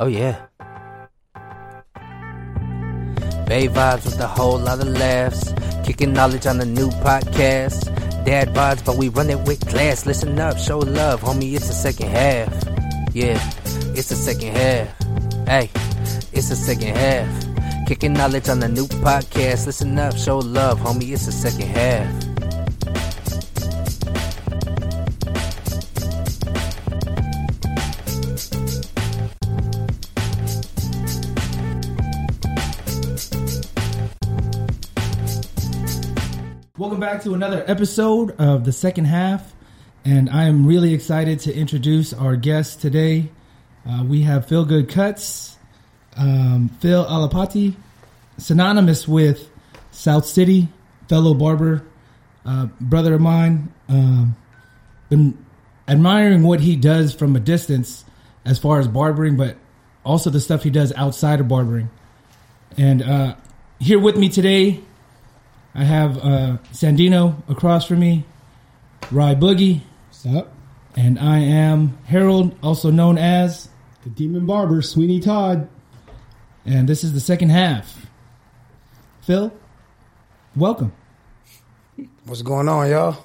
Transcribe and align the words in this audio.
Oh 0.00 0.06
yeah. 0.06 0.46
Bay 3.44 3.68
vibes 3.68 4.06
with 4.06 4.18
a 4.18 4.26
whole 4.26 4.58
lot 4.58 4.80
of 4.80 4.88
laughs. 4.88 5.52
Kicking 5.84 6.14
knowledge 6.14 6.46
on 6.46 6.56
the 6.56 6.64
new 6.64 6.88
podcast. 7.04 7.84
Dad 8.24 8.48
vibes, 8.54 8.82
but 8.82 8.96
we 8.96 9.10
run 9.10 9.28
it 9.28 9.40
with 9.40 9.60
class. 9.68 10.06
Listen 10.06 10.38
up, 10.38 10.56
show 10.56 10.78
love, 10.78 11.20
homie. 11.20 11.52
It's 11.54 11.68
the 11.68 11.74
second 11.74 12.08
half. 12.08 12.48
Yeah, 13.12 13.38
it's 13.94 14.08
the 14.08 14.16
second 14.16 14.56
half. 14.56 14.88
Hey, 15.46 15.68
it's 16.32 16.48
the 16.48 16.56
second 16.56 16.96
half. 16.96 17.86
Kicking 17.86 18.14
knowledge 18.14 18.48
on 18.48 18.60
the 18.60 18.68
new 18.68 18.86
podcast. 19.04 19.66
Listen 19.66 19.98
up, 19.98 20.16
show 20.16 20.38
love, 20.38 20.80
homie. 20.80 21.12
It's 21.12 21.26
the 21.26 21.32
second 21.32 21.68
half. 21.68 22.19
Welcome 37.00 37.16
back 37.16 37.24
to 37.24 37.32
another 37.32 37.64
episode 37.66 38.32
of 38.32 38.66
the 38.66 38.72
second 38.72 39.06
half, 39.06 39.54
and 40.04 40.28
I 40.28 40.44
am 40.44 40.66
really 40.66 40.92
excited 40.92 41.40
to 41.40 41.54
introduce 41.54 42.12
our 42.12 42.36
guest 42.36 42.82
today. 42.82 43.30
Uh, 43.88 44.04
we 44.06 44.20
have 44.20 44.46
Philgood 44.46 44.90
Cuts, 44.90 45.56
um, 46.18 46.68
Phil 46.80 47.02
Alapati, 47.02 47.74
synonymous 48.36 49.08
with 49.08 49.48
South 49.90 50.26
City, 50.26 50.68
fellow 51.08 51.32
barber, 51.32 51.86
uh, 52.44 52.66
brother 52.82 53.14
of 53.14 53.22
mine. 53.22 53.72
Um, 53.88 54.36
been 55.08 55.42
admiring 55.88 56.42
what 56.42 56.60
he 56.60 56.76
does 56.76 57.14
from 57.14 57.34
a 57.34 57.40
distance 57.40 58.04
as 58.44 58.58
far 58.58 58.78
as 58.78 58.86
barbering, 58.86 59.38
but 59.38 59.56
also 60.04 60.28
the 60.28 60.40
stuff 60.40 60.64
he 60.64 60.70
does 60.70 60.92
outside 60.92 61.40
of 61.40 61.48
barbering. 61.48 61.88
And 62.76 63.00
uh, 63.00 63.36
here 63.78 63.98
with 63.98 64.18
me 64.18 64.28
today 64.28 64.82
I 65.74 65.84
have 65.84 66.18
uh, 66.18 66.56
Sandino 66.72 67.48
across 67.48 67.86
from 67.86 68.00
me, 68.00 68.24
Ryeboogie, 69.02 69.82
What's 70.08 70.26
up? 70.26 70.52
and 70.96 71.18
I 71.18 71.38
am 71.38 71.96
Harold, 72.04 72.56
also 72.62 72.90
known 72.90 73.18
as, 73.18 73.68
The 74.02 74.10
Demon 74.10 74.46
Barber, 74.46 74.82
Sweeney 74.82 75.20
Todd. 75.20 75.68
and 76.66 76.88
this 76.88 77.04
is 77.04 77.12
the 77.12 77.20
second 77.20 77.50
half. 77.50 78.06
Phil, 79.22 79.52
welcome. 80.56 80.92
What's 82.24 82.42
going 82.42 82.68
on, 82.68 82.90
y'all? 82.90 83.16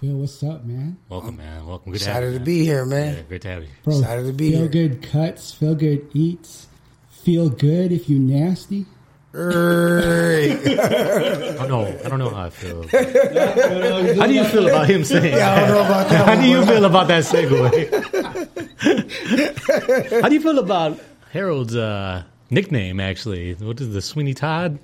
Phil, 0.00 0.14
what's 0.16 0.42
up, 0.42 0.64
man? 0.64 0.96
Welcome, 1.10 1.36
man. 1.36 1.66
Welcome. 1.66 1.92
Good 1.92 2.00
to 2.02 2.10
have 2.10 2.22
Excited 2.22 2.32
you. 2.32 2.38
to 2.38 2.44
be 2.44 2.64
here, 2.64 2.78
Yeah, 2.84 2.84
man. 2.84 3.24
great 3.28 3.42
to 3.42 3.48
have 3.48 3.62
you. 3.64 3.68
Bro, 3.84 3.98
Excited 3.98 4.26
to 4.26 4.32
be 4.32 4.50
feel 4.52 4.60
here. 4.60 4.68
good 4.68 5.02
cuts, 5.02 5.54
Philgood 5.54 6.06
Eats, 6.14 6.68
feel 7.10 7.50
good 7.50 7.92
if 7.92 8.08
you 8.08 8.18
nasty. 8.18 8.86
Hey. 9.36 10.78
I 10.78 11.66
don't 11.66 11.68
know. 11.68 12.00
I 12.04 12.08
don't 12.08 12.18
know 12.18 12.30
how 12.30 12.46
I 12.46 12.50
feel. 12.50 12.88
how 14.18 14.26
do 14.26 14.32
you 14.32 14.44
feel 14.44 14.66
about 14.66 14.88
him 14.88 15.04
saying? 15.04 15.36
Yeah, 15.36 15.52
I 15.52 15.60
don't 15.60 15.68
know 15.68 15.84
about 15.84 16.08
that 16.08 16.26
How 16.26 16.40
do 16.40 16.48
you 16.48 16.64
feel 16.64 16.84
about 16.86 17.08
that 17.08 17.22
segue? 17.22 17.82
how 20.22 20.28
do 20.28 20.34
you 20.34 20.40
feel 20.40 20.58
about 20.58 20.98
Harold's 21.32 21.76
uh, 21.76 22.22
nickname? 22.48 22.98
Actually, 22.98 23.54
what 23.56 23.78
is 23.78 23.92
the 23.92 24.00
Sweeney 24.00 24.32
Todd? 24.32 24.78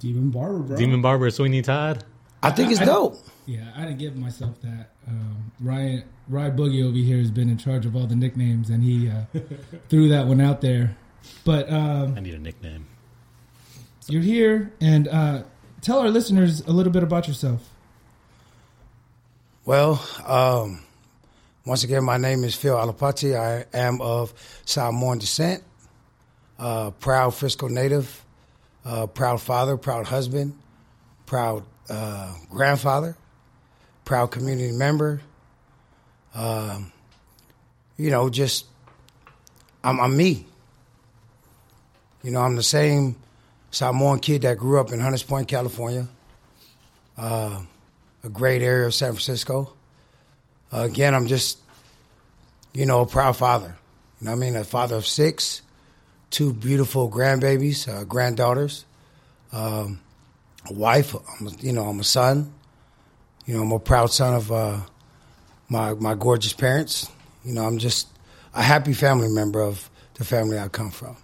Demon 0.00 0.28
Barber, 0.28 0.58
bro. 0.58 0.76
Demon 0.76 1.00
Barber 1.00 1.30
Sweeney 1.30 1.62
Todd. 1.62 2.04
I 2.42 2.50
think 2.50 2.72
it's 2.72 2.80
dope. 2.80 3.16
Yeah, 3.46 3.72
I 3.74 3.86
didn't 3.86 3.98
give 3.98 4.14
myself 4.14 4.60
that. 4.60 4.90
Um, 5.08 5.52
Ryan, 5.58 6.04
Ryeboogie 6.30 6.86
over 6.86 6.98
here 6.98 7.16
has 7.16 7.30
been 7.30 7.48
in 7.48 7.56
charge 7.56 7.86
of 7.86 7.96
all 7.96 8.06
the 8.06 8.16
nicknames, 8.16 8.68
and 8.68 8.82
he 8.82 9.08
uh, 9.08 9.22
threw 9.88 10.10
that 10.10 10.26
one 10.26 10.42
out 10.42 10.60
there. 10.60 10.98
But 11.44 11.72
um, 11.72 12.14
I 12.14 12.20
need 12.20 12.34
a 12.34 12.38
nickname. 12.38 12.86
You're 14.08 14.22
here, 14.22 14.72
and 14.80 15.08
uh, 15.08 15.42
tell 15.80 15.98
our 15.98 16.08
listeners 16.08 16.60
a 16.60 16.70
little 16.70 16.92
bit 16.92 17.02
about 17.02 17.26
yourself. 17.26 17.68
Well, 19.64 20.04
um, 20.24 20.84
once 21.64 21.82
again, 21.82 22.04
my 22.04 22.16
name 22.16 22.44
is 22.44 22.54
Phil 22.54 22.76
Alapati. 22.76 23.36
I 23.36 23.66
am 23.76 24.00
of 24.00 24.32
Samoan 24.64 25.18
descent, 25.18 25.64
uh, 26.58 26.92
proud 26.92 27.34
Frisco 27.34 27.66
native, 27.66 28.24
uh, 28.84 29.08
proud 29.08 29.40
father, 29.42 29.76
proud 29.76 30.06
husband, 30.06 30.56
proud 31.26 31.64
uh, 31.90 32.32
grandfather, 32.50 33.16
proud 34.04 34.30
community 34.30 34.70
member. 34.70 35.20
Um, 36.32 36.92
you 37.96 38.10
know, 38.10 38.30
just 38.30 38.66
I'm, 39.82 40.00
I'm 40.00 40.16
me. 40.16 40.46
You 42.22 42.30
know, 42.30 42.40
I'm 42.40 42.54
the 42.54 42.62
same 42.62 43.16
Samoan 43.76 44.20
kid 44.20 44.42
that 44.42 44.58
grew 44.58 44.80
up 44.80 44.92
in 44.92 45.00
Hunters 45.00 45.22
Point, 45.22 45.48
California 45.48 46.08
a 48.26 48.28
great 48.32 48.62
area 48.62 48.86
of 48.86 48.94
San 48.94 49.12
Francisco. 49.12 49.72
Uh, 50.72 50.80
again, 50.80 51.14
I'm 51.14 51.26
just, 51.28 51.58
you 52.72 52.84
know, 52.84 53.00
a 53.00 53.06
proud 53.06 53.36
father. 53.36 53.76
You 54.20 54.26
know 54.26 54.32
I 54.32 54.34
mean? 54.34 54.56
A 54.56 54.64
father 54.64 54.96
of 54.96 55.06
six, 55.06 55.62
two 56.30 56.52
beautiful 56.52 57.10
grandbabies, 57.10 57.88
uh, 57.88 58.04
granddaughters, 58.04 58.84
um, 59.52 60.00
a 60.68 60.72
wife. 60.72 61.14
I'm 61.14 61.48
you 61.60 61.72
know, 61.72 61.84
I'm 61.84 62.00
a 62.00 62.04
son. 62.04 62.52
You 63.46 63.54
know, 63.54 63.62
I'm 63.62 63.72
a 63.72 63.78
proud 63.78 64.10
son 64.10 64.34
of 64.34 64.50
uh, 64.50 64.80
my 65.68 65.94
my 65.94 66.14
gorgeous 66.14 66.52
parents. 66.52 67.08
You 67.44 67.54
know, 67.54 67.64
I'm 67.64 67.78
just 67.78 68.08
a 68.54 68.62
happy 68.62 68.92
family 68.92 69.28
member 69.28 69.60
of 69.60 69.88
the 70.14 70.24
family 70.24 70.58
I 70.58 70.68
come 70.68 70.90
from. 70.90 71.16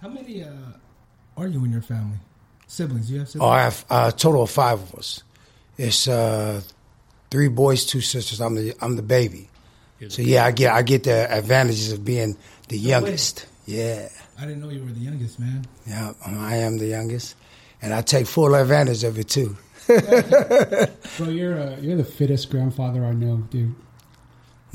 How 0.00 0.08
many 0.08 0.42
uh, 0.42 0.48
are 1.36 1.46
you 1.46 1.64
in 1.64 1.72
your 1.72 1.82
family? 1.82 2.18
Siblings? 2.66 3.10
You 3.10 3.20
have 3.20 3.28
siblings? 3.28 3.48
Oh. 3.48 3.52
I 3.52 3.62
have 3.62 3.84
a 3.90 4.12
total 4.12 4.42
of 4.42 4.50
five 4.50 4.80
of 4.80 4.94
us. 4.94 5.22
It's 5.78 6.08
uh, 6.08 6.62
three 7.30 7.48
boys, 7.48 7.84
two 7.84 8.00
sisters. 8.00 8.40
I'm 8.40 8.54
the 8.54 8.74
I'm 8.80 8.96
the 8.96 9.02
baby. 9.02 9.48
So 10.08 10.22
yeah, 10.22 10.44
I 10.44 10.50
get 10.50 10.72
I 10.72 10.82
get 10.82 11.04
the 11.04 11.30
advantages 11.32 11.92
of 11.92 12.04
being 12.04 12.36
the 12.68 12.78
youngest. 12.78 13.46
Yeah, 13.66 14.08
I 14.38 14.42
didn't 14.42 14.60
know 14.60 14.68
you 14.68 14.82
were 14.84 14.92
the 14.92 15.00
youngest, 15.00 15.38
man. 15.40 15.66
yeah, 15.86 16.12
I 16.24 16.56
am 16.56 16.78
the 16.78 16.86
youngest, 16.86 17.34
and 17.82 17.92
I 17.94 18.02
take 18.02 18.26
full 18.26 18.54
advantage 18.54 19.04
of 19.04 19.18
it 19.18 19.28
too. 19.28 19.56
Bro, 19.86 21.28
you're 21.28 21.58
uh, 21.58 21.76
you're 21.80 21.96
the 21.96 22.04
fittest 22.04 22.50
grandfather 22.50 23.04
I 23.04 23.12
know, 23.12 23.38
dude. 23.50 23.74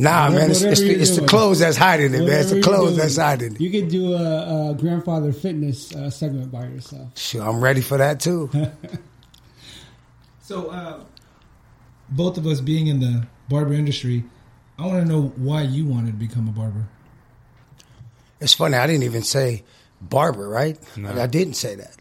Nah, 0.01 0.29
Whatever- 0.29 0.39
man, 0.41 0.51
it's, 0.51 0.61
it's, 0.63 0.79
the, 0.81 0.91
it's 0.91 1.15
the 1.17 1.27
clothes 1.27 1.59
that's 1.59 1.77
hiding 1.77 2.13
it, 2.15 2.19
man. 2.19 2.29
It's 2.41 2.49
the 2.49 2.61
clothes 2.61 2.89
doing, 2.89 2.97
that's 2.97 3.17
hiding 3.17 3.55
it. 3.55 3.61
You 3.61 3.69
could 3.69 3.89
do 3.89 4.13
a, 4.13 4.71
a 4.71 4.73
grandfather 4.73 5.31
fitness 5.31 5.93
uh, 5.95 6.09
segment 6.09 6.51
by 6.51 6.65
yourself. 6.65 7.15
Sure, 7.17 7.43
I'm 7.43 7.61
ready 7.61 7.81
for 7.81 7.97
that 7.97 8.19
too. 8.19 8.49
So, 10.43 10.69
uh, 10.69 10.99
both 12.09 12.37
of 12.37 12.45
us 12.45 12.59
being 12.59 12.87
in 12.87 12.99
the 12.99 13.25
barber 13.47 13.71
industry, 13.73 14.25
I 14.77 14.85
want 14.85 15.01
to 15.01 15.07
know 15.07 15.31
why 15.37 15.61
you 15.61 15.85
wanted 15.85 16.07
to 16.07 16.17
become 16.17 16.49
a 16.49 16.51
barber. 16.51 16.89
It's 18.41 18.53
funny. 18.53 18.75
I 18.75 18.85
didn't 18.85 19.03
even 19.03 19.21
say 19.23 19.63
barber, 20.01 20.49
right? 20.49 20.77
Like, 20.97 21.15
I 21.15 21.27
didn't 21.27 21.53
say 21.53 21.75
that. 21.75 21.95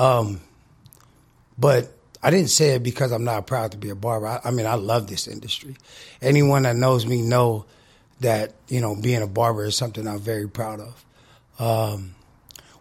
Um, 0.00 0.40
but 1.58 1.92
I 2.22 2.30
didn't 2.30 2.50
say 2.50 2.70
it 2.70 2.82
because 2.82 3.12
I'm 3.12 3.24
not 3.24 3.46
proud 3.46 3.72
to 3.72 3.78
be 3.78 3.90
a 3.90 3.94
barber. 3.94 4.26
I, 4.26 4.40
I 4.44 4.50
mean, 4.50 4.66
I 4.66 4.74
love 4.74 5.06
this 5.06 5.28
industry. 5.28 5.76
Anyone 6.20 6.64
that 6.64 6.76
knows 6.76 7.06
me 7.06 7.22
know 7.22 7.64
that 8.20 8.54
you 8.68 8.80
know 8.80 8.96
being 9.00 9.22
a 9.22 9.26
barber 9.26 9.64
is 9.64 9.76
something 9.76 10.06
I'm 10.06 10.18
very 10.18 10.48
proud 10.48 10.80
of. 10.80 11.04
Um, 11.58 12.14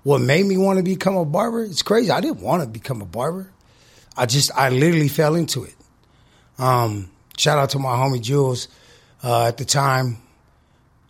what 0.03 0.21
made 0.21 0.45
me 0.45 0.57
want 0.57 0.77
to 0.77 0.83
become 0.83 1.15
a 1.15 1.25
barber? 1.25 1.63
It's 1.63 1.83
crazy. 1.83 2.09
I 2.09 2.21
didn't 2.21 2.41
want 2.41 2.63
to 2.63 2.69
become 2.69 3.01
a 3.01 3.05
barber. 3.05 3.51
I 4.15 4.25
just 4.25 4.51
I 4.55 4.69
literally 4.69 5.09
fell 5.09 5.35
into 5.35 5.63
it. 5.63 5.75
Um, 6.57 7.11
shout 7.37 7.59
out 7.59 7.69
to 7.71 7.79
my 7.79 7.89
homie 7.89 8.21
Jules. 8.21 8.67
Uh, 9.23 9.47
at 9.47 9.57
the 9.57 9.65
time, 9.65 10.17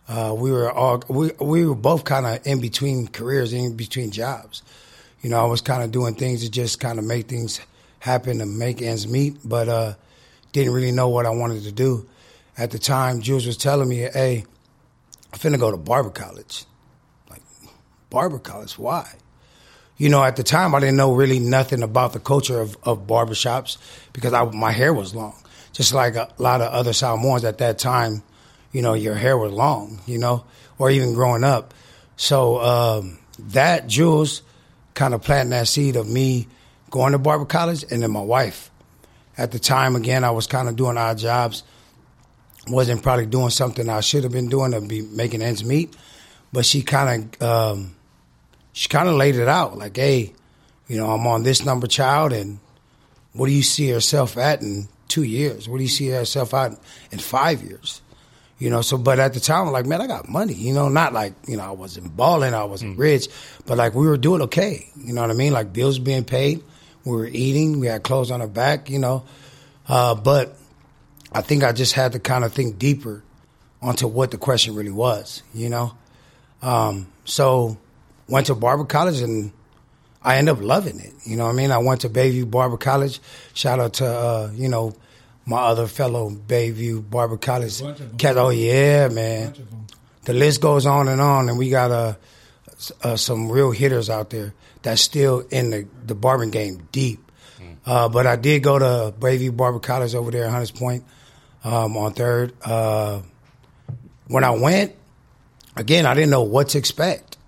uh, 0.08 0.34
we 0.36 0.50
were 0.50 0.70
all 0.70 1.02
we 1.08 1.30
we 1.40 1.64
were 1.64 1.74
both 1.74 2.04
kind 2.04 2.26
of 2.26 2.46
in 2.46 2.60
between 2.60 3.08
careers, 3.08 3.52
in 3.52 3.76
between 3.76 4.10
jobs. 4.10 4.62
You 5.22 5.30
know, 5.30 5.40
I 5.40 5.46
was 5.46 5.60
kind 5.60 5.82
of 5.82 5.90
doing 5.90 6.14
things 6.14 6.42
to 6.42 6.50
just 6.50 6.78
kind 6.78 6.98
of 6.98 7.04
make 7.04 7.28
things 7.28 7.60
happen 7.98 8.38
to 8.38 8.46
make 8.46 8.82
ends 8.82 9.06
meet, 9.06 9.36
but 9.44 9.68
uh, 9.68 9.94
didn't 10.52 10.72
really 10.72 10.92
know 10.92 11.08
what 11.08 11.26
I 11.26 11.30
wanted 11.30 11.62
to 11.64 11.72
do. 11.72 12.08
At 12.56 12.70
the 12.70 12.78
time, 12.78 13.20
Jules 13.20 13.46
was 13.46 13.56
telling 13.56 13.88
me, 13.88 13.98
"Hey, 13.98 14.44
I'm 15.32 15.38
finna 15.38 15.58
go 15.58 15.70
to 15.70 15.76
barber 15.76 16.10
college." 16.10 16.64
Like, 17.30 17.42
barber 18.10 18.38
college? 18.38 18.78
Why? 18.78 19.08
You 19.96 20.08
know, 20.08 20.22
at 20.22 20.36
the 20.36 20.44
time, 20.44 20.74
I 20.74 20.80
didn't 20.80 20.96
know 20.96 21.12
really 21.12 21.40
nothing 21.40 21.82
about 21.82 22.12
the 22.12 22.20
culture 22.20 22.60
of, 22.60 22.76
of 22.84 23.06
barbershops 23.06 23.78
because 24.12 24.32
I, 24.32 24.44
my 24.44 24.70
hair 24.70 24.94
was 24.94 25.14
long. 25.14 25.34
Just 25.72 25.92
like 25.92 26.14
a 26.14 26.28
lot 26.38 26.60
of 26.60 26.72
other 26.72 26.92
Samoans 26.92 27.44
at 27.44 27.58
that 27.58 27.78
time, 27.78 28.22
you 28.72 28.80
know, 28.80 28.94
your 28.94 29.14
hair 29.14 29.36
was 29.36 29.52
long, 29.52 30.00
you 30.06 30.18
know, 30.18 30.44
or 30.78 30.90
even 30.90 31.14
growing 31.14 31.42
up. 31.42 31.74
So 32.16 32.60
um, 32.60 33.18
that, 33.38 33.88
Jules, 33.88 34.42
kind 34.94 35.14
of 35.14 35.22
planting 35.22 35.50
that 35.50 35.68
seed 35.68 35.96
of 35.96 36.08
me 36.08 36.46
going 36.90 37.12
to 37.12 37.18
barber 37.18 37.44
college 37.44 37.84
and 37.90 38.02
then 38.02 38.10
my 38.10 38.20
wife. 38.22 38.70
At 39.36 39.52
the 39.52 39.58
time, 39.58 39.94
again, 39.94 40.24
I 40.24 40.30
was 40.30 40.46
kind 40.46 40.68
of 40.68 40.76
doing 40.76 40.96
odd 40.96 41.18
jobs. 41.18 41.62
Wasn't 42.66 43.02
probably 43.02 43.26
doing 43.26 43.50
something 43.50 43.88
I 43.88 44.00
should 44.00 44.24
have 44.24 44.32
been 44.32 44.48
doing 44.48 44.72
to 44.72 44.80
be 44.80 45.02
making 45.02 45.42
ends 45.42 45.64
meet. 45.64 45.94
but 46.52 46.64
she 46.66 46.82
kind 46.82 47.36
of 47.40 47.42
um, 47.42 47.94
she 48.72 48.88
kind 48.88 49.08
of 49.08 49.14
laid 49.14 49.36
it 49.36 49.48
out 49.48 49.78
like, 49.78 49.96
hey, 49.96 50.32
you 50.86 50.96
know, 50.96 51.10
I'm 51.10 51.26
on 51.26 51.42
this 51.42 51.64
number 51.64 51.86
child, 51.86 52.32
and 52.32 52.58
what 53.32 53.46
do 53.46 53.52
you 53.52 53.62
see 53.62 53.88
yourself 53.88 54.36
at 54.36 54.62
in 54.62 54.88
two 55.08 55.22
years? 55.22 55.68
What 55.68 55.78
do 55.78 55.82
you 55.82 55.88
see 55.88 56.06
yourself 56.06 56.54
at 56.54 56.78
in 57.10 57.18
five 57.18 57.62
years? 57.62 58.02
You 58.58 58.70
know, 58.70 58.82
so 58.82 58.98
but 58.98 59.20
at 59.20 59.34
the 59.34 59.40
time, 59.40 59.66
I'm 59.66 59.72
like, 59.72 59.86
man, 59.86 60.00
I 60.00 60.06
got 60.06 60.28
money. 60.28 60.54
You 60.54 60.74
know, 60.74 60.88
not 60.88 61.12
like 61.12 61.34
you 61.46 61.56
know, 61.56 61.64
I 61.64 61.70
wasn't 61.70 62.16
balling, 62.16 62.54
I 62.54 62.64
wasn't 62.64 62.98
rich, 62.98 63.28
but 63.66 63.78
like 63.78 63.94
we 63.94 64.06
were 64.06 64.16
doing 64.16 64.42
okay. 64.42 64.88
You 64.96 65.12
know 65.12 65.20
what 65.20 65.30
I 65.30 65.34
mean? 65.34 65.52
Like 65.52 65.72
bills 65.72 65.98
being 65.98 66.24
paid, 66.24 66.62
we 67.08 67.16
were 67.16 67.26
eating, 67.26 67.80
we 67.80 67.86
had 67.88 68.02
clothes 68.02 68.30
on 68.30 68.40
our 68.40 68.46
back. 68.48 68.90
You 68.90 68.98
know, 68.98 69.24
uh, 69.88 70.14
but 70.14 70.56
I 71.32 71.40
think 71.40 71.64
I 71.64 71.72
just 71.72 71.94
had 71.94 72.12
to 72.12 72.18
kind 72.20 72.44
of 72.44 72.52
think 72.52 72.78
deeper 72.78 73.22
onto 73.82 74.06
what 74.06 74.30
the 74.30 74.38
question 74.38 74.74
really 74.74 74.90
was. 74.90 75.42
You 75.54 75.68
know, 75.70 75.92
um, 76.62 77.08
so 77.24 77.78
went 78.28 78.46
to 78.46 78.54
Barber 78.54 78.84
College 78.84 79.20
and 79.20 79.52
I 80.22 80.36
ended 80.36 80.56
up 80.56 80.62
loving 80.62 81.00
it. 81.00 81.12
You 81.24 81.36
know 81.36 81.44
what 81.44 81.52
I 81.52 81.56
mean? 81.56 81.70
I 81.70 81.78
went 81.78 82.00
to 82.02 82.08
Bayview 82.10 82.50
Barber 82.50 82.76
College. 82.76 83.20
Shout 83.54 83.80
out 83.80 83.94
to 83.94 84.06
uh, 84.06 84.50
you 84.54 84.68
know 84.68 84.94
my 85.46 85.58
other 85.58 85.86
fellow 85.86 86.28
Bayview 86.30 87.08
Barber 87.08 87.36
College 87.38 87.80
Bunch 87.80 88.00
of 88.00 88.10
'em. 88.10 88.18
cat. 88.18 88.36
Oh 88.36 88.50
yeah, 88.50 89.08
man. 89.08 89.46
Bunch 89.46 89.58
of 89.60 89.72
'em. 89.72 89.86
The 90.24 90.34
list 90.34 90.60
goes 90.60 90.84
on 90.84 91.08
and 91.08 91.22
on, 91.22 91.48
and 91.48 91.56
we 91.56 91.70
got 91.70 91.90
uh, 91.90 92.14
uh, 93.02 93.16
some 93.16 93.50
real 93.50 93.70
hitters 93.70 94.10
out 94.10 94.28
there 94.28 94.52
that's 94.82 95.00
still 95.02 95.40
in 95.50 95.70
the 95.70 95.86
the 96.04 96.14
barbering 96.14 96.50
game 96.50 96.88
deep. 96.92 97.20
Uh, 97.84 98.06
but 98.08 98.26
I 98.26 98.36
did 98.36 98.62
go 98.62 98.78
to 98.78 99.14
Bayview 99.18 99.56
Barber 99.56 99.78
College 99.78 100.14
over 100.14 100.30
there 100.30 100.44
at 100.44 100.50
Hunters 100.50 100.70
Point 100.70 101.04
um, 101.64 101.96
on 101.96 102.12
Third. 102.12 102.52
Uh, 102.62 103.22
when 104.26 104.44
I 104.44 104.50
went, 104.50 104.94
again, 105.74 106.04
I 106.04 106.12
didn't 106.12 106.28
know 106.28 106.42
what 106.42 106.70
to 106.70 106.78
expect. 106.78 107.38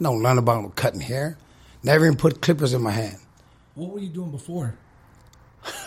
No, 0.00 0.16
none 0.16 0.38
about 0.38 0.74
cutting 0.74 1.00
hair. 1.00 1.38
Never 1.84 2.06
even 2.06 2.16
put 2.16 2.42
clippers 2.42 2.74
in 2.74 2.82
my 2.82 2.90
hand. 2.90 3.18
What 3.76 3.90
were 3.92 4.00
you 4.00 4.08
doing 4.08 4.32
before? 4.32 4.74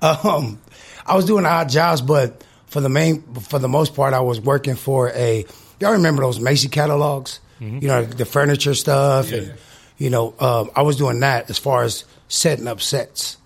um, 0.00 0.60
I 1.04 1.16
was 1.16 1.24
doing 1.24 1.44
odd 1.44 1.68
jobs, 1.68 2.02
but 2.02 2.44
for 2.66 2.80
the 2.80 2.88
main, 2.88 3.22
for 3.34 3.58
the 3.58 3.68
most 3.68 3.96
part, 3.96 4.14
I 4.14 4.20
was 4.20 4.40
working 4.40 4.76
for 4.76 5.10
a. 5.10 5.44
Y'all 5.80 5.92
remember 5.92 6.22
those 6.22 6.38
Macy 6.38 6.68
catalogs? 6.68 7.40
You 7.82 7.88
know, 7.88 8.04
the 8.04 8.24
furniture 8.24 8.74
stuff, 8.74 9.32
and 9.32 9.52
you 10.00 10.08
know, 10.08 10.34
um, 10.40 10.70
I 10.74 10.80
was 10.80 10.96
doing 10.96 11.20
that 11.20 11.50
as 11.50 11.58
far 11.58 11.82
as 11.82 12.04
setting 12.26 12.66
up 12.66 12.80
sets. 12.80 13.36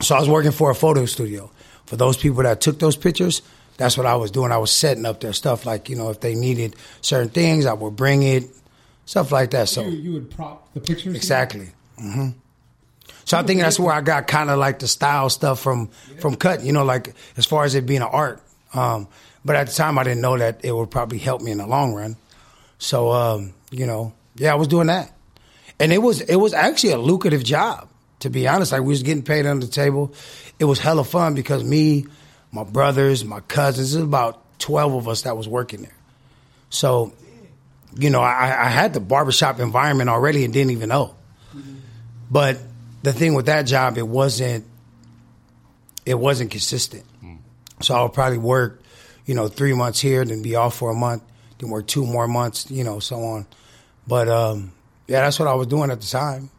So 0.00 0.16
I 0.16 0.18
was 0.20 0.28
working 0.28 0.50
for 0.50 0.70
a 0.70 0.74
photo 0.74 1.06
studio. 1.06 1.50
For 1.86 1.96
those 1.96 2.16
people 2.16 2.42
that 2.42 2.60
took 2.60 2.80
those 2.80 2.96
pictures, 2.96 3.40
that's 3.76 3.96
what 3.96 4.06
I 4.06 4.16
was 4.16 4.32
doing. 4.32 4.50
I 4.50 4.58
was 4.58 4.72
setting 4.72 5.06
up 5.06 5.20
their 5.20 5.32
stuff. 5.32 5.64
Like 5.64 5.88
you 5.88 5.94
know, 5.94 6.10
if 6.10 6.20
they 6.20 6.34
needed 6.34 6.74
certain 7.00 7.28
things, 7.28 7.64
I 7.64 7.74
would 7.74 7.94
bring 7.94 8.24
it, 8.24 8.44
stuff 9.06 9.30
like 9.30 9.52
that. 9.52 9.68
So 9.68 9.82
You, 9.82 9.90
you 9.96 10.12
would 10.14 10.30
prop 10.32 10.74
the 10.74 10.80
pictures. 10.80 11.14
Exactly. 11.14 11.68
hmm 11.96 12.30
So 13.24 13.38
I 13.38 13.44
think 13.44 13.60
that's 13.60 13.78
where 13.78 13.94
I 13.94 14.00
got 14.00 14.26
kind 14.26 14.50
of 14.50 14.58
like 14.58 14.80
the 14.80 14.88
style 14.88 15.30
stuff 15.30 15.60
from 15.60 15.88
from 16.18 16.34
cut. 16.34 16.64
You 16.64 16.72
know, 16.72 16.84
like 16.84 17.14
as 17.36 17.46
far 17.46 17.64
as 17.64 17.76
it 17.76 17.86
being 17.86 18.02
an 18.02 18.08
art. 18.10 18.42
Um, 18.74 19.06
but 19.44 19.54
at 19.54 19.68
the 19.68 19.72
time, 19.72 19.96
I 19.96 20.02
didn't 20.02 20.20
know 20.22 20.36
that 20.36 20.64
it 20.64 20.72
would 20.72 20.90
probably 20.90 21.18
help 21.18 21.40
me 21.40 21.52
in 21.52 21.58
the 21.58 21.66
long 21.68 21.94
run. 21.94 22.16
So 22.78 23.12
um, 23.12 23.54
you 23.70 23.86
know, 23.86 24.12
yeah, 24.38 24.52
I 24.52 24.54
was 24.56 24.68
doing 24.68 24.86
that, 24.86 25.12
and 25.78 25.92
it 25.92 25.98
was 25.98 26.20
it 26.20 26.36
was 26.36 26.54
actually 26.54 26.92
a 26.92 26.98
lucrative 26.98 27.44
job. 27.44 27.88
To 28.20 28.30
be 28.30 28.48
honest, 28.48 28.72
like 28.72 28.80
we 28.80 28.88
was 28.88 29.02
getting 29.02 29.22
paid 29.22 29.46
under 29.46 29.64
the 29.64 29.70
table. 29.70 30.12
It 30.58 30.64
was 30.64 30.80
hella 30.80 31.04
fun 31.04 31.34
because 31.34 31.62
me, 31.62 32.06
my 32.50 32.64
brothers, 32.64 33.24
my 33.24 33.40
cousins, 33.40 33.92
there's 33.92 34.04
about 34.04 34.42
twelve 34.58 34.94
of 34.94 35.06
us 35.06 35.22
that 35.22 35.36
was 35.36 35.46
working 35.46 35.82
there. 35.82 35.94
So, 36.70 37.12
you 37.96 38.10
know, 38.10 38.20
I, 38.20 38.66
I 38.66 38.68
had 38.68 38.92
the 38.92 39.00
barbershop 39.00 39.60
environment 39.60 40.10
already 40.10 40.44
and 40.44 40.52
didn't 40.52 40.72
even 40.72 40.88
know. 40.88 41.14
Mm-hmm. 41.54 41.76
But 42.30 42.58
the 43.02 43.12
thing 43.12 43.34
with 43.34 43.46
that 43.46 43.62
job, 43.62 43.98
it 43.98 44.06
wasn't 44.06 44.64
it 46.04 46.18
wasn't 46.18 46.50
consistent. 46.50 47.04
Mm. 47.22 47.38
So 47.82 47.94
I 47.94 48.02
would 48.02 48.14
probably 48.14 48.38
work, 48.38 48.82
you 49.26 49.34
know, 49.34 49.46
three 49.48 49.74
months 49.74 50.00
here, 50.00 50.24
then 50.24 50.42
be 50.42 50.56
off 50.56 50.74
for 50.74 50.90
a 50.90 50.94
month, 50.94 51.22
then 51.58 51.70
work 51.70 51.86
two 51.86 52.06
more 52.06 52.26
months, 52.26 52.70
you 52.70 52.82
know, 52.82 52.98
so 52.98 53.16
on. 53.16 53.46
But 54.08 54.28
um, 54.28 54.72
yeah, 55.06 55.20
that's 55.20 55.38
what 55.38 55.46
I 55.48 55.54
was 55.54 55.66
doing 55.66 55.90
at 55.90 56.00
the 56.00 56.06
time. 56.06 56.50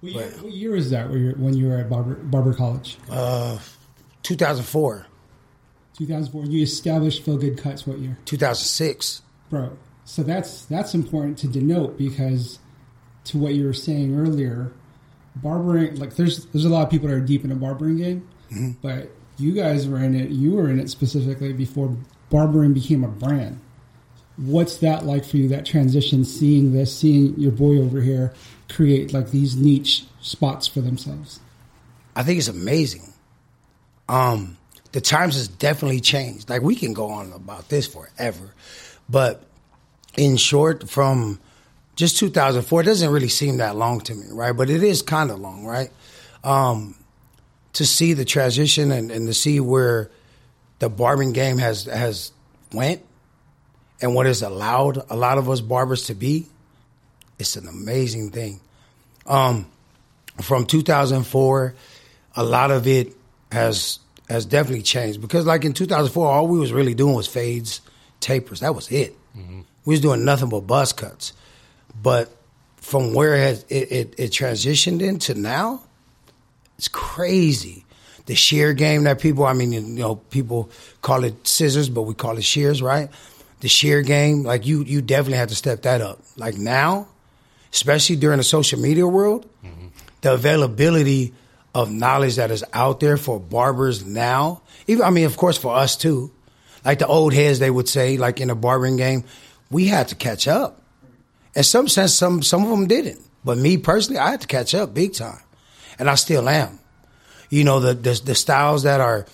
What 0.00 0.12
year, 0.12 0.30
what 0.40 0.52
year 0.52 0.76
is 0.76 0.90
that? 0.90 1.08
Where 1.08 1.18
you're, 1.18 1.34
when 1.36 1.54
you 1.54 1.68
were 1.68 1.76
at 1.76 1.88
Barber, 1.88 2.16
Barber 2.16 2.52
College, 2.52 2.98
2004, 4.24 5.06
2004. 5.98 6.44
You 6.46 6.62
established 6.62 7.24
Philgood 7.24 7.58
Cuts. 7.58 7.86
What 7.86 7.98
year, 7.98 8.18
2006. 8.24 9.22
bro? 9.48 9.76
So 10.04 10.24
that's 10.24 10.64
that's 10.64 10.94
important 10.94 11.38
to 11.38 11.46
denote 11.46 11.96
because 11.96 12.58
to 13.24 13.38
what 13.38 13.54
you 13.54 13.64
were 13.64 13.72
saying 13.72 14.18
earlier, 14.18 14.72
barbering 15.36 15.94
like 15.96 16.16
there's 16.16 16.46
there's 16.46 16.64
a 16.64 16.68
lot 16.68 16.82
of 16.82 16.90
people 16.90 17.06
that 17.08 17.14
are 17.14 17.20
deep 17.20 17.44
in 17.44 17.50
the 17.50 17.56
barbering 17.56 17.98
game, 17.98 18.28
but 18.82 19.10
you 19.38 19.52
guys 19.52 19.88
were 19.88 19.98
in 19.98 20.16
it. 20.16 20.30
You 20.30 20.52
were 20.52 20.68
in 20.68 20.80
it 20.80 20.90
specifically 20.90 21.52
before 21.52 21.96
barbering 22.30 22.72
became 22.74 23.04
a 23.04 23.08
brand. 23.08 23.60
What's 24.42 24.78
that 24.78 25.04
like 25.04 25.24
for 25.24 25.36
you? 25.36 25.48
That 25.48 25.64
transition, 25.64 26.24
seeing 26.24 26.72
this, 26.72 26.96
seeing 26.96 27.38
your 27.38 27.52
boy 27.52 27.78
over 27.78 28.00
here 28.00 28.34
create 28.68 29.12
like 29.12 29.30
these 29.30 29.56
niche 29.56 30.04
spots 30.20 30.66
for 30.66 30.80
themselves. 30.80 31.40
I 32.16 32.22
think 32.22 32.38
it's 32.38 32.48
amazing. 32.48 33.12
Um, 34.08 34.56
the 34.90 35.00
times 35.00 35.34
has 35.36 35.48
definitely 35.48 36.00
changed. 36.00 36.50
Like 36.50 36.62
we 36.62 36.74
can 36.74 36.92
go 36.92 37.10
on 37.10 37.32
about 37.32 37.68
this 37.68 37.86
forever, 37.86 38.52
but 39.08 39.44
in 40.16 40.36
short, 40.36 40.88
from 40.88 41.38
just 41.94 42.18
2004, 42.18 42.80
it 42.80 42.84
doesn't 42.84 43.10
really 43.10 43.28
seem 43.28 43.58
that 43.58 43.76
long 43.76 44.00
to 44.02 44.14
me, 44.14 44.26
right? 44.30 44.52
But 44.52 44.70
it 44.70 44.82
is 44.82 45.02
kind 45.02 45.30
of 45.30 45.38
long, 45.38 45.64
right? 45.64 45.90
Um, 46.42 46.96
to 47.74 47.86
see 47.86 48.12
the 48.12 48.24
transition 48.24 48.90
and, 48.90 49.10
and 49.10 49.26
to 49.28 49.34
see 49.34 49.60
where 49.60 50.10
the 50.80 50.88
barbering 50.88 51.32
game 51.32 51.58
has 51.58 51.84
has 51.84 52.32
went 52.72 53.02
and 54.02 54.14
what 54.14 54.26
has 54.26 54.42
allowed 54.42 55.02
a 55.08 55.16
lot 55.16 55.38
of 55.38 55.48
us 55.48 55.60
barbers 55.60 56.04
to 56.06 56.14
be, 56.14 56.46
it's 57.38 57.56
an 57.56 57.68
amazing 57.68 58.30
thing. 58.30 58.60
Um, 59.26 59.66
from 60.40 60.66
2004, 60.66 61.74
a 62.36 62.44
lot 62.44 62.70
of 62.70 62.86
it 62.86 63.14
has 63.50 64.00
has 64.28 64.46
definitely 64.46 64.82
changed 64.82 65.20
because, 65.20 65.46
like 65.46 65.64
in 65.64 65.72
2004, 65.72 66.26
all 66.26 66.46
we 66.48 66.58
was 66.58 66.72
really 66.72 66.94
doing 66.94 67.14
was 67.14 67.26
fades, 67.26 67.80
tapers. 68.20 68.60
That 68.60 68.74
was 68.74 68.90
it. 68.90 69.16
We 69.84 69.92
was 69.92 70.00
doing 70.00 70.24
nothing 70.24 70.48
but 70.48 70.60
buzz 70.60 70.92
cuts. 70.92 71.32
But 72.00 72.34
from 72.76 73.14
where 73.14 73.34
it, 73.34 73.40
has, 73.40 73.64
it, 73.68 73.92
it, 73.92 74.14
it 74.18 74.30
transitioned 74.30 75.02
into 75.02 75.34
now, 75.34 75.82
it's 76.78 76.88
crazy. 76.88 77.84
The 78.26 78.34
shear 78.34 78.72
game 78.72 79.04
that 79.04 79.20
people, 79.20 79.44
I 79.44 79.52
mean, 79.52 79.72
you 79.72 79.80
know, 79.80 80.16
people 80.16 80.70
call 81.02 81.24
it 81.24 81.46
scissors, 81.46 81.88
but 81.88 82.02
we 82.02 82.14
call 82.14 82.38
it 82.38 82.44
shears, 82.44 82.80
right? 82.80 83.10
The 83.62 83.68
shear 83.68 84.02
game, 84.02 84.42
like 84.42 84.66
you, 84.66 84.82
you 84.82 85.00
definitely 85.02 85.38
have 85.38 85.48
to 85.48 85.54
step 85.54 85.82
that 85.82 86.00
up. 86.00 86.18
Like 86.36 86.56
now, 86.56 87.06
especially 87.72 88.16
during 88.16 88.38
the 88.38 88.44
social 88.44 88.78
media 88.78 89.06
world, 89.06 89.48
the 90.20 90.34
availability 90.34 91.32
of 91.74 91.90
knowledge 91.90 92.36
that 92.36 92.50
is 92.50 92.64
out 92.72 93.00
there 93.00 93.16
for 93.16 93.40
barbers 93.40 94.04
now, 94.04 94.62
even 94.86 95.04
I 95.04 95.10
mean, 95.10 95.26
of 95.26 95.36
course, 95.36 95.56
for 95.56 95.74
us 95.74 95.96
too. 95.96 96.30
Like 96.84 96.98
the 96.98 97.06
old 97.06 97.32
heads, 97.32 97.60
they 97.60 97.70
would 97.70 97.88
say, 97.88 98.16
like 98.18 98.40
in 98.40 98.48
the 98.48 98.54
barbering 98.56 98.96
game, 98.96 99.24
we 99.70 99.86
had 99.86 100.08
to 100.08 100.16
catch 100.16 100.48
up. 100.48 100.82
In 101.54 101.62
some 101.62 101.86
sense, 101.86 102.14
some 102.14 102.42
some 102.42 102.64
of 102.64 102.70
them 102.70 102.88
didn't, 102.88 103.20
but 103.44 103.58
me 103.58 103.76
personally, 103.78 104.18
I 104.18 104.32
had 104.32 104.40
to 104.40 104.48
catch 104.48 104.74
up 104.74 104.92
big 104.92 105.14
time, 105.14 105.42
and 105.98 106.10
I 106.10 106.16
still 106.16 106.48
am. 106.48 106.80
You 107.48 107.64
know, 107.64 107.80
the 107.80 107.94
the, 107.94 108.20
the 108.24 108.34
styles 108.34 108.82
that 108.82 109.00
are 109.00 109.26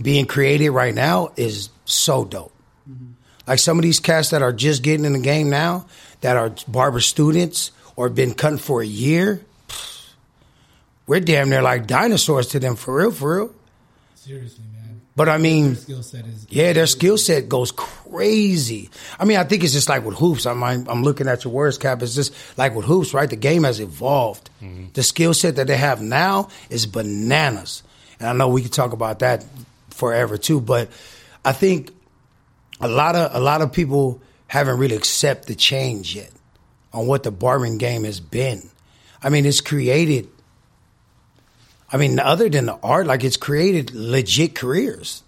being 0.00 0.26
created 0.26 0.70
right 0.70 0.94
now 0.94 1.32
is 1.36 1.68
so 1.84 2.24
dope. 2.24 2.53
Like 3.46 3.58
some 3.58 3.78
of 3.78 3.82
these 3.82 4.00
cats 4.00 4.30
that 4.30 4.42
are 4.42 4.52
just 4.52 4.82
getting 4.82 5.04
in 5.04 5.12
the 5.12 5.18
game 5.18 5.50
now, 5.50 5.86
that 6.22 6.36
are 6.36 6.54
barber 6.66 7.00
students 7.00 7.70
or 7.96 8.08
been 8.08 8.34
cutting 8.34 8.58
for 8.58 8.82
a 8.82 8.86
year, 8.86 9.44
we're 11.06 11.20
damn 11.20 11.50
near 11.50 11.62
like 11.62 11.86
dinosaurs 11.86 12.48
to 12.48 12.60
them 12.60 12.76
for 12.76 12.96
real, 12.96 13.10
for 13.10 13.36
real. 13.36 13.54
Seriously, 14.14 14.64
man. 14.72 15.02
But 15.14 15.28
I 15.28 15.38
mean, 15.38 15.76
Skill 15.76 16.02
set 16.02 16.24
is 16.26 16.46
yeah, 16.48 16.72
their 16.72 16.86
skill 16.86 17.18
set 17.18 17.48
goes 17.48 17.70
crazy. 17.72 18.90
I 19.18 19.26
mean, 19.26 19.36
I 19.36 19.44
think 19.44 19.62
it's 19.62 19.74
just 19.74 19.88
like 19.88 20.04
with 20.04 20.16
hoops. 20.16 20.46
I'm 20.46 20.62
I'm 20.62 20.88
I'm 20.88 21.02
looking 21.02 21.28
at 21.28 21.44
your 21.44 21.52
words, 21.52 21.76
Cap. 21.76 22.02
It's 22.02 22.14
just 22.14 22.34
like 22.56 22.74
with 22.74 22.86
hoops, 22.86 23.12
right? 23.12 23.28
The 23.28 23.36
game 23.36 23.64
has 23.64 23.80
evolved. 23.80 24.48
Mm-hmm. 24.62 24.86
The 24.94 25.02
skill 25.02 25.34
set 25.34 25.56
that 25.56 25.66
they 25.66 25.76
have 25.76 26.00
now 26.00 26.48
is 26.70 26.86
bananas, 26.86 27.82
and 28.18 28.28
I 28.28 28.32
know 28.32 28.48
we 28.48 28.62
could 28.62 28.72
talk 28.72 28.92
about 28.92 29.18
that 29.18 29.44
forever 29.90 30.38
too. 30.38 30.60
But 30.60 30.88
I 31.44 31.52
think 31.52 31.93
a 32.80 32.88
lot 32.88 33.16
of 33.16 33.34
a 33.34 33.40
lot 33.40 33.62
of 33.62 33.72
people 33.72 34.20
haven't 34.46 34.78
really 34.78 34.96
accepted 34.96 35.48
the 35.48 35.54
change 35.54 36.14
yet 36.14 36.30
on 36.92 37.06
what 37.06 37.22
the 37.22 37.30
barbering 37.30 37.78
game 37.78 38.04
has 38.04 38.20
been. 38.20 38.70
I 39.22 39.30
mean, 39.30 39.46
it's 39.46 39.60
created. 39.60 40.28
I 41.92 41.96
mean, 41.96 42.18
other 42.18 42.48
than 42.48 42.66
the 42.66 42.78
art, 42.82 43.06
like 43.06 43.24
it's 43.24 43.36
created 43.36 43.92
legit 43.94 44.54
careers. 44.54 45.22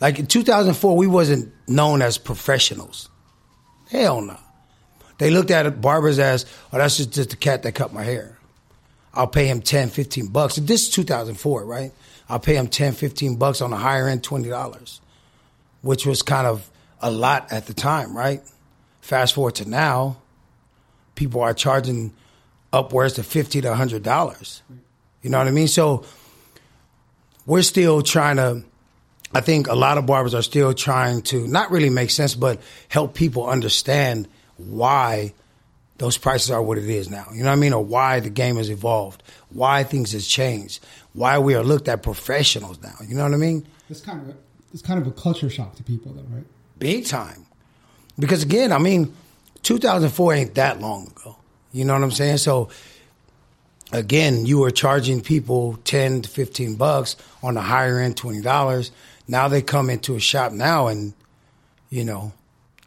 Like 0.00 0.18
in 0.18 0.26
2004, 0.26 0.96
we 0.96 1.06
wasn't 1.06 1.52
known 1.68 2.02
as 2.02 2.18
professionals. 2.18 3.08
Hell 3.90 4.20
no. 4.20 4.38
They 5.18 5.30
looked 5.30 5.50
at 5.50 5.80
barbers 5.80 6.18
as, 6.18 6.44
oh, 6.72 6.78
that's 6.78 6.96
just, 6.96 7.12
just 7.12 7.30
the 7.30 7.36
cat 7.36 7.62
that 7.62 7.72
cut 7.72 7.92
my 7.92 8.02
hair. 8.02 8.36
I'll 9.12 9.28
pay 9.28 9.46
him 9.46 9.60
10, 9.62 9.90
15 9.90 10.28
bucks. 10.28 10.56
This 10.56 10.88
is 10.88 10.90
2004, 10.90 11.64
right? 11.64 11.92
I'll 12.28 12.40
pay 12.40 12.56
him 12.56 12.66
10, 12.66 12.94
15 12.94 13.36
bucks 13.36 13.60
on 13.60 13.70
the 13.70 13.76
higher 13.76 14.08
end, 14.08 14.22
$20, 14.22 15.00
which 15.84 16.06
was 16.06 16.22
kind 16.22 16.46
of 16.46 16.70
a 17.02 17.10
lot 17.10 17.52
at 17.52 17.66
the 17.66 17.74
time, 17.74 18.16
right? 18.16 18.42
Fast 19.02 19.34
forward 19.34 19.56
to 19.56 19.68
now, 19.68 20.16
people 21.14 21.42
are 21.42 21.52
charging 21.52 22.14
upwards 22.72 23.14
to 23.14 23.22
50 23.22 23.60
to 23.60 23.68
$100. 23.68 24.62
You 25.22 25.30
know 25.30 25.38
what 25.38 25.46
I 25.46 25.50
mean? 25.50 25.68
So 25.68 26.06
we're 27.44 27.62
still 27.62 28.00
trying 28.00 28.36
to, 28.36 28.64
I 29.34 29.42
think 29.42 29.66
a 29.66 29.74
lot 29.74 29.98
of 29.98 30.06
barbers 30.06 30.34
are 30.34 30.42
still 30.42 30.72
trying 30.72 31.20
to 31.22 31.46
not 31.46 31.70
really 31.70 31.90
make 31.90 32.10
sense, 32.10 32.34
but 32.34 32.62
help 32.88 33.14
people 33.14 33.46
understand 33.46 34.26
why 34.56 35.34
those 35.98 36.16
prices 36.16 36.50
are 36.50 36.62
what 36.62 36.78
it 36.78 36.88
is 36.88 37.10
now. 37.10 37.26
You 37.30 37.42
know 37.42 37.50
what 37.50 37.58
I 37.58 37.60
mean? 37.60 37.74
Or 37.74 37.84
why 37.84 38.20
the 38.20 38.30
game 38.30 38.56
has 38.56 38.70
evolved, 38.70 39.22
why 39.50 39.84
things 39.84 40.12
has 40.12 40.26
changed, 40.26 40.82
why 41.12 41.38
we 41.38 41.54
are 41.54 41.62
looked 41.62 41.88
at 41.88 42.02
professionals 42.02 42.80
now. 42.82 42.94
You 43.06 43.14
know 43.14 43.24
what 43.24 43.34
I 43.34 43.36
mean? 43.36 43.66
It's 43.90 44.00
kind 44.00 44.30
of 44.30 44.34
it's 44.74 44.82
kind 44.82 45.00
of 45.00 45.06
a 45.06 45.12
culture 45.12 45.48
shock 45.48 45.76
to 45.76 45.84
people, 45.84 46.12
though, 46.12 46.26
right? 46.34 46.44
Big 46.78 47.06
time. 47.06 47.46
Because 48.18 48.42
again, 48.42 48.72
I 48.72 48.78
mean, 48.78 49.14
2004 49.62 50.34
ain't 50.34 50.54
that 50.56 50.80
long 50.80 51.06
ago. 51.06 51.36
You 51.72 51.84
know 51.84 51.94
what 51.94 52.02
I'm 52.02 52.10
saying? 52.10 52.38
So 52.38 52.68
again, 53.92 54.46
you 54.46 54.58
were 54.58 54.72
charging 54.72 55.20
people 55.20 55.78
10 55.84 56.22
to 56.22 56.28
15 56.28 56.74
bucks 56.74 57.16
on 57.42 57.54
the 57.54 57.60
higher 57.60 58.00
end, 58.00 58.16
$20. 58.16 58.90
Now 59.28 59.48
they 59.48 59.62
come 59.62 59.90
into 59.90 60.16
a 60.16 60.20
shop 60.20 60.52
now 60.52 60.88
and, 60.88 61.14
you 61.88 62.04
know, 62.04 62.32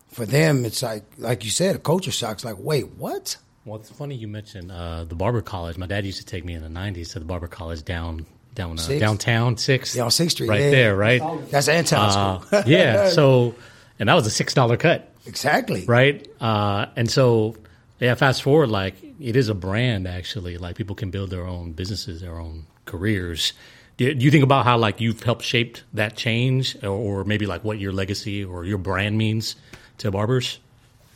for 0.10 0.26
them, 0.26 0.66
it's 0.66 0.84
like, 0.84 1.04
like 1.18 1.46
you 1.46 1.52
said, 1.52 1.78
a 1.78 1.80
culture 1.80 2.12
shock. 2.12 2.32
shock's 2.32 2.46
like, 2.46 2.58
wait, 2.60 2.90
what? 2.98 3.38
Well, 3.64 3.80
it's 3.80 3.90
funny 3.90 4.16
you 4.16 4.28
mentioned 4.28 4.72
uh, 4.72 5.06
the 5.06 5.16
barber 5.16 5.42
college. 5.42 5.78
My 5.78 5.88
dad 5.88 6.06
used 6.06 6.20
to 6.20 6.26
take 6.26 6.46
me 6.46 6.54
in 6.54 6.64
the 6.64 6.70
'90s 6.70 7.12
to 7.12 7.20
the 7.20 7.26
barber 7.26 7.50
college 7.50 7.84
down 7.84 8.26
down 8.58 8.78
uh, 8.78 8.82
Sixth? 8.82 9.00
downtown 9.00 9.56
Six, 9.58 9.96
Yeah, 9.96 10.04
on 10.04 10.12
Sixth 10.12 10.36
Street, 10.36 10.50
right 10.50 10.62
yeah. 10.62 10.70
there, 10.72 10.96
right? 10.98 11.22
That's 11.50 11.70
Anton 11.70 12.10
Uh, 12.10 12.40
School. 12.42 12.64
yeah. 12.66 13.10
So, 13.18 13.56
and 14.00 14.10
that 14.10 14.14
was 14.16 14.28
a 14.28 14.32
six 14.32 14.54
dollar 14.54 14.76
cut, 14.78 15.10
exactly. 15.26 15.86
right? 15.86 16.28
Uh, 16.42 16.88
and 16.96 17.10
so, 17.10 17.56
yeah. 18.00 18.14
Fast 18.16 18.44
forward, 18.44 18.70
like 18.70 18.96
it 19.20 19.36
is 19.36 19.48
a 19.50 19.56
brand 19.56 20.08
actually. 20.08 20.58
Like 20.58 20.76
people 20.76 20.96
can 20.96 21.10
build 21.10 21.30
their 21.30 21.48
own 21.48 21.72
businesses, 21.72 22.20
their 22.22 22.38
own 22.40 22.66
careers. 22.86 23.54
Do 23.98 24.14
do 24.14 24.24
you 24.26 24.30
think 24.32 24.44
about 24.44 24.66
how 24.66 24.78
like 24.78 25.02
you've 25.02 25.24
helped 25.24 25.44
shaped 25.44 25.84
that 25.94 26.16
change, 26.16 26.76
or, 26.84 26.90
or 26.90 27.24
maybe 27.24 27.46
like 27.48 27.64
what 27.64 27.80
your 27.80 27.92
legacy 27.94 28.44
or 28.44 28.66
your 28.66 28.78
brand 28.78 29.18
means 29.18 29.56
to 30.00 30.12
barbers? 30.12 30.60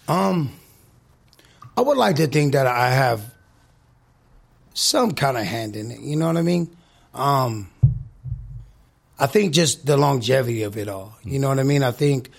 Um, 0.07 0.51
I 1.77 1.81
would 1.81 1.97
like 1.97 2.15
to 2.15 2.25
think 2.27 2.53
that 2.53 2.65
I 2.65 2.89
have 2.89 3.21
some 4.73 5.11
kind 5.11 5.37
of 5.37 5.43
hand 5.45 5.75
in 5.75 5.91
it. 5.91 5.99
You 5.99 6.15
know 6.15 6.25
what 6.27 6.37
I 6.37 6.41
mean? 6.41 6.75
Um, 7.13 7.69
I 9.19 9.27
think 9.27 9.53
just 9.53 9.85
the 9.85 9.97
longevity 9.97 10.63
of 10.63 10.77
it 10.77 10.87
all. 10.87 11.15
You 11.23 11.39
know 11.39 11.49
what 11.49 11.59
I 11.59 11.63
mean? 11.63 11.83
I 11.83 11.91
think 11.91 12.31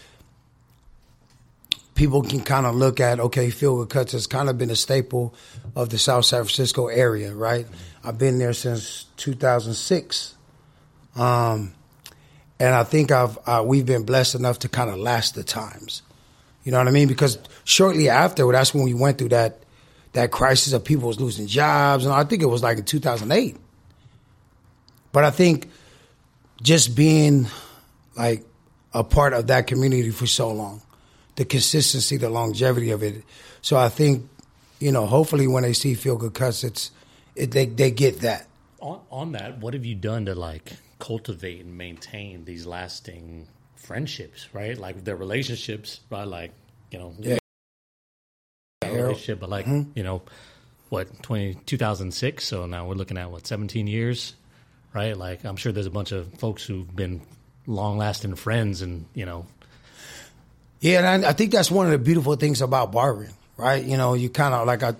people 1.95 2.23
can 2.23 2.41
kind 2.41 2.67
of 2.67 2.75
look 2.75 2.99
at 3.01 3.21
okay, 3.21 3.49
Philgood 3.49 3.91
Cuts 3.91 4.13
has 4.13 4.27
kind 4.27 4.49
of 4.49 4.59
been 4.59 4.71
a 4.71 4.77
staple 4.77 5.35
of 5.77 5.91
the 5.91 5.99
South 5.99 6.25
San 6.25 6.43
Francisco 6.43 6.89
area, 6.89 7.35
right? 7.35 7.67
I've 8.03 8.19
been 8.19 8.39
there 8.39 8.53
since 8.53 9.05
2006, 9.19 10.35
um, 11.15 11.73
and 12.59 12.75
I 12.75 12.83
think 12.85 13.13
I've 13.13 13.39
uh, 13.47 13.63
we've 13.65 13.87
been 13.87 14.05
blessed 14.05 14.35
enough 14.35 14.59
to 14.61 14.69
kind 14.69 14.91
of 14.91 14.97
last 14.97 15.35
the 15.35 15.45
times. 15.45 16.03
You 16.65 16.73
know 16.73 16.79
what 16.79 16.89
I 16.89 16.93
mean? 16.93 17.09
Because 17.09 17.39
shortly 17.65 18.09
after, 18.09 18.51
that's 18.51 18.75
when 18.75 18.85
we 18.85 18.95
went 18.95 19.19
through 19.19 19.31
that 19.31 19.63
that 20.15 20.31
crisis 20.31 20.73
of 20.73 20.85
people 20.85 21.09
was 21.09 21.21
losing 21.21 21.47
jobs, 21.47 22.05
and 22.05 22.15
I 22.15 22.25
think 22.25 22.43
it 22.43 22.47
was 22.47 22.63
like 22.63 22.79
in 22.79 22.85
2008. 22.85 23.57
But 25.13 25.25
I 25.25 25.31
think 25.31 25.71
just 26.63 26.97
being 26.97 27.47
like 28.17 28.45
a 28.93 29.05
part 29.05 29.33
of 29.33 29.47
that 29.49 29.67
community 29.67 30.11
for 30.11 30.27
so 30.27 30.51
long, 30.51 30.83
the 31.37 31.45
consistency, 31.45 32.17
the 32.17 32.31
longevity 32.31 32.91
of 32.91 33.03
it. 33.03 33.23
So 33.61 33.77
I 33.77 33.89
think, 33.89 34.29
you 34.81 34.93
know, 34.93 35.07
hopefully 35.07 35.47
when 35.47 35.63
they 35.63 35.73
see 35.73 35.95
Philgood 35.95 36.35
Cuts, 36.35 36.65
it's 36.65 36.91
it, 37.35 37.51
they 37.53 37.67
they 37.67 37.91
get 37.91 38.21
that. 38.21 38.47
On, 38.81 39.01
on 39.11 39.33
that, 39.33 39.59
what 39.59 39.75
have 39.75 39.85
you 39.85 39.95
done 39.95 40.27
to 40.27 40.35
like 40.35 40.73
cultivate 40.99 41.61
and 41.65 41.77
maintain 41.77 42.45
these 42.45 42.67
lasting 42.67 43.47
friendships, 43.77 44.49
right? 44.53 44.79
Like 44.79 45.05
their 45.05 45.17
relationships, 45.17 46.01
right? 46.11 46.27
Like, 46.27 46.53
you 46.91 46.99
know, 46.99 47.15
Yeah. 47.19 47.39
relationship, 48.85 49.41
but 49.41 49.51
like, 49.51 49.67
mm-hmm. 49.67 49.91
you 49.95 50.03
know, 50.03 50.23
what, 50.91 51.23
20, 51.23 51.55
2006? 51.67 52.45
So 52.45 52.67
now 52.67 52.87
we're 52.87 52.95
looking 52.95 53.19
at 53.19 53.31
what, 53.31 53.47
17 53.47 53.87
years, 53.87 54.35
right? 54.95 55.17
Like, 55.17 55.45
I'm 55.45 55.57
sure 55.57 55.73
there's 55.73 55.87
a 55.87 55.91
bunch 55.91 56.13
of 56.13 56.33
folks 56.35 56.65
who've 56.65 56.95
been 56.95 57.23
long 57.67 57.99
lasting 57.99 58.35
friends 58.35 58.83
and, 58.83 59.07
you 59.15 59.25
know, 59.27 59.47
Yeah, 60.81 60.99
and 61.07 61.25
I, 61.25 61.31
I 61.31 61.33
think 61.33 61.53
that's 61.53 61.71
one 61.71 61.87
of 61.87 61.93
the 61.93 61.99
beautiful 61.99 62.35
things 62.37 62.61
about 62.61 62.91
barbering, 62.93 63.33
right? 63.57 63.85
You 63.85 63.97
know, 63.97 64.15
you 64.15 64.29
kind 64.29 64.53
of 64.55 64.67
like 64.67 64.83
I, 64.83 64.95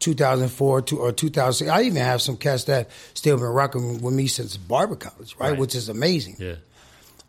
2004 0.00 0.82
to, 0.82 0.98
or 0.98 1.12
2006. 1.12 1.70
I 1.70 1.82
even 1.82 2.02
have 2.02 2.20
some 2.20 2.36
cats 2.36 2.64
that 2.64 2.90
still 3.14 3.36
been 3.36 3.46
rocking 3.46 4.02
with 4.02 4.12
me 4.14 4.26
since 4.26 4.56
barber 4.56 4.96
college, 4.96 5.36
right? 5.38 5.50
Right. 5.50 5.58
Which 5.58 5.74
is 5.74 5.88
amazing. 5.88 6.36
yeah. 6.38 6.56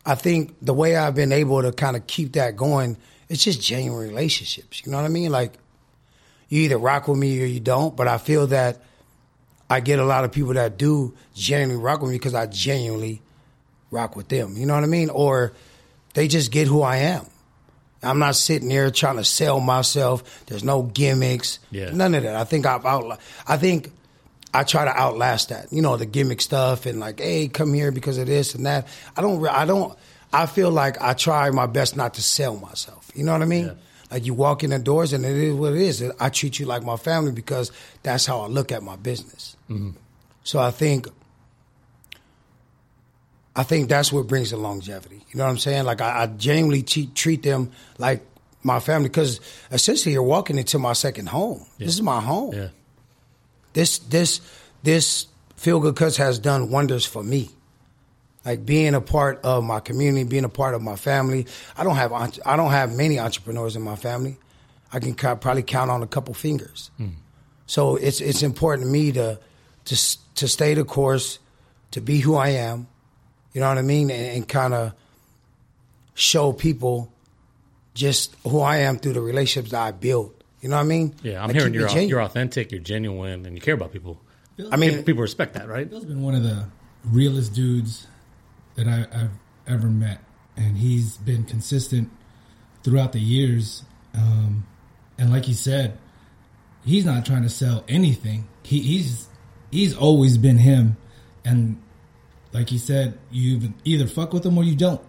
I 0.06 0.16
think 0.16 0.56
the 0.60 0.74
way 0.74 0.96
I've 0.96 1.14
been 1.14 1.32
able 1.32 1.62
to 1.62 1.72
kind 1.72 1.96
of 1.96 2.06
keep 2.06 2.32
that 2.34 2.56
going, 2.56 2.98
it's 3.30 3.42
just 3.42 3.62
genuine 3.62 4.06
relationships. 4.06 4.82
You 4.84 4.92
know 4.92 4.98
what 4.98 5.06
I 5.06 5.08
mean? 5.08 5.30
Like 5.32 5.54
you 6.50 6.62
either 6.62 6.76
rock 6.76 7.08
with 7.08 7.16
me 7.16 7.40
or 7.42 7.46
you 7.46 7.60
don't, 7.60 7.96
but 7.96 8.06
I 8.06 8.18
feel 8.18 8.48
that 8.48 8.82
I 9.68 9.80
get 9.80 9.98
a 9.98 10.04
lot 10.04 10.24
of 10.24 10.32
people 10.32 10.54
that 10.54 10.76
do 10.76 11.14
genuinely 11.34 11.82
rock 11.82 12.02
with 12.02 12.10
me 12.10 12.16
because 12.16 12.34
I 12.34 12.46
genuinely 12.46 13.22
rock 13.90 14.16
with 14.16 14.28
them. 14.28 14.56
You 14.56 14.66
know 14.66 14.74
what 14.74 14.84
I 14.84 14.88
mean? 14.88 15.10
Or 15.10 15.52
they 16.14 16.28
just 16.28 16.50
get 16.50 16.66
who 16.66 16.82
I 16.82 16.96
am. 16.96 17.26
I'm 18.02 18.18
not 18.18 18.36
sitting 18.36 18.68
there 18.68 18.90
trying 18.90 19.16
to 19.16 19.24
sell 19.24 19.60
myself. 19.60 20.44
There's 20.46 20.64
no 20.64 20.82
gimmicks. 20.82 21.58
Yeah. 21.70 21.90
None 21.90 22.14
of 22.14 22.22
that. 22.22 22.36
I 22.36 22.44
think 22.44 22.66
I've 22.66 22.84
out. 22.84 23.18
I 23.48 23.56
think 23.56 23.90
I 24.52 24.62
try 24.62 24.84
to 24.84 24.94
outlast 24.94 25.48
that. 25.48 25.72
You 25.72 25.80
know, 25.80 25.96
the 25.96 26.06
gimmick 26.06 26.40
stuff 26.40 26.86
and 26.86 27.00
like, 27.00 27.18
hey, 27.18 27.48
come 27.48 27.72
here 27.72 27.90
because 27.90 28.18
of 28.18 28.26
this 28.26 28.54
and 28.54 28.66
that. 28.66 28.86
I 29.16 29.22
don't. 29.22 29.46
I 29.48 29.64
don't. 29.64 29.96
I 30.32 30.46
feel 30.46 30.70
like 30.70 31.00
I 31.00 31.14
try 31.14 31.48
my 31.50 31.66
best 31.66 31.96
not 31.96 32.14
to 32.14 32.22
sell 32.22 32.56
myself. 32.56 33.10
You 33.14 33.24
know 33.24 33.32
what 33.32 33.42
I 33.42 33.46
mean? 33.46 33.66
Yeah. 33.66 33.74
Like 34.14 34.24
you 34.24 34.32
walk 34.32 34.62
in 34.62 34.70
the 34.70 34.78
doors 34.78 35.12
and 35.12 35.24
it 35.26 35.32
is 35.36 35.54
what 35.54 35.72
it 35.72 35.80
is. 35.80 36.00
I 36.20 36.28
treat 36.28 36.60
you 36.60 36.66
like 36.66 36.84
my 36.84 36.96
family 36.96 37.32
because 37.32 37.72
that's 38.04 38.24
how 38.26 38.42
I 38.42 38.46
look 38.46 38.70
at 38.70 38.80
my 38.84 38.94
business. 38.94 39.56
Mm-hmm. 39.68 39.90
So 40.44 40.60
I 40.60 40.70
think. 40.70 41.08
I 43.56 43.62
think 43.62 43.88
that's 43.88 44.12
what 44.12 44.26
brings 44.26 44.50
the 44.50 44.56
longevity. 44.56 45.24
You 45.30 45.38
know 45.38 45.44
what 45.44 45.50
I'm 45.50 45.58
saying? 45.58 45.84
Like 45.84 46.00
I, 46.00 46.22
I 46.22 46.26
genuinely 46.26 46.82
te- 46.82 47.06
treat 47.14 47.42
them 47.42 47.70
like 47.98 48.24
my 48.62 48.80
family 48.80 49.08
because 49.08 49.40
essentially 49.70 50.12
you're 50.12 50.22
walking 50.24 50.58
into 50.58 50.78
my 50.78 50.92
second 50.92 51.28
home. 51.28 51.64
This 51.78 51.94
is 51.94 52.02
my 52.02 52.20
home 52.20 52.52
Yeah. 52.54 52.68
this 53.72 53.98
this 53.98 54.40
this 54.82 55.26
Philgood 55.56 55.96
Cuts 55.96 56.16
has 56.16 56.38
done 56.38 56.70
wonders 56.70 57.06
for 57.06 57.22
me 57.22 57.50
like 58.44 58.64
being 58.66 58.94
a 58.94 59.00
part 59.00 59.40
of 59.42 59.64
my 59.64 59.80
community 59.80 60.24
being 60.24 60.44
a 60.44 60.48
part 60.48 60.74
of 60.74 60.82
my 60.82 60.96
family 60.96 61.46
i 61.76 61.84
don't 61.84 61.96
have 61.96 62.12
i 62.12 62.56
don't 62.56 62.70
have 62.70 62.94
many 62.94 63.18
entrepreneurs 63.18 63.76
in 63.76 63.82
my 63.82 63.96
family 63.96 64.36
i 64.92 64.98
can 65.00 65.14
probably 65.14 65.62
count 65.62 65.90
on 65.90 66.02
a 66.02 66.06
couple 66.06 66.34
fingers 66.34 66.90
hmm. 66.96 67.08
so 67.66 67.96
it's 67.96 68.20
it's 68.20 68.42
important 68.42 68.86
to 68.86 68.92
me 68.92 69.12
to 69.12 69.38
to 69.84 69.96
to 70.34 70.48
stay 70.48 70.74
the 70.74 70.84
course 70.84 71.38
to 71.90 72.00
be 72.00 72.20
who 72.20 72.34
i 72.34 72.48
am 72.48 72.86
you 73.52 73.60
know 73.60 73.68
what 73.68 73.78
i 73.78 73.82
mean 73.82 74.10
and, 74.10 74.36
and 74.36 74.48
kind 74.48 74.74
of 74.74 74.92
show 76.14 76.52
people 76.52 77.10
just 77.94 78.34
who 78.44 78.60
i 78.60 78.78
am 78.78 78.98
through 78.98 79.12
the 79.12 79.20
relationships 79.20 79.70
that 79.70 79.80
i 79.82 79.90
built 79.90 80.34
you 80.60 80.68
know 80.68 80.76
what 80.76 80.82
i 80.82 80.86
mean 80.86 81.14
Yeah. 81.22 81.40
I'm 81.42 81.48
Like, 81.48 81.56
hearing 81.56 81.74
you're, 81.74 81.88
genuine. 81.88 82.08
you're 82.08 82.22
authentic, 82.22 82.72
you're 82.72 82.80
genuine, 82.80 83.44
and 83.46 83.54
you 83.54 83.60
care 83.60 83.74
about 83.74 83.92
people. 83.92 84.20
i 84.70 84.76
mean 84.76 85.02
People 85.04 85.22
respect 85.22 85.54
that, 85.54 85.68
right? 85.68 85.88
Phil's 85.90 86.04
been 86.06 86.22
one 86.22 86.34
of 86.34 86.42
the 86.42 86.64
realest 87.04 87.52
dudes 87.54 88.06
that 88.76 88.88
I, 88.88 89.06
I've 89.12 89.30
ever 89.66 89.88
met, 89.88 90.20
and 90.56 90.76
he's 90.76 91.16
been 91.16 91.44
consistent 91.44 92.10
throughout 92.82 93.12
the 93.12 93.20
years. 93.20 93.84
Um, 94.14 94.66
and 95.18 95.32
like 95.32 95.48
you 95.48 95.54
said, 95.54 95.98
he's 96.84 97.04
not 97.04 97.24
trying 97.24 97.42
to 97.42 97.48
sell 97.48 97.84
anything. 97.88 98.46
He, 98.62 98.80
he's 98.80 99.28
he's 99.70 99.96
always 99.96 100.38
been 100.38 100.58
him, 100.58 100.96
and 101.44 101.80
like 102.52 102.68
he 102.68 102.78
said, 102.78 103.18
you 103.30 103.74
either 103.84 104.06
fuck 104.06 104.32
with 104.32 104.46
him 104.46 104.56
or 104.56 104.64
you 104.64 104.76
don't. 104.76 105.00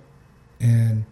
And 0.59 1.05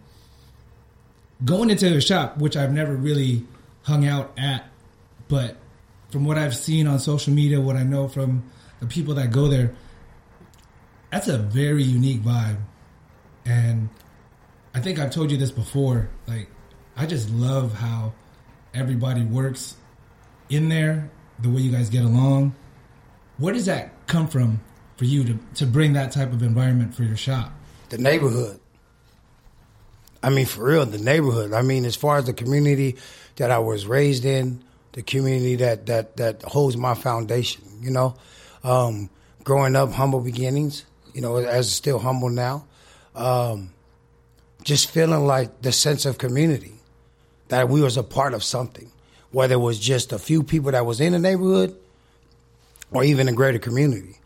going 1.44 1.70
into 1.70 1.90
the 1.90 2.00
shop, 2.00 2.38
which 2.38 2.56
I've 2.56 2.72
never 2.72 2.94
really 2.94 3.46
hung 3.82 4.06
out 4.06 4.32
at, 4.36 4.64
but 5.28 5.56
from 6.10 6.24
what 6.24 6.38
I've 6.38 6.56
seen 6.56 6.86
on 6.86 6.98
social 6.98 7.32
media, 7.32 7.60
what 7.60 7.76
I 7.76 7.82
know 7.82 8.08
from 8.08 8.50
the 8.80 8.86
people 8.86 9.14
that 9.14 9.30
go 9.30 9.48
there, 9.48 9.74
that's 11.14 11.28
a 11.28 11.38
very 11.38 11.84
unique 11.84 12.22
vibe. 12.22 12.58
And 13.46 13.88
I 14.74 14.80
think 14.80 14.98
I've 14.98 15.12
told 15.12 15.30
you 15.30 15.36
this 15.36 15.52
before. 15.52 16.10
Like, 16.26 16.48
I 16.96 17.06
just 17.06 17.30
love 17.30 17.72
how 17.72 18.14
everybody 18.74 19.22
works 19.22 19.76
in 20.50 20.68
there, 20.68 21.10
the 21.38 21.50
way 21.50 21.60
you 21.60 21.70
guys 21.70 21.88
get 21.88 22.04
along. 22.04 22.56
Where 23.38 23.54
does 23.54 23.66
that 23.66 24.06
come 24.08 24.26
from 24.26 24.60
for 24.96 25.04
you 25.04 25.22
to, 25.22 25.38
to 25.54 25.66
bring 25.66 25.92
that 25.92 26.10
type 26.10 26.32
of 26.32 26.42
environment 26.42 26.96
for 26.96 27.04
your 27.04 27.16
shop? 27.16 27.52
the 27.90 27.98
neighborhood. 27.98 28.58
I 30.20 30.30
mean, 30.30 30.46
for 30.46 30.64
real, 30.64 30.84
the 30.84 30.98
neighborhood. 30.98 31.52
I 31.52 31.62
mean, 31.62 31.84
as 31.84 31.94
far 31.94 32.16
as 32.16 32.24
the 32.24 32.32
community 32.32 32.96
that 33.36 33.52
I 33.52 33.58
was 33.58 33.86
raised 33.86 34.24
in, 34.24 34.64
the 34.92 35.02
community 35.02 35.54
that 35.56 35.86
that 35.86 36.16
that 36.16 36.42
holds 36.42 36.76
my 36.76 36.94
foundation. 36.94 37.62
You 37.80 37.92
know, 37.92 38.16
um, 38.64 39.10
growing 39.44 39.76
up, 39.76 39.92
humble 39.92 40.20
beginnings. 40.20 40.84
You 41.14 41.22
know, 41.22 41.36
as 41.36 41.72
still 41.72 41.98
humble 41.98 42.28
now. 42.28 42.66
Um, 43.14 43.70
just 44.62 44.90
feeling 44.90 45.26
like 45.26 45.62
the 45.62 45.72
sense 45.72 46.06
of 46.06 46.18
community 46.18 46.72
that 47.48 47.68
we 47.68 47.80
was 47.80 47.96
a 47.96 48.02
part 48.02 48.34
of 48.34 48.42
something, 48.42 48.90
whether 49.30 49.54
it 49.54 49.58
was 49.58 49.78
just 49.78 50.12
a 50.12 50.18
few 50.18 50.42
people 50.42 50.72
that 50.72 50.84
was 50.84 51.00
in 51.00 51.12
the 51.12 51.18
neighborhood 51.18 51.76
or 52.90 53.04
even 53.04 53.28
a 53.28 53.32
greater 53.32 53.58
community, 53.58 54.18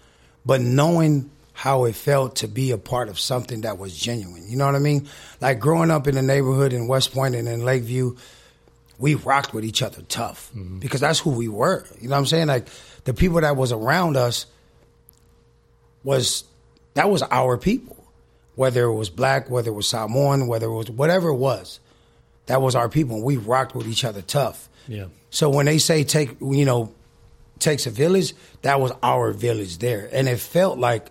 but 0.46 0.60
knowing 0.60 1.30
how 1.52 1.86
it 1.86 1.96
felt 1.96 2.36
to 2.36 2.46
be 2.46 2.70
a 2.70 2.78
part 2.78 3.08
of 3.08 3.18
something 3.18 3.62
that 3.62 3.78
was 3.78 3.96
genuine. 3.96 4.48
You 4.48 4.56
know 4.56 4.66
what 4.66 4.76
I 4.76 4.78
mean? 4.78 5.08
Like 5.40 5.58
growing 5.58 5.90
up 5.90 6.06
in 6.06 6.14
the 6.14 6.22
neighborhood 6.22 6.72
in 6.72 6.86
West 6.86 7.12
Point 7.12 7.34
and 7.34 7.48
in 7.48 7.64
Lakeview, 7.64 8.16
we 8.98 9.16
rocked 9.16 9.52
with 9.52 9.64
each 9.64 9.82
other 9.82 10.02
tough 10.02 10.52
because 10.78 11.00
that's 11.00 11.18
who 11.18 11.30
we 11.30 11.48
were. 11.48 11.84
You 12.00 12.08
know 12.08 12.14
what 12.14 12.20
I'm 12.20 12.26
saying? 12.26 12.46
Like 12.46 12.68
the 13.04 13.12
people 13.12 13.40
that 13.40 13.56
was 13.56 13.72
around 13.72 14.16
us 14.16 14.46
was 16.04 16.44
that 16.98 17.08
was 17.08 17.22
our 17.22 17.56
people. 17.56 17.96
Whether 18.56 18.82
it 18.86 18.94
was 18.94 19.08
black, 19.08 19.48
whether 19.48 19.70
it 19.70 19.74
was 19.74 19.86
Samoan, 19.86 20.48
whether 20.48 20.66
it 20.66 20.74
was 20.74 20.90
whatever 20.90 21.28
it 21.28 21.36
was, 21.36 21.78
that 22.46 22.60
was 22.60 22.74
our 22.74 22.88
people. 22.88 23.22
We 23.22 23.36
rocked 23.36 23.76
with 23.76 23.86
each 23.86 24.04
other 24.04 24.20
tough. 24.20 24.68
Yeah. 24.88 25.06
So 25.30 25.48
when 25.48 25.66
they 25.66 25.78
say 25.78 26.02
take, 26.02 26.40
you 26.40 26.64
know, 26.64 26.92
takes 27.60 27.86
a 27.86 27.90
village, 27.90 28.34
that 28.62 28.80
was 28.80 28.90
our 29.00 29.30
village 29.30 29.78
there, 29.78 30.08
and 30.12 30.28
it 30.28 30.40
felt 30.40 30.76
like 30.76 31.06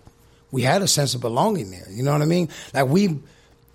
we 0.50 0.60
had 0.60 0.82
a 0.82 0.86
sense 0.86 1.14
of 1.14 1.22
belonging 1.22 1.70
there. 1.70 1.86
You 1.90 2.02
know 2.02 2.12
what 2.12 2.20
I 2.20 2.26
mean? 2.26 2.50
Like 2.74 2.88
we, 2.88 3.18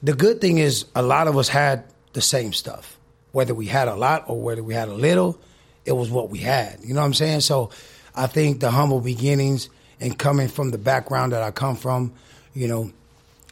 the 0.04 0.14
good 0.14 0.40
thing 0.40 0.60
is 0.60 0.86
a 0.96 1.02
lot 1.02 1.28
of 1.28 1.36
us 1.36 1.48
had 1.48 1.84
the 2.14 2.22
same 2.22 2.54
stuff, 2.54 2.96
whether 3.32 3.56
we 3.56 3.66
had 3.66 3.88
a 3.88 3.96
lot 3.96 4.26
or 4.28 4.40
whether 4.40 4.62
we 4.62 4.76
had 4.76 4.88
a 4.88 4.94
little, 4.94 5.40
it 5.84 5.94
was 5.94 6.12
what 6.12 6.30
we 6.30 6.38
had. 6.38 6.78
You 6.84 6.94
know 6.94 7.02
what 7.02 7.08
I'm 7.08 7.16
saying? 7.16 7.40
So 7.40 7.72
I 8.14 8.28
think 8.28 8.60
the 8.60 8.70
humble 8.70 9.02
beginnings 9.02 9.70
and 10.04 10.20
coming 10.20 10.50
from 10.50 10.72
the 10.72 10.78
background 10.78 11.32
that 11.32 11.42
I 11.42 11.52
come 11.52 11.78
from, 11.78 12.12
you 12.54 12.68
know, 12.68 12.92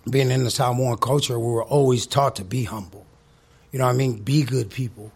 being 0.10 0.29
in 0.31 0.43
the 0.43 0.51
Samoan 0.51 0.98
culture, 0.98 1.39
we 1.39 1.46
were 1.46 1.63
always 1.63 2.05
taught 2.05 2.36
to 2.36 2.43
be 2.43 2.65
humble. 2.65 3.05
You 3.72 3.79
know 3.79 3.86
what 3.86 3.91
I 3.91 3.98
mean? 3.98 4.17
Be 4.17 4.43
good 4.43 4.70
people. 4.70 5.13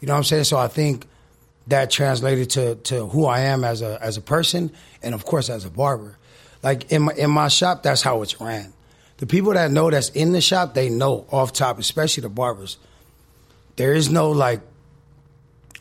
You 0.00 0.06
know 0.06 0.12
what 0.12 0.18
I'm 0.18 0.24
saying? 0.24 0.44
So 0.44 0.56
I 0.58 0.68
think 0.68 1.06
that 1.66 1.90
translated 1.90 2.50
to, 2.50 2.76
to 2.76 3.06
who 3.06 3.26
I 3.26 3.40
am 3.40 3.64
as 3.64 3.82
a 3.82 3.98
as 4.00 4.16
a 4.16 4.20
person 4.20 4.70
and 5.02 5.12
of 5.12 5.24
course 5.24 5.50
as 5.50 5.64
a 5.64 5.70
barber. 5.70 6.16
Like 6.62 6.92
in 6.92 7.02
my 7.02 7.14
in 7.14 7.30
my 7.30 7.48
shop, 7.48 7.82
that's 7.82 8.02
how 8.02 8.22
it's 8.22 8.40
ran. 8.40 8.72
The 9.16 9.26
people 9.26 9.52
that 9.54 9.72
know 9.72 9.90
that's 9.90 10.10
in 10.10 10.30
the 10.32 10.40
shop, 10.40 10.74
they 10.74 10.88
know 10.88 11.26
off 11.32 11.52
top, 11.52 11.80
especially 11.80 12.22
the 12.22 12.28
barbers. 12.28 12.78
There 13.74 13.92
is 13.92 14.08
no 14.08 14.30
like 14.30 14.60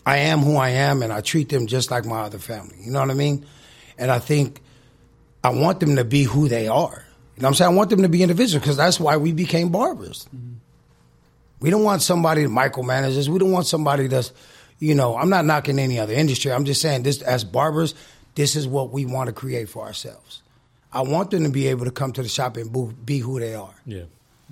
I 0.03 0.17
am 0.17 0.39
who 0.39 0.57
I 0.57 0.69
am 0.69 1.03
and 1.03 1.13
I 1.13 1.21
treat 1.21 1.49
them 1.49 1.67
just 1.67 1.91
like 1.91 2.05
my 2.05 2.21
other 2.21 2.39
family. 2.39 2.77
You 2.81 2.91
know 2.91 3.01
what 3.01 3.11
I 3.11 3.13
mean? 3.13 3.45
And 3.95 4.09
I 4.09 4.17
think 4.17 4.61
I 5.43 5.49
want 5.49 5.79
them 5.79 5.95
to 5.95 6.03
be 6.03 6.23
who 6.23 6.47
they 6.47 6.67
are. 6.67 7.05
You 7.35 7.41
know 7.41 7.47
what 7.47 7.47
I'm 7.47 7.53
saying? 7.55 7.71
I 7.71 7.75
want 7.75 7.89
them 7.89 8.01
to 8.01 8.09
be 8.09 8.21
individuals 8.21 8.61
because 8.61 8.77
that's 8.77 8.99
why 8.99 9.17
we 9.17 9.31
became 9.31 9.69
barbers. 9.69 10.27
Mm-hmm. 10.35 10.55
We 11.61 11.69
don't 11.69 11.83
want 11.83 12.01
somebody 12.01 12.43
to 12.43 12.49
micromanage 12.49 13.17
us. 13.17 13.29
We 13.29 13.39
don't 13.39 13.51
want 13.51 13.65
somebody 13.65 14.07
that's, 14.07 14.31
you 14.79 14.95
know, 14.95 15.17
I'm 15.17 15.29
not 15.29 15.45
knocking 15.45 15.79
any 15.79 15.99
other 15.99 16.13
industry. 16.13 16.51
I'm 16.51 16.65
just 16.65 16.81
saying 16.81 17.03
this 17.03 17.21
as 17.21 17.43
barbers, 17.43 17.95
this 18.35 18.55
is 18.55 18.67
what 18.67 18.91
we 18.91 19.05
want 19.05 19.27
to 19.27 19.33
create 19.33 19.69
for 19.69 19.85
ourselves. 19.85 20.41
I 20.91 21.01
want 21.01 21.31
them 21.31 21.43
to 21.43 21.49
be 21.49 21.67
able 21.67 21.85
to 21.85 21.91
come 21.91 22.11
to 22.13 22.23
the 22.23 22.29
shop 22.29 22.57
and 22.57 23.05
be 23.05 23.19
who 23.19 23.39
they 23.39 23.55
are. 23.55 23.73
Yeah. 23.85 24.03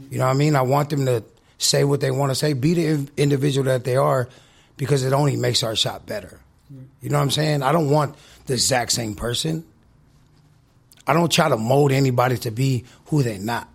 You 0.10 0.20
know 0.20 0.26
what 0.26 0.32
I 0.32 0.38
mean? 0.38 0.56
I 0.56 0.62
want 0.62 0.90
them 0.90 1.06
to 1.08 1.24
say 1.58 1.84
what 1.84 2.02
they 2.02 2.12
want 2.12 2.32
to 2.32 2.36
say, 2.36 2.54
be 2.54 2.74
the 2.74 3.10
individual 3.18 3.66
that 3.66 3.84
they 3.84 3.96
are, 3.96 4.30
because 4.76 5.04
it 5.04 5.14
only 5.14 5.36
makes 5.36 5.64
our 5.64 5.76
shop 5.76 6.06
better. 6.06 6.40
Mm-hmm. 6.72 6.84
You 7.02 7.10
know 7.10 7.18
what 7.18 7.24
I'm 7.24 7.32
saying? 7.32 7.64
I 7.64 7.72
don't 7.72 7.90
want 7.90 8.16
the 8.46 8.54
exact 8.54 8.92
same 8.92 9.16
person. 9.16 9.66
I 11.08 11.14
don't 11.14 11.32
try 11.32 11.50
to 11.50 11.58
mold 11.58 11.92
anybody 11.92 12.38
to 12.40 12.52
be 12.52 12.84
who 13.06 13.24
they're 13.24 13.40
not. 13.40 13.68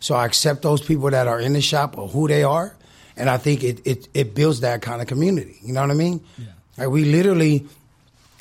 So 0.00 0.14
I 0.14 0.26
accept 0.26 0.62
those 0.62 0.82
people 0.82 1.10
that 1.10 1.28
are 1.28 1.40
in 1.40 1.54
the 1.54 1.62
shop 1.62 1.96
or 1.96 2.08
who 2.08 2.28
they 2.28 2.42
are, 2.42 2.76
and 3.16 3.30
I 3.30 3.38
think 3.38 3.64
it 3.64 3.86
it, 3.86 4.08
it 4.12 4.34
builds 4.34 4.60
that 4.60 4.82
kind 4.82 5.00
of 5.00 5.06
community. 5.08 5.56
You 5.62 5.72
know 5.72 5.80
what 5.80 5.90
I 5.90 5.94
mean? 5.94 6.20
Yeah. 6.36 6.46
Like 6.76 6.88
we 6.88 7.04
literally, 7.04 7.66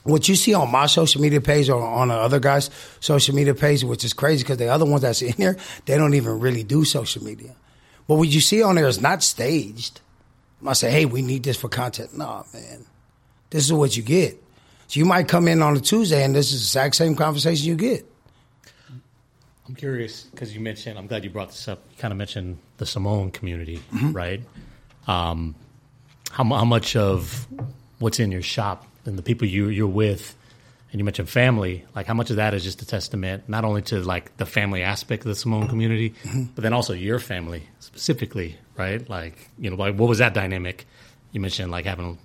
what 0.03 0.27
you 0.27 0.35
see 0.35 0.53
on 0.53 0.71
my 0.71 0.87
social 0.87 1.21
media 1.21 1.39
page 1.39 1.69
or 1.69 1.81
on 1.81 2.09
the 2.09 2.15
other 2.15 2.39
guys' 2.39 2.69
social 2.99 3.35
media 3.35 3.53
page, 3.53 3.83
which 3.83 4.03
is 4.03 4.11
crazy 4.11 4.43
because 4.43 4.57
the 4.57 4.67
other 4.67 4.85
ones 4.85 5.03
that's 5.03 5.21
in 5.21 5.35
there, 5.37 5.55
they 5.85 5.97
don't 5.97 6.15
even 6.15 6.39
really 6.39 6.63
do 6.63 6.83
social 6.83 7.23
media. 7.23 7.55
But 8.07 8.15
what 8.15 8.27
you 8.27 8.41
see 8.41 8.61
on 8.63 8.75
there 8.75 8.87
is 8.87 8.99
not 8.99 9.23
staged. 9.23 10.01
I 10.65 10.73
say, 10.73 10.91
hey, 10.91 11.05
we 11.05 11.21
need 11.21 11.43
this 11.43 11.57
for 11.57 11.69
content. 11.69 12.17
No, 12.17 12.45
man, 12.53 12.85
this 13.49 13.65
is 13.65 13.73
what 13.73 13.95
you 13.95 14.03
get. 14.03 14.41
So 14.87 14.99
you 14.99 15.05
might 15.05 15.27
come 15.27 15.47
in 15.47 15.61
on 15.61 15.75
a 15.75 15.79
Tuesday 15.79 16.23
and 16.23 16.35
this 16.35 16.51
is 16.51 16.59
the 16.59 16.79
exact 16.79 16.95
same 16.95 17.15
conversation 17.15 17.67
you 17.67 17.75
get. 17.75 18.05
I'm 19.67 19.76
curious 19.76 20.23
because 20.23 20.54
you 20.54 20.60
mentioned. 20.60 20.97
I'm 20.99 21.08
glad 21.08 21.23
you 21.23 21.30
brought 21.30 21.49
this 21.49 21.67
up. 21.67 21.84
You 21.91 21.97
kind 21.97 22.12
of 22.12 22.17
mentioned 22.17 22.58
the 22.78 22.86
Samoan 22.86 23.32
community, 23.32 23.78
Mm-hmm. 23.93 24.12
right? 24.12 24.41
Um, 25.08 25.56
how, 26.32 26.43
how 26.43 26.65
much 26.65 26.95
of 26.95 27.47
what's 27.99 28.19
in 28.19 28.32
your 28.32 28.41
shop 28.41 28.86
and 29.06 29.17
the 29.17 29.21
people 29.23 29.47
you 29.47 29.69
you're 29.69 29.88
with, 29.88 30.36
and 30.91 30.99
you 30.99 31.06
mentioned 31.06 31.30
family. 31.30 31.86
Like 31.95 32.08
how 32.08 32.13
much 32.13 32.30
of 32.30 32.36
that 32.38 32.54
is 32.54 32.63
just 32.63 32.82
a 32.82 32.86
testament 32.86 33.47
not 33.47 33.63
only 33.65 33.82
to 33.84 33.99
like 34.02 34.36
the 34.38 34.45
family 34.45 34.82
aspect 34.84 35.23
of 35.23 35.30
the 35.30 35.36
Samoan 35.36 35.67
community, 35.67 36.12
Mm-hmm. 36.23 36.43
but 36.56 36.62
then 36.63 36.73
also 36.73 36.93
your 36.93 37.19
family 37.19 37.63
specifically, 37.80 38.58
right? 38.78 39.08
Like 39.10 39.49
you 39.58 39.69
know, 39.69 39.76
like 39.78 39.95
what 39.95 40.10
was 40.10 40.17
that 40.19 40.34
dynamic? 40.34 40.86
You 41.32 41.39
mentioned 41.39 41.71
like 41.71 41.86
having, 41.86 42.17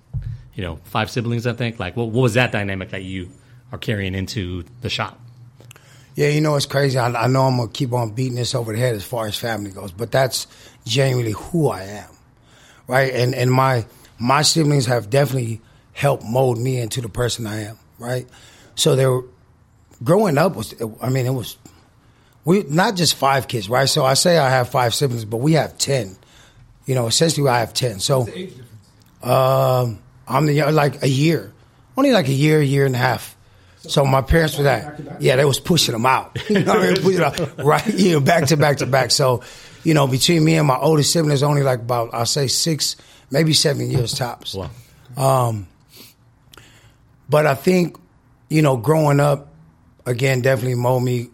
you 0.55 0.63
know, 0.63 0.75
five 0.83 1.09
siblings. 1.09 1.47
I 1.47 1.53
think. 1.53 1.79
Like 1.79 1.95
what 1.95 2.07
what 2.09 2.21
was 2.21 2.33
that 2.33 2.51
dynamic 2.51 2.89
that 2.89 3.03
you 3.03 3.29
are 3.71 3.77
carrying 3.77 4.13
into 4.13 4.65
the 4.81 4.89
shop? 4.89 5.19
Yeah, 6.19 6.27
you 6.27 6.41
know 6.41 6.57
it's 6.57 6.65
crazy. 6.65 6.97
I, 6.97 7.07
I 7.07 7.27
know 7.27 7.43
I'm 7.43 7.55
gonna 7.55 7.69
keep 7.69 7.93
on 7.93 8.11
beating 8.11 8.35
this 8.35 8.53
over 8.53 8.73
the 8.73 8.77
head 8.77 8.93
as 8.93 9.05
far 9.05 9.27
as 9.27 9.37
family 9.37 9.71
goes, 9.71 9.93
but 9.93 10.11
that's 10.11 10.47
genuinely 10.85 11.31
who 11.31 11.69
I 11.69 11.83
am, 11.83 12.09
right? 12.87 13.13
And 13.13 13.33
and 13.33 13.49
my 13.49 13.85
my 14.19 14.41
siblings 14.41 14.85
have 14.87 15.09
definitely 15.09 15.61
helped 15.93 16.25
mold 16.25 16.57
me 16.57 16.77
into 16.77 16.99
the 16.99 17.07
person 17.07 17.47
I 17.47 17.61
am, 17.61 17.79
right? 17.99 18.27
So 18.75 18.97
they 18.97 19.07
were 19.07 19.23
growing 20.03 20.37
up 20.37 20.57
was 20.57 20.75
I 21.01 21.07
mean 21.07 21.25
it 21.25 21.29
was 21.29 21.57
we 22.43 22.63
not 22.63 22.97
just 22.97 23.15
five 23.15 23.47
kids, 23.47 23.69
right? 23.69 23.87
So 23.87 24.03
I 24.03 24.15
say 24.15 24.37
I 24.37 24.49
have 24.49 24.67
five 24.67 24.93
siblings, 24.93 25.23
but 25.23 25.37
we 25.37 25.53
have 25.53 25.77
ten. 25.77 26.17
You 26.85 26.95
know, 26.95 27.07
essentially 27.07 27.47
I 27.47 27.61
have 27.61 27.73
ten. 27.73 28.01
So 28.01 28.19
What's 28.19 28.33
the 28.33 28.39
age 28.39 28.49
difference? 28.57 29.23
um, 29.23 29.99
I'm 30.27 30.47
the 30.47 30.63
like 30.73 31.01
a 31.01 31.07
year, 31.07 31.53
only 31.95 32.11
like 32.11 32.27
a 32.27 32.33
year, 32.33 32.61
year 32.61 32.85
and 32.85 32.93
a 32.93 32.97
half. 32.97 33.37
So 33.81 34.05
my 34.05 34.21
parents 34.21 34.57
were 34.57 34.65
that, 34.65 35.21
yeah, 35.21 35.37
they 35.37 35.45
was 35.45 35.59
pushing 35.59 35.93
them 35.93 36.05
out, 36.05 36.37
you 36.49 36.59
know, 36.59 36.73
what 36.73 36.83
I 36.83 36.93
mean? 36.93 37.01
Pushing 37.01 37.23
out, 37.23 37.63
right? 37.63 37.87
You 37.87 38.13
know, 38.13 38.19
back 38.19 38.47
to 38.47 38.57
back 38.57 38.77
to 38.77 38.85
back. 38.85 39.11
So, 39.11 39.41
you 39.83 39.93
know, 39.93 40.07
between 40.07 40.43
me 40.43 40.55
and 40.55 40.67
my 40.67 40.77
oldest 40.77 41.13
sibling 41.13 41.33
is 41.33 41.43
only 41.43 41.63
like 41.63 41.79
about 41.79 42.13
I'll 42.13 42.25
say 42.25 42.47
six, 42.47 42.97
maybe 43.31 43.53
seven 43.53 43.89
years 43.89 44.13
tops. 44.13 44.55
Wow. 44.55 44.69
But 47.29 47.45
I 47.45 47.55
think, 47.55 47.97
you 48.49 48.61
know, 48.61 48.77
growing 48.77 49.19
up, 49.19 49.53
again, 50.05 50.41
definitely 50.41 50.75
mold 50.75 51.03
me 51.03 51.29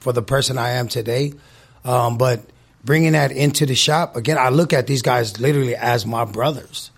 for 0.00 0.12
the 0.12 0.22
person 0.22 0.58
I 0.58 0.70
am 0.70 0.88
today. 0.88 1.34
Um, 1.84 2.18
but 2.18 2.40
bringing 2.82 3.12
that 3.12 3.30
into 3.30 3.66
the 3.66 3.74
shop, 3.74 4.16
again, 4.16 4.38
I 4.38 4.48
look 4.48 4.72
at 4.72 4.86
these 4.86 5.02
guys 5.02 5.38
literally 5.38 5.76
as 5.76 6.06
my 6.06 6.24
brothers. 6.24 6.90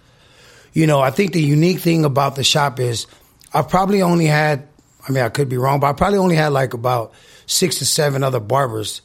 You 0.73 0.87
know, 0.87 1.01
I 1.01 1.11
think 1.11 1.33
the 1.33 1.43
unique 1.43 1.81
thing 1.81 2.05
about 2.05 2.37
the 2.37 2.45
shop 2.45 2.79
is 2.79 3.07
I've 3.53 3.69
probably 3.69 4.03
only 4.03 4.27
had, 4.27 4.69
I 5.09 5.13
mean, 5.13 5.23
I 5.23 5.29
could 5.29 5.49
be 5.49 5.57
wrong, 5.57 5.81
but 5.81 5.89
I 5.89 5.93
probably 5.93 6.19
only 6.19 6.37
had 6.37 6.49
like 6.49 6.75
about 6.75 7.13
six 7.47 7.79
to 7.79 7.87
seven 7.87 8.23
other 8.25 8.41
barbers 8.41 9.03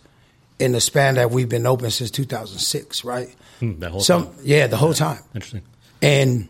in 0.60 0.72
the 0.72 0.82
span 0.82 1.16
that 1.16 1.32
we've 1.32 1.50
been 1.50 1.66
open 1.66 1.92
since 1.92 2.12
2006, 2.12 3.04
right? 3.04 3.34
Hmm, 3.60 3.80
that 3.80 3.92
whole 3.92 4.02
Some, 4.02 4.26
time. 4.28 4.36
yeah, 4.44 4.68
the 4.68 4.78
whole 4.78 4.94
time. 4.94 5.20
Interesting. 5.36 5.62
And 6.02 6.48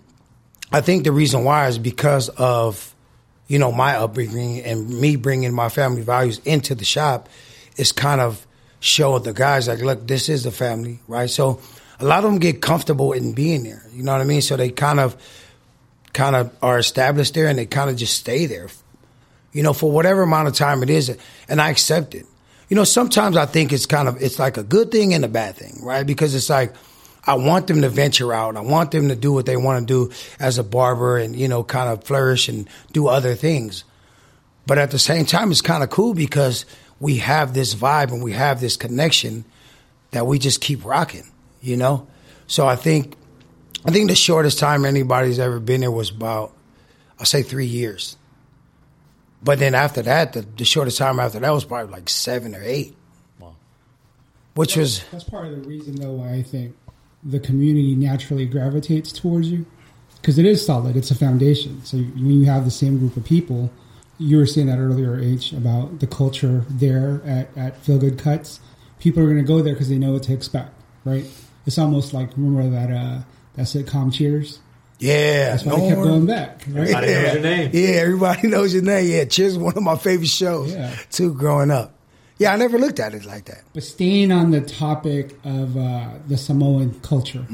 I 0.71 0.81
think 0.81 1.03
the 1.03 1.11
reason 1.11 1.43
why 1.43 1.67
is 1.67 1.77
because 1.77 2.29
of, 2.29 2.93
you 3.47 3.59
know, 3.59 3.71
my 3.71 3.95
upbringing 3.97 4.61
and 4.63 4.89
me 5.01 5.15
bringing 5.17 5.53
my 5.53 5.69
family 5.69 6.01
values 6.01 6.39
into 6.45 6.75
the 6.75 6.85
shop 6.85 7.27
is 7.77 7.91
kind 7.91 8.21
of 8.21 8.45
show 8.79 9.19
the 9.19 9.33
guys 9.33 9.67
like, 9.67 9.79
look, 9.79 10.07
this 10.07 10.29
is 10.29 10.43
the 10.43 10.51
family, 10.51 10.99
right? 11.07 11.29
So 11.29 11.59
a 11.99 12.05
lot 12.05 12.23
of 12.23 12.31
them 12.31 12.39
get 12.39 12.61
comfortable 12.61 13.11
in 13.11 13.33
being 13.33 13.63
there. 13.63 13.83
You 13.93 14.03
know 14.03 14.13
what 14.13 14.21
I 14.21 14.25
mean? 14.25 14.41
So 14.41 14.55
they 14.55 14.69
kind 14.71 14.99
of, 14.99 15.15
kind 16.13 16.35
of 16.35 16.51
are 16.61 16.79
established 16.79 17.33
there 17.33 17.47
and 17.47 17.57
they 17.59 17.65
kind 17.65 17.89
of 17.89 17.95
just 17.97 18.17
stay 18.17 18.45
there, 18.45 18.69
you 19.53 19.63
know, 19.63 19.73
for 19.73 19.91
whatever 19.91 20.21
amount 20.21 20.47
of 20.47 20.55
time 20.55 20.83
it 20.83 20.89
is. 20.89 21.15
And 21.47 21.61
I 21.61 21.69
accept 21.69 22.15
it. 22.15 22.25
you 22.69 22.75
know, 22.75 22.85
sometimes 22.85 23.35
I 23.35 23.45
think 23.45 23.73
it's 23.73 23.85
kind 23.85 24.07
of 24.07 24.21
it's 24.21 24.39
like 24.39 24.57
a 24.57 24.63
good 24.63 24.91
thing 24.91 25.13
and 25.13 25.25
a 25.25 25.27
bad 25.27 25.55
thing, 25.55 25.79
right? 25.83 26.05
Because 26.07 26.33
it's 26.35 26.49
like 26.49 26.73
I 27.25 27.35
want 27.35 27.67
them 27.67 27.81
to 27.81 27.89
venture 27.89 28.33
out. 28.33 28.55
I 28.55 28.61
want 28.61 28.91
them 28.91 29.09
to 29.09 29.15
do 29.15 29.33
what 29.33 29.45
they 29.45 29.57
want 29.57 29.87
to 29.87 29.93
do 30.07 30.13
as 30.39 30.57
a 30.57 30.63
barber 30.63 31.17
and 31.17 31.35
you 31.35 31.47
know, 31.47 31.63
kind 31.63 31.89
of 31.89 32.03
flourish 32.03 32.47
and 32.49 32.67
do 32.93 33.07
other 33.07 33.35
things. 33.35 33.83
But 34.65 34.77
at 34.77 34.91
the 34.91 34.99
same 34.99 35.25
time, 35.25 35.51
it's 35.51 35.61
kind 35.61 35.83
of 35.83 35.89
cool 35.89 36.13
because 36.13 36.65
we 36.99 37.17
have 37.17 37.53
this 37.53 37.75
vibe 37.75 38.11
and 38.11 38.23
we 38.23 38.31
have 38.33 38.61
this 38.61 38.77
connection 38.77 39.43
that 40.11 40.25
we 40.27 40.39
just 40.39 40.61
keep 40.61 40.85
rocking, 40.85 41.29
you 41.61 41.75
know. 41.75 42.07
So 42.47 42.67
I 42.67 42.75
think 42.75 43.15
I 43.85 43.91
think 43.91 44.09
the 44.09 44.15
shortest 44.15 44.59
time 44.59 44.85
anybody's 44.85 45.39
ever 45.39 45.59
been 45.59 45.81
there 45.81 45.91
was 45.91 46.09
about 46.09 46.53
I'll 47.19 47.25
say 47.25 47.43
three 47.43 47.65
years. 47.65 48.17
But 49.43 49.59
then 49.59 49.73
after 49.73 50.01
that, 50.03 50.33
the, 50.33 50.41
the 50.41 50.65
shortest 50.65 50.97
time 50.97 51.19
after 51.19 51.39
that 51.39 51.49
was 51.51 51.65
probably 51.65 51.91
like 51.91 52.09
seven 52.09 52.55
or 52.55 52.61
eight. 52.63 52.95
Wow. 53.39 53.55
Which 54.53 54.75
was 54.75 55.03
That's 55.11 55.23
part 55.23 55.47
of 55.47 55.51
the 55.51 55.67
reason, 55.67 55.95
though, 55.95 56.11
why 56.11 56.33
I 56.33 56.43
think 56.43 56.75
the 57.23 57.39
community 57.39 57.95
naturally 57.95 58.45
gravitates 58.45 59.11
towards 59.11 59.51
you 59.51 59.65
because 60.15 60.37
it 60.37 60.45
is 60.45 60.63
solid. 60.63 60.95
It's 60.95 61.11
a 61.11 61.15
foundation. 61.15 61.83
So 61.83 61.97
when 61.97 62.39
you 62.39 62.45
have 62.45 62.65
the 62.65 62.71
same 62.71 62.99
group 62.99 63.17
of 63.17 63.25
people, 63.25 63.71
you 64.19 64.37
were 64.37 64.45
saying 64.45 64.67
that 64.67 64.77
earlier, 64.77 65.19
H, 65.19 65.51
about 65.51 65.99
the 65.99 66.07
culture 66.07 66.63
there 66.69 67.21
at, 67.25 67.49
at 67.57 67.83
Philgood 67.83 68.19
Cuts. 68.19 68.59
People 68.99 69.23
are 69.23 69.25
going 69.25 69.37
to 69.37 69.43
go 69.43 69.63
there 69.63 69.73
because 69.73 69.89
they 69.89 69.97
know 69.97 70.13
what 70.13 70.23
to 70.23 70.33
expect, 70.33 70.71
right? 71.03 71.25
It's 71.65 71.79
almost 71.79 72.13
like 72.13 72.29
remember 72.37 72.69
that 72.69 72.91
uh, 72.91 73.21
that 73.55 73.63
sitcom 73.63 74.13
Cheers. 74.13 74.59
Yeah. 75.01 75.49
That's 75.51 75.65
why 75.65 75.75
they 75.79 75.87
kept 75.89 75.97
Norm. 75.99 76.07
going 76.07 76.25
back, 76.27 76.63
right? 76.69 76.87
Everybody 76.89 77.07
knows 77.13 77.33
your 77.33 77.41
name. 77.43 77.71
Yeah, 77.73 77.89
everybody 78.01 78.47
knows 78.47 78.73
your 78.73 78.83
name. 78.83 79.11
Yeah, 79.11 79.25
Cheers 79.25 79.51
is 79.53 79.57
one 79.57 79.75
of 79.75 79.83
my 79.83 79.97
favorite 79.97 80.29
shows 80.29 80.71
Yeah. 80.71 80.95
too 81.11 81.33
growing 81.33 81.71
up. 81.71 81.95
Yeah, 82.37 82.53
I 82.53 82.57
never 82.57 82.79
looked 82.79 82.99
at 82.99 83.13
it 83.13 83.25
like 83.25 83.45
that. 83.45 83.63
But 83.73 83.83
staying 83.83 84.31
on 84.31 84.51
the 84.51 84.61
topic 84.61 85.37
of 85.43 85.77
uh, 85.77 86.09
the 86.27 86.37
Samoan 86.37 86.99
culture, 87.01 87.45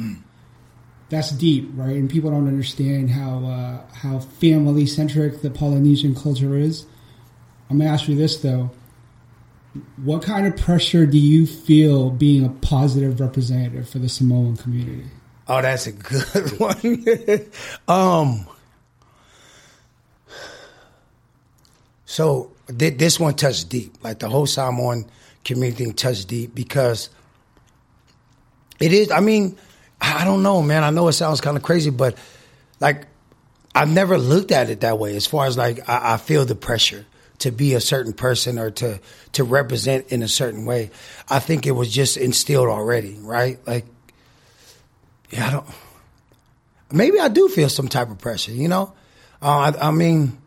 that's 1.09 1.31
deep, 1.31 1.69
right? 1.73 1.95
And 1.95 2.09
people 2.09 2.31
don't 2.31 2.47
understand 2.47 3.09
how 3.09 3.39
uh, 3.45 3.81
how 3.95 4.19
family 4.19 4.85
centric 4.85 5.41
the 5.41 5.49
Polynesian 5.49 6.15
culture 6.15 6.55
is. 6.55 6.85
I'm 7.69 7.79
gonna 7.79 7.89
ask 7.89 8.07
you 8.07 8.15
this 8.15 8.37
though: 8.37 8.71
What 10.03 10.21
kind 10.23 10.47
of 10.47 10.55
pressure 10.55 11.05
do 11.05 11.17
you 11.17 11.45
feel 11.47 12.09
being 12.09 12.45
a 12.45 12.49
positive 12.49 13.19
representative 13.19 13.89
for 13.89 13.99
the 13.99 14.07
Samoan 14.09 14.55
community? 14.55 15.05
Oh, 15.47 15.61
that's 15.61 15.87
a 15.87 15.91
good 15.93 16.59
one. 16.59 17.45
um, 17.87 18.45
so 22.05 22.51
thi- 22.67 22.89
this 22.91 23.19
one 23.19 23.33
touched 23.35 23.69
deep. 23.69 23.95
Like 24.03 24.19
the 24.19 24.29
whole 24.29 24.45
Samoan 24.45 25.05
community 25.43 25.91
touched 25.93 26.27
deep 26.27 26.53
because 26.53 27.09
it 28.79 28.93
is. 28.93 29.11
I 29.11 29.19
mean, 29.21 29.57
I 30.01 30.25
don't 30.25 30.43
know, 30.43 30.61
man. 30.61 30.83
I 30.83 30.89
know 30.89 31.07
it 31.07 31.13
sounds 31.13 31.41
kind 31.41 31.57
of 31.57 31.63
crazy, 31.63 31.89
but 31.89 32.17
like 32.79 33.07
I've 33.73 33.89
never 33.89 34.17
looked 34.17 34.51
at 34.51 34.69
it 34.69 34.81
that 34.81 34.99
way. 34.99 35.15
As 35.15 35.25
far 35.25 35.45
as 35.45 35.57
like 35.57 35.87
I, 35.87 36.13
I 36.13 36.17
feel 36.17 36.45
the 36.45 36.55
pressure 36.55 37.05
to 37.39 37.51
be 37.51 37.73
a 37.75 37.79
certain 37.79 38.13
person 38.13 38.57
or 38.59 38.71
to 38.71 38.99
to 39.33 39.43
represent 39.43 40.07
in 40.11 40.23
a 40.23 40.27
certain 40.27 40.65
way. 40.65 40.91
I 41.29 41.39
think 41.39 41.65
it 41.65 41.71
was 41.71 41.91
just 41.91 42.17
instilled 42.17 42.67
already, 42.67 43.15
right? 43.21 43.59
Like 43.67 43.85
yeah, 45.29 45.47
I 45.47 45.51
don't. 45.51 45.65
Maybe 46.91 47.19
I 47.19 47.27
do 47.27 47.49
feel 47.49 47.69
some 47.69 47.87
type 47.87 48.09
of 48.09 48.17
pressure, 48.19 48.51
you 48.51 48.67
know. 48.67 48.93
Uh, 49.41 49.71
I, 49.73 49.87
I 49.87 49.91
mean, 49.91 50.37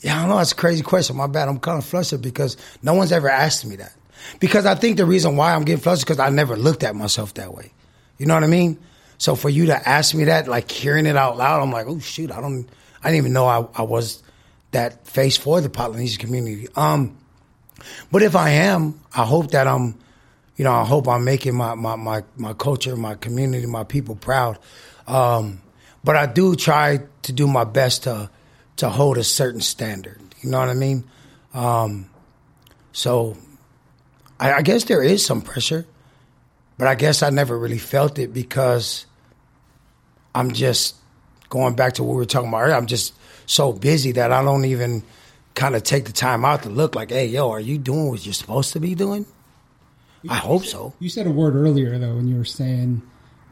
yeah, 0.00 0.16
I 0.16 0.20
don't 0.20 0.30
know. 0.30 0.36
That's 0.36 0.52
a 0.52 0.56
crazy 0.56 0.82
question. 0.82 1.16
My 1.16 1.26
bad. 1.26 1.48
I'm 1.48 1.58
kind 1.58 1.78
of 1.78 1.84
flustered 1.84 2.22
because 2.22 2.56
no 2.82 2.94
one's 2.94 3.12
ever 3.12 3.28
asked 3.28 3.66
me 3.66 3.76
that. 3.76 3.92
Because 4.38 4.66
I 4.66 4.74
think 4.76 4.96
the 4.96 5.06
reason 5.06 5.36
why 5.36 5.54
I'm 5.54 5.64
getting 5.64 5.82
flustered 5.82 6.00
is 6.00 6.04
because 6.04 6.20
I 6.20 6.30
never 6.30 6.56
looked 6.56 6.84
at 6.84 6.94
myself 6.94 7.34
that 7.34 7.52
way. 7.52 7.72
You 8.18 8.26
know 8.26 8.34
what 8.34 8.44
I 8.44 8.48
mean? 8.48 8.78
So 9.18 9.36
for 9.36 9.48
you 9.48 9.66
to 9.66 9.88
ask 9.88 10.14
me 10.14 10.24
that, 10.24 10.48
like 10.48 10.70
hearing 10.70 11.06
it 11.06 11.16
out 11.16 11.36
loud, 11.36 11.62
I'm 11.62 11.70
like, 11.70 11.86
oh 11.86 11.98
shoot, 12.00 12.30
I 12.30 12.40
don't, 12.40 12.68
I 13.02 13.08
didn't 13.08 13.18
even 13.18 13.32
know 13.32 13.46
I, 13.46 13.66
I 13.74 13.82
was 13.82 14.22
that 14.72 15.06
face 15.06 15.36
for 15.36 15.60
the 15.60 15.68
Polynesian 15.68 16.20
community. 16.20 16.68
Um, 16.74 17.16
but 18.10 18.22
if 18.22 18.34
I 18.34 18.50
am, 18.50 19.00
I 19.14 19.24
hope 19.24 19.52
that 19.52 19.66
I'm, 19.66 19.98
you 20.56 20.64
know, 20.64 20.72
I 20.72 20.84
hope 20.84 21.08
I'm 21.08 21.24
making 21.24 21.54
my 21.54 21.74
my 21.74 21.96
my, 21.96 22.24
my 22.36 22.52
culture, 22.52 22.96
my 22.96 23.14
community, 23.14 23.66
my 23.66 23.84
people 23.84 24.16
proud. 24.16 24.58
Um, 25.06 25.60
but 26.04 26.16
I 26.16 26.26
do 26.26 26.54
try 26.56 27.00
to 27.22 27.32
do 27.32 27.46
my 27.46 27.64
best 27.64 28.04
to 28.04 28.30
to 28.76 28.88
hold 28.88 29.18
a 29.18 29.24
certain 29.24 29.60
standard. 29.60 30.20
You 30.40 30.50
know 30.50 30.58
what 30.58 30.68
I 30.68 30.74
mean? 30.74 31.04
Um, 31.54 32.10
so 32.92 33.36
I, 34.40 34.54
I 34.54 34.62
guess 34.62 34.84
there 34.84 35.02
is 35.02 35.24
some 35.24 35.40
pressure, 35.40 35.86
but 36.78 36.88
I 36.88 36.94
guess 36.94 37.22
I 37.22 37.30
never 37.30 37.58
really 37.58 37.78
felt 37.78 38.18
it 38.18 38.32
because 38.32 39.06
I'm 40.34 40.52
just 40.52 40.96
going 41.48 41.74
back 41.74 41.94
to 41.94 42.02
what 42.02 42.12
we 42.12 42.18
were 42.18 42.24
talking 42.24 42.48
about 42.48 42.62
earlier. 42.62 42.76
I'm 42.76 42.86
just 42.86 43.14
so 43.46 43.72
busy 43.72 44.12
that 44.12 44.32
I 44.32 44.42
don't 44.42 44.64
even 44.64 45.02
kind 45.54 45.76
of 45.76 45.82
take 45.82 46.06
the 46.06 46.12
time 46.12 46.44
out 46.44 46.62
to 46.62 46.70
look 46.70 46.94
like, 46.94 47.10
hey, 47.10 47.26
yo, 47.26 47.50
are 47.50 47.60
you 47.60 47.78
doing 47.78 48.08
what 48.08 48.24
you're 48.24 48.32
supposed 48.32 48.72
to 48.72 48.80
be 48.80 48.94
doing? 48.94 49.26
I 50.28 50.36
hope 50.36 50.64
so. 50.64 50.94
You 50.98 51.08
said 51.08 51.26
a 51.26 51.30
word 51.30 51.54
earlier 51.54 51.98
though, 51.98 52.16
when 52.16 52.28
you 52.28 52.36
were 52.36 52.44
saying 52.44 53.02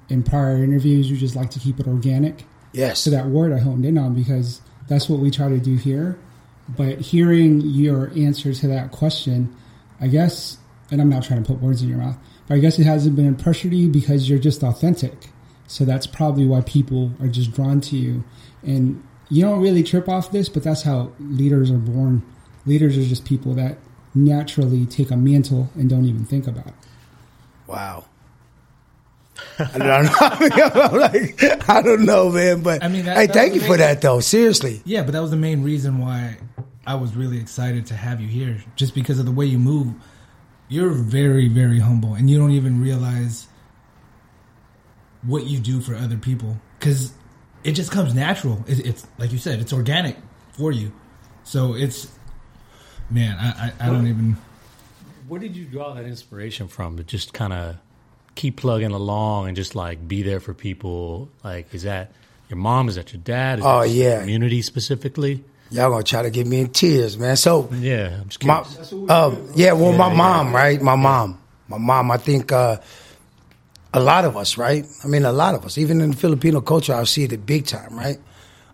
in 0.08 0.22
prior 0.22 0.62
interviews 0.62 1.10
you 1.10 1.16
just 1.16 1.36
like 1.36 1.50
to 1.50 1.58
keep 1.58 1.80
it 1.80 1.86
organic. 1.86 2.44
Yes. 2.72 3.00
So 3.00 3.10
that 3.10 3.26
word 3.26 3.52
I 3.52 3.58
honed 3.58 3.84
in 3.84 3.98
on 3.98 4.14
because 4.14 4.60
that's 4.88 5.08
what 5.08 5.20
we 5.20 5.30
try 5.30 5.48
to 5.48 5.58
do 5.58 5.76
here. 5.76 6.18
But 6.68 7.00
hearing 7.00 7.60
your 7.62 8.12
answer 8.16 8.52
to 8.54 8.68
that 8.68 8.92
question, 8.92 9.56
I 10.00 10.06
guess, 10.06 10.58
and 10.90 11.00
I'm 11.00 11.08
not 11.08 11.24
trying 11.24 11.42
to 11.42 11.52
put 11.52 11.60
words 11.60 11.82
in 11.82 11.88
your 11.88 11.98
mouth, 11.98 12.16
but 12.46 12.54
I 12.54 12.58
guess 12.58 12.78
it 12.78 12.84
hasn't 12.84 13.16
been 13.16 13.28
a 13.28 13.36
pressure 13.36 13.68
to 13.68 13.76
you 13.76 13.88
because 13.88 14.28
you're 14.28 14.38
just 14.38 14.62
authentic. 14.62 15.28
So 15.66 15.84
that's 15.84 16.06
probably 16.06 16.46
why 16.46 16.62
people 16.62 17.12
are 17.20 17.28
just 17.28 17.52
drawn 17.52 17.80
to 17.82 17.96
you. 17.96 18.24
And 18.62 19.02
you 19.28 19.42
don't 19.42 19.60
really 19.60 19.82
trip 19.82 20.08
off 20.08 20.32
this, 20.32 20.48
but 20.48 20.64
that's 20.64 20.82
how 20.82 21.12
leaders 21.20 21.70
are 21.70 21.78
born. 21.78 22.22
Leaders 22.66 22.98
are 22.98 23.04
just 23.04 23.24
people 23.24 23.54
that 23.54 23.78
naturally 24.14 24.86
take 24.86 25.10
a 25.10 25.16
mantle 25.16 25.70
and 25.74 25.88
don't 25.88 26.04
even 26.04 26.24
think 26.24 26.46
about 26.46 26.66
it. 26.66 26.74
Wow. 27.66 28.04
I 29.58 29.78
don't 29.78 30.04
know. 30.04 30.12
I 30.20 30.40
mean, 30.40 31.00
like, 31.00 31.68
I 31.70 31.82
don't 31.82 32.04
know, 32.04 32.30
man. 32.30 32.62
But 32.62 32.82
I 32.82 32.88
mean, 32.88 33.04
that- 33.04 33.16
hey, 33.16 33.26
that 33.26 33.32
thank 33.34 33.52
was 33.54 33.62
you 33.62 33.68
for 33.68 33.76
that, 33.76 34.02
though. 34.02 34.20
Seriously. 34.20 34.82
Yeah, 34.84 35.02
but 35.02 35.12
that 35.12 35.20
was 35.22 35.30
the 35.30 35.36
main 35.36 35.62
reason 35.62 35.98
why 35.98 36.38
I 36.86 36.94
was 36.96 37.14
really 37.16 37.38
excited 37.38 37.86
to 37.86 37.94
have 37.94 38.20
you 38.20 38.28
here, 38.28 38.62
just 38.76 38.94
because 38.94 39.18
of 39.18 39.26
the 39.26 39.32
way 39.32 39.46
you 39.46 39.58
move. 39.58 39.94
You're 40.68 40.90
very, 40.90 41.48
very 41.48 41.78
humble, 41.80 42.14
and 42.14 42.28
you 42.30 42.38
don't 42.38 42.52
even 42.52 42.80
realize 42.80 43.48
what 45.22 45.44
you 45.46 45.58
do 45.58 45.80
for 45.80 45.94
other 45.94 46.16
people 46.16 46.56
because 46.78 47.12
it 47.64 47.72
just 47.72 47.90
comes 47.90 48.14
natural. 48.14 48.64
It, 48.66 48.86
it's 48.86 49.06
like 49.18 49.32
you 49.32 49.38
said, 49.38 49.60
it's 49.60 49.72
organic 49.72 50.16
for 50.52 50.72
you. 50.72 50.92
So 51.44 51.74
it's, 51.74 52.08
man, 53.10 53.36
I, 53.38 53.66
I, 53.66 53.88
I 53.88 53.90
don't 53.90 54.06
even. 54.06 54.36
Where 55.28 55.40
did 55.40 55.54
you 55.56 55.64
draw 55.64 55.94
that 55.94 56.04
inspiration 56.04 56.68
from 56.68 56.96
to 56.96 57.04
just 57.04 57.32
kind 57.32 57.52
of 57.52 57.76
keep 58.34 58.56
plugging 58.56 58.90
along 58.90 59.48
and 59.48 59.56
just 59.56 59.74
like 59.74 60.06
be 60.08 60.22
there 60.22 60.40
for 60.40 60.54
people? 60.54 61.28
Like, 61.44 61.72
is 61.74 61.84
that 61.84 62.12
your 62.48 62.56
mom? 62.56 62.88
Is 62.88 62.96
that 62.96 63.12
your 63.12 63.22
dad? 63.22 63.60
Is 63.60 63.64
Oh, 63.64 63.82
that 63.82 63.88
yeah. 63.88 64.20
community 64.20 64.62
specifically. 64.62 65.44
Y'all 65.70 65.90
gonna 65.90 66.02
try 66.02 66.22
to 66.22 66.30
get 66.30 66.48
me 66.48 66.60
in 66.60 66.70
tears, 66.70 67.16
man. 67.16 67.36
So 67.36 67.68
Yeah, 67.72 68.18
I'm 68.20 68.28
just 68.28 68.44
my, 68.44 68.64
um, 69.08 69.50
yeah, 69.54 69.72
well, 69.72 69.92
my 69.92 70.08
Yeah, 70.08 70.16
mom, 70.16 70.52
right? 70.52 70.82
My 70.82 70.96
mom, 70.96 71.38
my 71.68 71.78
mom. 71.78 72.10
I 72.10 72.16
think 72.16 72.50
uh, 72.50 72.78
a 73.94 74.00
lot 74.00 74.24
of 74.24 74.36
us, 74.36 74.58
right? 74.58 74.84
I 75.04 75.06
mean, 75.06 75.24
a 75.24 75.32
lot 75.32 75.54
of 75.54 75.64
us, 75.64 75.78
even 75.78 76.00
in 76.00 76.12
Filipino 76.12 76.60
culture, 76.60 76.92
I 76.92 77.04
see 77.04 77.22
it 77.22 77.46
big 77.46 77.66
time, 77.66 77.96
right? 77.96 78.18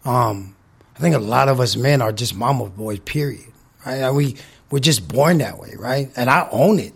Um, 0.06 0.56
I 0.96 1.00
think 1.00 1.14
a 1.14 1.18
lot 1.18 1.48
of 1.50 1.60
us 1.60 1.76
men 1.76 2.00
are 2.00 2.12
just 2.12 2.34
mama 2.34 2.70
boys, 2.70 3.00
period. 3.00 3.52
Right? 3.86 4.10
We 4.10 4.36
we're 4.70 4.80
just 4.80 5.06
born 5.08 5.38
that 5.38 5.58
way, 5.58 5.74
right? 5.78 6.10
And 6.16 6.28
I 6.28 6.48
own 6.50 6.78
it. 6.78 6.92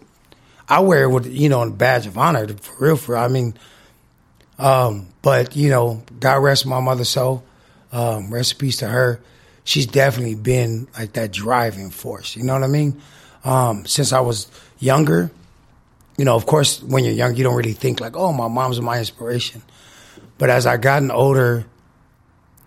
I 0.69 0.81
wear 0.81 1.05
it 1.05 1.11
with 1.11 1.27
you 1.27 1.49
know 1.49 1.63
a 1.63 1.71
badge 1.71 2.07
of 2.07 2.19
honor, 2.19 2.47
for 2.49 2.85
real. 2.85 2.97
For. 2.97 3.17
I 3.17 3.29
mean, 3.29 3.55
um, 4.59 5.09
but 5.23 5.57
you 5.57 5.71
know, 5.71 6.03
God 6.19 6.37
rest 6.37 6.67
my 6.67 6.81
mother's 6.81 7.09
soul. 7.09 7.45
Um, 7.93 8.31
peace 8.59 8.79
to 8.79 8.89
her. 8.89 9.21
She's 9.65 9.87
definitely 9.87 10.37
been 10.37 10.89
like 10.99 11.13
that 11.15 11.33
driving 11.33 11.91
force. 11.91 12.37
You 12.37 12.45
know 12.45 12.55
what 12.55 12.63
I 12.63 12.69
mean? 12.69 13.01
Um, 13.45 13.87
since 13.87 14.13
I 14.13 14.21
was 14.21 14.49
younger, 14.79 15.31
you 16.17 16.25
know, 16.25 16.37
of 16.37 16.47
course, 16.47 16.83
when 16.83 17.05
you're 17.05 17.15
young, 17.15 17.35
you 17.35 17.45
don't 17.45 17.57
really 17.57 17.73
think 17.73 18.01
like, 18.01 18.17
oh, 18.17 18.33
my 18.33 18.49
mom's 18.49 18.81
my 18.81 18.99
inspiration. 18.99 19.63
But 20.39 20.51
as 20.51 20.67
I 20.67 20.77
gotten 20.77 21.11
older, 21.11 21.67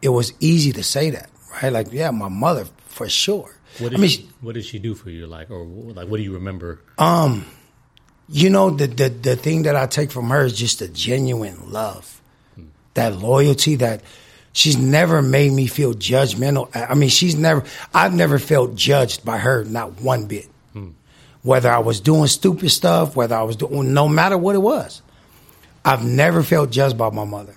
it 0.01 0.09
was 0.09 0.33
easy 0.39 0.71
to 0.73 0.83
say 0.83 1.11
that, 1.11 1.29
right? 1.51 1.71
Like, 1.71 1.91
yeah, 1.91 2.11
my 2.11 2.29
mother 2.29 2.65
for 2.87 3.07
sure. 3.07 3.55
What 3.79 3.87
I 3.87 3.89
did, 3.89 3.99
mean, 3.99 4.09
she, 4.09 4.29
what 4.41 4.55
did 4.55 4.65
she 4.65 4.79
do 4.79 4.93
for 4.95 5.09
you? 5.09 5.25
Like, 5.27 5.49
or 5.49 5.63
like, 5.65 6.07
what 6.07 6.17
do 6.17 6.23
you 6.23 6.33
remember? 6.33 6.79
um, 6.97 7.45
you 8.29 8.49
know, 8.49 8.69
the, 8.69 8.87
the 8.87 9.09
the 9.09 9.35
thing 9.35 9.63
that 9.63 9.75
I 9.75 9.85
take 9.85 10.11
from 10.11 10.29
her 10.29 10.45
is 10.45 10.53
just 10.57 10.81
a 10.81 10.87
genuine 10.87 11.71
love, 11.71 12.21
that 12.93 13.15
loyalty. 13.17 13.75
That 13.75 14.01
she's 14.53 14.77
never 14.77 15.21
made 15.21 15.51
me 15.51 15.67
feel 15.67 15.93
judgmental. 15.93 16.73
I 16.75 16.85
I 16.85 16.93
mean, 16.93 17.09
she's 17.09 17.35
never. 17.35 17.63
I've 17.93 18.13
never 18.13 18.39
felt 18.39 18.75
judged 18.75 19.25
by 19.25 19.37
her, 19.39 19.63
not 19.65 20.01
one 20.01 20.27
bit. 20.27 20.47
whether 21.41 21.69
I 21.69 21.79
was 21.79 21.99
doing 21.99 22.27
stupid 22.27 22.69
stuff, 22.69 23.15
whether 23.17 23.35
I 23.35 23.43
was 23.43 23.57
doing, 23.57 23.93
no 23.93 24.07
matter 24.07 24.37
what 24.37 24.55
it 24.55 24.59
was. 24.59 25.01
I've 25.85 26.05
never 26.05 26.43
felt 26.43 26.71
judged 26.71 26.97
by 26.97 27.09
my 27.09 27.25
mother. 27.25 27.55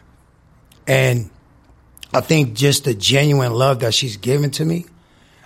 And 0.88 1.30
I 2.12 2.20
think 2.20 2.54
just 2.54 2.82
the 2.84 2.94
genuine 2.94 3.52
love 3.52 3.78
that 3.80 3.94
she's 3.94 4.16
given 4.16 4.50
to 4.52 4.64
me, 4.64 4.86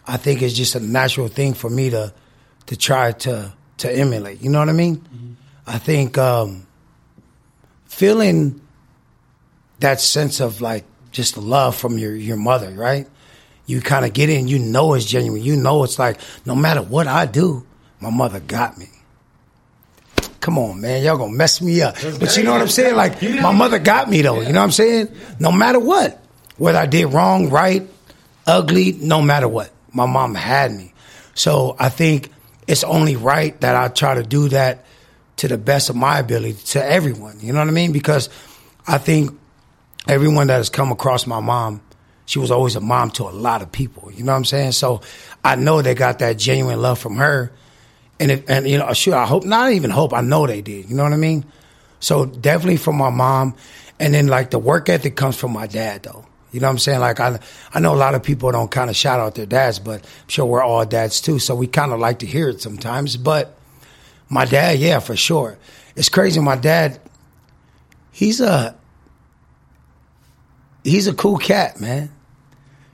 I 0.07 0.17
think 0.17 0.43
it's 0.43 0.55
just 0.55 0.75
a 0.75 0.81
natural 0.81 1.29
thing 1.29 1.55
for 1.55 1.71
me 1.71 1.91
to 1.91 2.13
to 2.67 2.77
try 2.77 3.13
to 3.13 3.53
to 3.79 3.93
emulate. 3.93 4.43
You 4.43 4.51
know 4.51 4.59
what 4.59 4.69
I 4.69 4.73
mean? 4.73 4.97
Mm-hmm. 4.97 5.33
I 5.67 5.79
think 5.79 6.19
um, 6.19 6.67
feeling 7.87 8.61
that 9.81 10.01
sense 10.01 10.41
of 10.41 10.61
like 10.61 10.85
just 11.11 11.37
love 11.37 11.77
from 11.77 11.99
your 11.99 12.15
your 12.15 12.37
mother, 12.37 12.71
right? 12.71 13.09
You 13.67 13.81
kind 13.81 14.05
of 14.05 14.13
get 14.13 14.29
in, 14.31 14.49
you 14.49 14.59
know 14.59 14.95
it's 14.95 15.05
genuine. 15.05 15.43
You 15.43 15.57
know 15.57 15.85
it's 15.85 15.99
like 15.99 16.19
no 16.45 16.55
matter 16.55 16.83
what 16.83 17.07
I 17.07 17.27
do, 17.27 17.67
my 18.01 18.11
mother 18.11 18.41
got 18.41 18.79
me. 18.79 18.89
Come 20.41 20.59
on, 20.59 20.81
man, 20.81 21.03
y'all 21.03 21.19
gonna 21.19 21.33
mess 21.33 21.61
me 21.61 21.83
up. 21.83 21.97
But 22.19 22.37
you 22.37 22.45
know 22.45 22.53
what 22.53 22.63
I'm 22.63 22.69
saying? 22.69 22.97
Like 22.97 23.23
my 23.23 23.53
mother 23.53 23.79
got 23.79 24.09
me 24.09 24.23
though. 24.23 24.41
You 24.41 24.53
know 24.53 24.61
what 24.61 24.65
I'm 24.65 24.71
saying? 24.71 25.09
No 25.39 25.53
matter 25.53 25.79
what, 25.79 26.23
whether 26.57 26.79
I 26.79 26.87
did 26.87 27.07
wrong, 27.07 27.51
right, 27.51 27.87
ugly, 28.47 28.93
no 28.93 29.21
matter 29.21 29.49
what, 29.49 29.71
my 29.93 30.07
mom 30.07 30.35
had 30.35 30.73
me. 30.73 30.93
So 31.35 31.77
I 31.79 31.89
think 31.89 32.31
it's 32.67 32.85
only 32.85 33.17
right 33.17 33.61
that 33.61 33.77
I 33.77 33.89
try 33.89 34.15
to 34.15 34.23
do 34.23 34.49
that 34.51 34.85
to 35.37 35.49
the 35.49 35.59
best 35.59 35.91
of 35.91 35.97
my 35.97 36.19
ability 36.19 36.59
to 36.67 36.85
everyone. 36.85 37.39
You 37.41 37.53
know 37.53 37.61
what 37.61 37.69
I 37.69 37.73
mean? 37.73 37.93
Because 37.93 38.29
I 38.87 38.99
think 38.99 39.39
everyone 40.07 40.49
that 40.49 40.57
has 40.57 40.69
come 40.69 40.93
across 40.93 41.27
my 41.27 41.41
mom, 41.41 41.81
she 42.27 42.39
was 42.39 42.51
always 42.51 42.77
a 42.77 42.81
mom 42.81 43.11
to 43.13 43.25
a 43.25 43.31
lot 43.31 43.63
of 43.63 43.73
people. 43.73 44.13
You 44.13 44.23
know 44.23 44.33
what 44.33 44.39
I'm 44.39 44.45
saying? 44.45 44.73
So 44.73 45.01
I 45.43 45.57
know 45.57 45.83
they 45.83 45.95
got 45.95 46.19
that 46.21 46.39
genuine 46.39 46.81
love 46.81 46.99
from 46.99 47.17
her. 47.17 47.53
And 48.21 48.31
it, 48.31 48.45
and 48.49 48.69
you 48.69 48.79
know, 48.79 48.93
sure, 48.93 49.15
I 49.17 49.25
hope 49.27 49.45
not 49.45 49.73
even 49.73 49.91
hope, 49.91 50.13
I 50.13 50.21
know 50.21 50.47
they 50.47 50.61
did. 50.61 50.91
You 50.91 50.95
know 50.95 51.05
what 51.05 51.13
I 51.13 51.17
mean? 51.17 51.45
So 52.01 52.27
definitely 52.27 52.77
from 52.77 52.97
my 52.97 53.11
mom. 53.11 53.57
And 53.99 54.15
then 54.15 54.27
like 54.27 54.51
the 54.51 54.59
work 54.59 54.89
ethic 54.89 55.17
comes 55.17 55.37
from 55.37 55.53
my 55.53 55.67
dad 55.67 56.03
though. 56.03 56.27
You 56.53 56.61
know 56.61 56.67
what 56.67 56.73
I'm 56.73 56.79
saying? 56.79 57.01
Like 57.01 57.21
I 57.21 57.39
I 57.73 57.81
know 57.81 57.95
a 57.95 57.97
lot 57.97 58.15
of 58.15 58.23
people 58.23 58.51
don't 58.51 58.71
kind 58.71 58.91
of 58.91 58.97
shout 58.97 59.21
out 59.21 59.35
their 59.35 59.47
dads, 59.47 59.79
but 59.79 60.03
I'm 60.03 60.29
sure 60.29 60.47
we're 60.47 60.63
all 60.63 60.85
dads 60.85 61.21
too. 61.21 61.39
So 61.39 61.55
we 61.55 61.67
kind 61.67 61.93
of 61.93 62.01
like 62.01 62.21
to 62.21 62.27
hear 62.27 62.49
it 62.49 62.61
sometimes. 62.61 63.17
But 63.17 63.57
my 64.29 64.45
dad, 64.45 64.79
yeah, 64.79 64.99
for 64.99 65.17
sure. 65.17 65.59
It's 65.97 66.09
crazy. 66.09 66.41
My 66.41 66.57
dad, 66.57 67.01
he's 68.11 68.41
a 68.41 68.77
he's 70.83 71.07
a 71.07 71.15
cool 71.15 71.39
cat, 71.39 71.81
man. 71.81 72.11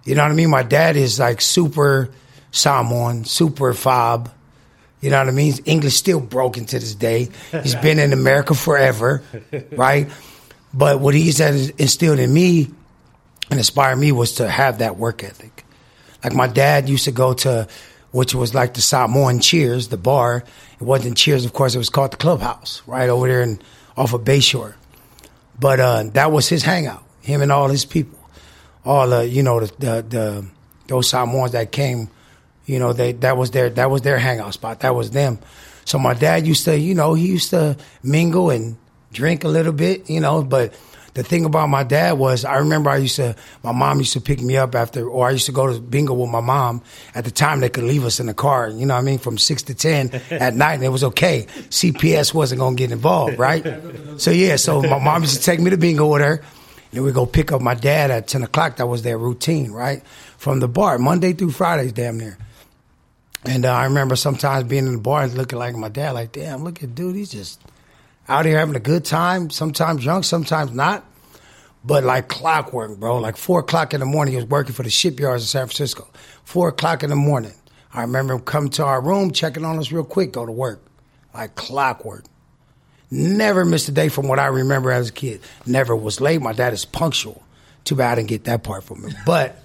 You 0.04 0.14
know 0.14 0.22
what 0.22 0.32
I 0.32 0.34
mean? 0.34 0.50
My 0.50 0.62
dad 0.62 0.96
is 0.96 1.18
like 1.18 1.40
super 1.40 2.10
Samoan, 2.50 3.24
super 3.24 3.72
fob. 3.74 4.30
You 5.00 5.10
know 5.10 5.18
what 5.18 5.28
I 5.28 5.32
mean? 5.32 5.54
English 5.66 5.94
still 5.94 6.20
broken 6.20 6.64
to 6.66 6.78
this 6.78 6.94
day. 6.94 7.28
He's 7.62 7.74
been 7.74 7.98
in 7.98 8.12
America 8.12 8.54
forever, 8.54 9.22
right? 9.72 10.08
But 10.72 11.00
what 11.00 11.14
he's 11.14 11.38
instilled 11.40 12.18
in 12.18 12.32
me 12.32 12.70
and 13.50 13.58
inspired 13.58 13.96
me 13.96 14.12
was 14.12 14.34
to 14.34 14.48
have 14.48 14.78
that 14.78 14.96
work 14.96 15.22
ethic. 15.22 15.64
Like 16.24 16.34
my 16.34 16.48
dad 16.48 16.88
used 16.88 17.04
to 17.04 17.12
go 17.12 17.34
to, 17.34 17.68
which 18.10 18.34
was 18.34 18.54
like 18.54 18.74
the 18.74 18.80
Samoan 18.80 19.40
Cheers, 19.40 19.88
the 19.88 19.96
bar. 19.96 20.44
It 20.80 20.84
wasn't 20.84 21.16
Cheers, 21.16 21.44
of 21.44 21.52
course. 21.52 21.74
It 21.74 21.78
was 21.78 21.90
called 21.90 22.12
the 22.12 22.16
Clubhouse, 22.16 22.82
right 22.86 23.08
over 23.08 23.28
there 23.28 23.42
and 23.42 23.62
off 23.96 24.12
of 24.12 24.22
Bayshore. 24.22 24.74
But 25.58 25.80
uh, 25.80 26.04
that 26.14 26.32
was 26.32 26.48
his 26.48 26.62
hangout. 26.62 27.02
Him 27.22 27.42
and 27.42 27.50
all 27.50 27.68
his 27.68 27.84
people, 27.84 28.18
all 28.84 29.08
the 29.08 29.26
you 29.26 29.42
know 29.42 29.60
the 29.60 29.66
the, 29.78 30.02
the 30.08 30.46
those 30.86 31.08
Samoans 31.08 31.52
that 31.52 31.72
came, 31.72 32.08
you 32.66 32.78
know 32.78 32.92
they 32.92 33.12
that 33.12 33.36
was 33.36 33.50
their 33.50 33.70
that 33.70 33.90
was 33.90 34.02
their 34.02 34.18
hangout 34.18 34.52
spot. 34.54 34.80
That 34.80 34.94
was 34.94 35.10
them. 35.10 35.38
So 35.86 36.00
my 36.00 36.14
dad 36.14 36.46
used 36.46 36.64
to, 36.64 36.76
you 36.76 36.94
know, 36.94 37.14
he 37.14 37.28
used 37.28 37.50
to 37.50 37.76
mingle 38.02 38.50
and 38.50 38.76
drink 39.12 39.44
a 39.44 39.48
little 39.48 39.72
bit, 39.72 40.10
you 40.10 40.18
know, 40.18 40.42
but 40.42 40.74
the 41.16 41.22
thing 41.22 41.46
about 41.46 41.70
my 41.70 41.82
dad 41.82 42.18
was 42.18 42.44
I 42.44 42.56
remember 42.58 42.90
I 42.90 42.98
used 42.98 43.16
to 43.16 43.34
my 43.62 43.72
mom 43.72 44.00
used 44.00 44.12
to 44.12 44.20
pick 44.20 44.42
me 44.42 44.58
up 44.58 44.74
after 44.74 45.08
or 45.08 45.26
I 45.26 45.30
used 45.30 45.46
to 45.46 45.52
go 45.52 45.72
to 45.72 45.80
bingo 45.80 46.12
with 46.12 46.28
my 46.28 46.42
mom. 46.42 46.82
At 47.14 47.24
the 47.24 47.30
time 47.30 47.60
they 47.60 47.70
could 47.70 47.84
leave 47.84 48.04
us 48.04 48.20
in 48.20 48.26
the 48.26 48.34
car, 48.34 48.68
you 48.68 48.84
know 48.84 48.92
what 48.92 49.00
I 49.00 49.04
mean, 49.04 49.18
from 49.18 49.38
six 49.38 49.62
to 49.64 49.74
ten 49.74 50.10
at 50.30 50.54
night 50.54 50.74
and 50.74 50.84
it 50.84 50.90
was 50.90 51.02
okay. 51.04 51.46
CPS 51.70 52.34
wasn't 52.34 52.60
gonna 52.60 52.76
get 52.76 52.92
involved, 52.92 53.38
right? 53.38 53.64
so 54.18 54.30
yeah, 54.30 54.56
so 54.56 54.82
my 54.82 54.98
mom 54.98 55.22
used 55.22 55.38
to 55.38 55.42
take 55.42 55.58
me 55.58 55.70
to 55.70 55.78
bingo 55.78 56.06
with 56.06 56.20
her. 56.20 56.42
And 56.92 57.02
we 57.02 57.12
go 57.12 57.24
pick 57.24 57.50
up 57.50 57.62
my 57.62 57.74
dad 57.74 58.10
at 58.10 58.28
ten 58.28 58.42
o'clock. 58.42 58.76
That 58.76 58.86
was 58.86 59.02
their 59.02 59.16
routine, 59.16 59.72
right? 59.72 60.02
From 60.36 60.60
the 60.60 60.68
bar, 60.68 60.98
Monday 60.98 61.32
through 61.32 61.50
Fridays, 61.50 61.92
damn 61.92 62.18
near. 62.18 62.36
And 63.44 63.64
uh, 63.64 63.72
I 63.72 63.84
remember 63.84 64.16
sometimes 64.16 64.64
being 64.64 64.86
in 64.86 64.92
the 64.92 65.00
bar 65.00 65.22
and 65.22 65.34
looking 65.34 65.58
like 65.58 65.74
my 65.76 65.88
dad, 65.88 66.12
like, 66.12 66.32
damn, 66.32 66.62
look 66.62 66.82
at 66.82 66.94
dude, 66.94 67.16
he's 67.16 67.30
just 67.30 67.60
out 68.28 68.44
here 68.44 68.58
having 68.58 68.76
a 68.76 68.80
good 68.80 69.04
time, 69.04 69.50
sometimes 69.50 70.02
drunk, 70.02 70.24
sometimes 70.24 70.72
not. 70.72 71.04
But 71.84 72.02
like 72.02 72.28
clockwork, 72.28 72.98
bro. 72.98 73.18
Like 73.18 73.36
four 73.36 73.60
o'clock 73.60 73.94
in 73.94 74.00
the 74.00 74.06
morning, 74.06 74.32
he 74.32 74.36
was 74.36 74.46
working 74.46 74.74
for 74.74 74.82
the 74.82 74.90
shipyards 74.90 75.44
in 75.44 75.46
San 75.46 75.66
Francisco. 75.66 76.08
Four 76.44 76.68
o'clock 76.68 77.04
in 77.04 77.10
the 77.10 77.16
morning. 77.16 77.54
I 77.94 78.02
remember 78.02 78.34
him 78.34 78.40
coming 78.40 78.70
to 78.70 78.84
our 78.84 79.00
room, 79.00 79.30
checking 79.30 79.64
on 79.64 79.78
us 79.78 79.92
real 79.92 80.04
quick, 80.04 80.32
go 80.32 80.44
to 80.44 80.52
work. 80.52 80.82
Like 81.32 81.54
clockwork. 81.54 82.24
Never 83.10 83.64
missed 83.64 83.88
a 83.88 83.92
day 83.92 84.08
from 84.08 84.26
what 84.26 84.40
I 84.40 84.46
remember 84.46 84.90
as 84.90 85.10
a 85.10 85.12
kid. 85.12 85.40
Never 85.64 85.94
was 85.94 86.20
late. 86.20 86.42
My 86.42 86.52
dad 86.52 86.72
is 86.72 86.84
punctual. 86.84 87.42
Too 87.84 87.94
bad 87.94 88.12
I 88.12 88.14
didn't 88.16 88.28
get 88.28 88.44
that 88.44 88.64
part 88.64 88.82
from 88.82 89.02
him. 89.04 89.14
But, 89.24 89.62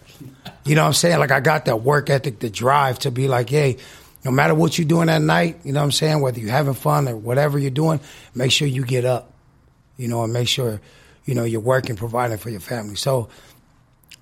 you 0.63 0.75
know 0.75 0.83
what 0.83 0.89
I'm 0.89 0.93
saying? 0.93 1.17
Like 1.17 1.31
I 1.31 1.39
got 1.39 1.65
that 1.65 1.77
work 1.77 2.11
ethic, 2.11 2.39
the 2.39 2.51
drive 2.51 2.99
to 2.99 3.09
be 3.09 3.27
like, 3.27 3.49
hey, 3.49 3.77
no 4.23 4.31
matter 4.31 4.53
what 4.53 4.77
you're 4.77 4.87
doing 4.87 5.09
at 5.09 5.21
night, 5.21 5.59
you 5.63 5.73
know 5.73 5.79
what 5.79 5.85
I'm 5.85 5.91
saying? 5.91 6.21
Whether 6.21 6.39
you're 6.39 6.51
having 6.51 6.73
fun 6.73 7.07
or 7.07 7.15
whatever 7.15 7.57
you're 7.57 7.71
doing, 7.71 7.99
make 8.35 8.51
sure 8.51 8.67
you 8.67 8.85
get 8.85 9.05
up, 9.05 9.33
you 9.97 10.07
know, 10.07 10.23
and 10.23 10.31
make 10.31 10.47
sure, 10.47 10.79
you 11.25 11.33
know, 11.33 11.43
you're 11.43 11.61
working, 11.61 11.95
providing 11.95 12.37
for 12.37 12.49
your 12.49 12.59
family. 12.59 12.95
So 12.95 13.29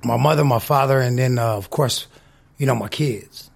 my 0.04 0.18
mother, 0.18 0.46
my 0.46 0.60
father, 0.60 1.00
and 1.00 1.18
then, 1.20 1.38
uh, 1.38 1.56
of 1.56 1.70
course, 1.70 2.08
you 2.58 2.66
know, 2.66 2.76
my 2.76 2.88
kids. 2.88 3.50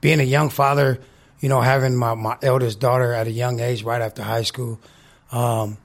Being 0.00 0.20
a 0.20 0.24
young 0.24 0.50
father, 0.50 1.00
you 1.40 1.48
know, 1.48 1.60
having 1.60 1.96
my, 1.96 2.14
my 2.14 2.36
eldest 2.42 2.80
daughter 2.80 3.12
at 3.12 3.26
a 3.26 3.30
young 3.30 3.60
age, 3.60 3.82
right 3.82 4.02
after 4.02 4.22
high 4.22 4.42
school, 4.42 4.78
um, 5.32 5.78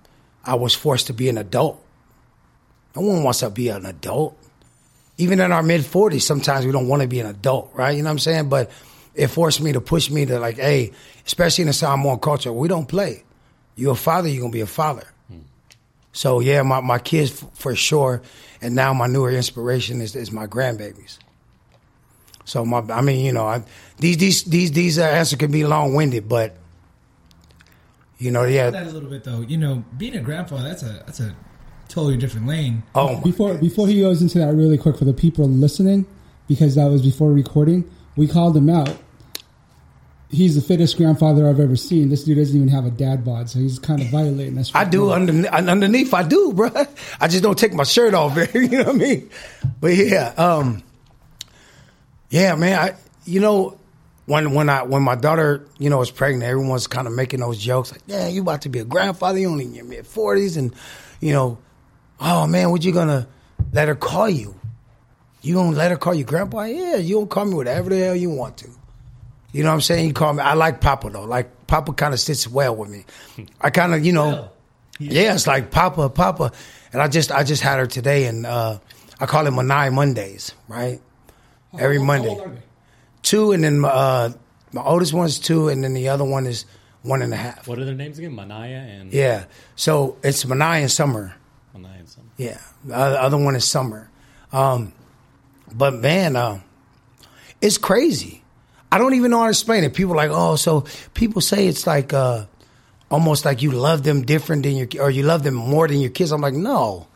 I 0.43 0.55
was 0.55 0.73
forced 0.73 1.07
to 1.07 1.13
be 1.13 1.29
an 1.29 1.37
adult. 1.37 1.81
No 2.95 3.01
one 3.01 3.23
wants 3.23 3.39
to 3.39 3.49
be 3.49 3.69
an 3.69 3.85
adult. 3.85 4.37
Even 5.17 5.39
in 5.39 5.51
our 5.51 5.63
mid 5.63 5.81
40s, 5.81 6.21
sometimes 6.21 6.65
we 6.65 6.71
don't 6.73 6.87
want 6.87 7.01
to 7.01 7.07
be 7.07 7.19
an 7.19 7.27
adult, 7.27 7.71
right? 7.73 7.91
You 7.91 8.03
know 8.03 8.09
what 8.09 8.13
I'm 8.13 8.19
saying? 8.19 8.49
But 8.49 8.69
it 9.15 9.27
forced 9.27 9.61
me 9.61 9.71
to 9.71 9.81
push 9.81 10.09
me 10.09 10.25
to 10.25 10.39
like, 10.39 10.57
hey, 10.57 10.91
especially 11.25 11.63
in 11.63 11.67
the 11.67 11.73
Samoan 11.73 12.19
culture, 12.19 12.51
we 12.51 12.67
don't 12.67 12.87
play. 12.87 13.23
You're 13.75 13.93
a 13.93 13.95
father, 13.95 14.27
you're 14.29 14.41
gonna 14.41 14.51
be 14.51 14.61
a 14.61 14.67
father. 14.67 15.07
Hmm. 15.29 15.39
So 16.11 16.39
yeah, 16.39 16.61
my, 16.61 16.81
my 16.81 16.99
kids 16.99 17.31
f- 17.43 17.49
for 17.53 17.75
sure, 17.75 18.21
and 18.61 18.75
now 18.75 18.93
my 18.93 19.07
newer 19.07 19.31
inspiration 19.31 20.01
is, 20.01 20.15
is 20.15 20.31
my 20.31 20.47
grandbabies. 20.47 21.17
So 22.45 22.63
my, 22.63 22.79
I 22.93 23.01
mean, 23.01 23.25
you 23.25 23.31
know, 23.33 23.47
I, 23.47 23.63
these 23.97 24.17
these 24.17 24.43
these 24.43 24.71
these 24.71 24.99
uh, 24.99 25.03
answers 25.03 25.39
can 25.39 25.51
be 25.51 25.65
long 25.65 25.93
winded, 25.93 26.29
but 26.29 26.55
you 28.17 28.31
know, 28.31 28.43
yeah. 28.43 28.69
That 28.69 28.87
a 28.87 28.91
little 28.91 29.09
bit 29.09 29.23
though, 29.23 29.41
you 29.41 29.57
know, 29.57 29.83
being 29.97 30.15
a 30.15 30.21
grandfather 30.21 30.63
that's 30.63 30.83
a 30.83 31.03
that's 31.05 31.19
a 31.19 31.35
totally 31.87 32.17
different 32.17 32.47
lane. 32.47 32.83
Oh, 32.93 33.19
before 33.21 33.53
God. 33.53 33.61
before 33.61 33.87
he 33.87 34.01
goes 34.01 34.21
into 34.21 34.39
that 34.39 34.53
really 34.53 34.77
quick 34.77 34.97
for 34.97 35.05
the 35.05 35.13
people 35.13 35.47
listening, 35.47 36.05
because 36.47 36.75
that 36.75 36.85
was 36.85 37.01
before 37.01 37.31
recording, 37.31 37.89
we 38.15 38.27
called 38.27 38.55
him 38.55 38.69
out 38.69 38.97
he's 40.35 40.55
the 40.55 40.61
fittest 40.61 40.97
grandfather 40.97 41.49
I've 41.49 41.59
ever 41.59 41.75
seen. 41.75 42.09
This 42.09 42.23
dude 42.23 42.37
doesn't 42.37 42.55
even 42.55 42.67
have 42.69 42.85
a 42.85 42.91
dad 42.91 43.23
bod, 43.23 43.49
so 43.49 43.59
he's 43.59 43.79
kind 43.79 44.01
of 44.01 44.09
violating 44.09 44.57
us. 44.57 44.71
I 44.75 44.83
do 44.83 45.11
underneath, 45.11 45.51
underneath. 45.51 46.13
I 46.13 46.23
do, 46.23 46.53
bro. 46.53 46.69
I 47.19 47.27
just 47.27 47.41
don't 47.41 47.57
take 47.57 47.73
my 47.73 47.83
shirt 47.83 48.13
off. 48.13 48.37
you 48.53 48.67
know 48.67 48.83
what 48.83 48.89
I 48.89 48.93
mean? 48.93 49.29
But 49.79 49.95
yeah, 49.95 50.33
um, 50.37 50.83
yeah, 52.29 52.55
man. 52.55 52.77
I, 52.77 52.95
you 53.25 53.39
know, 53.39 53.79
when 54.25 54.53
when 54.53 54.69
I 54.69 54.83
when 54.83 55.03
my 55.03 55.15
daughter, 55.15 55.65
you 55.77 55.89
know, 55.89 55.99
was 55.99 56.11
pregnant, 56.11 56.43
everyone's 56.43 56.87
kind 56.87 57.07
of 57.07 57.13
making 57.13 57.39
those 57.39 57.57
jokes 57.57 57.91
like, 57.91 58.01
"Yeah, 58.05 58.27
you 58.27 58.41
about 58.41 58.61
to 58.63 58.69
be 58.69 58.79
a 58.79 58.85
grandfather. 58.85 59.39
You 59.39 59.49
only 59.49 59.65
in 59.65 59.73
your 59.73 59.85
mid 59.85 60.05
forties, 60.05 60.57
and 60.57 60.73
you 61.21 61.31
know, 61.31 61.57
oh 62.19 62.45
man, 62.47 62.71
what 62.71 62.83
you 62.83 62.91
gonna 62.91 63.27
let 63.71 63.87
her 63.87 63.95
call 63.95 64.29
you? 64.29 64.55
You 65.41 65.55
gonna 65.55 65.77
let 65.77 65.91
her 65.91 65.97
call 65.97 66.13
you 66.13 66.23
grandpa? 66.23 66.63
Yeah, 66.63 66.97
you 66.97 67.15
gonna 67.15 67.27
call 67.27 67.45
me 67.45 67.53
whatever 67.53 67.89
the 67.89 67.97
hell 67.97 68.15
you 68.15 68.29
want 68.29 68.57
to." 68.57 68.69
You 69.55 69.63
know 69.63 69.69
what 69.69 69.75
I'm 69.75 69.81
saying? 69.81 70.07
You 70.07 70.13
call 70.13 70.33
me. 70.33 70.41
I 70.43 70.53
like 70.53 70.81
Papa 70.81 71.09
though. 71.09 71.23
Like 71.23 71.65
Papa 71.65 71.93
kind 71.93 72.13
of 72.13 72.19
sits 72.19 72.45
well 72.45 72.75
with 72.75 72.89
me. 72.89 73.05
I 73.61 73.69
kind 73.69 73.93
of, 73.93 74.05
you 74.05 74.11
know, 74.11 74.49
yeah, 74.99 75.33
it's 75.33 75.47
like 75.47 75.71
Papa, 75.71 76.09
Papa, 76.09 76.51
and 76.91 77.01
I 77.01 77.07
just, 77.07 77.31
I 77.31 77.45
just 77.45 77.61
had 77.61 77.79
her 77.79 77.85
today, 77.85 78.25
and 78.25 78.45
uh, 78.45 78.79
I 79.17 79.25
call 79.25 79.47
it 79.47 79.51
Manai 79.51 79.93
Mondays, 79.93 80.53
right? 80.67 80.99
Every 81.79 81.99
Monday, 81.99 82.37
two, 83.21 83.53
and 83.53 83.63
then 83.63 83.85
uh, 83.85 84.33
my 84.73 84.83
oldest 84.83 85.13
one's 85.13 85.39
two, 85.39 85.69
and 85.69 85.81
then 85.85 85.93
the 85.93 86.09
other 86.09 86.25
one 86.25 86.47
is 86.47 86.65
one 87.03 87.21
and 87.21 87.33
a 87.33 87.37
half. 87.37 87.65
What 87.65 87.79
are 87.79 87.85
their 87.85 87.95
names 87.95 88.19
again? 88.19 88.35
Manaya 88.35 88.99
and 88.99 89.13
yeah. 89.13 89.45
So 89.77 90.17
it's 90.21 90.43
Manai 90.43 90.81
and 90.81 90.91
Summer. 90.91 91.33
Manaya 91.73 91.99
and 91.99 92.09
Summer. 92.09 92.27
Yeah, 92.35 92.59
the 92.83 92.95
other 92.95 93.37
one 93.37 93.55
is 93.55 93.63
Summer. 93.63 94.09
Um, 94.51 94.91
but 95.73 95.93
man, 95.93 96.35
uh, 96.35 96.59
it's 97.61 97.77
crazy. 97.77 98.41
I 98.91 98.97
don't 98.97 99.13
even 99.15 99.31
know 99.31 99.39
how 99.39 99.45
to 99.45 99.49
explain 99.49 99.83
it. 99.83 99.93
People 99.93 100.13
are 100.13 100.17
like, 100.17 100.31
oh, 100.31 100.55
so 100.55 100.85
people 101.13 101.41
say 101.41 101.67
it's 101.67 101.85
like 101.85 102.13
uh, 102.13 102.45
almost 103.11 103.43
like 103.45 103.61
you 103.61 103.71
love 103.71 104.03
them 104.03 104.21
different 104.23 104.63
than 104.63 104.75
your, 104.75 104.87
or 104.99 105.09
you 105.09 105.23
love 105.23 105.43
them 105.43 105.53
more 105.55 105.87
than 105.87 105.99
your 105.99 106.11
kids. 106.11 106.31
I'm 106.31 106.41
like, 106.41 106.53
no, 106.53 107.07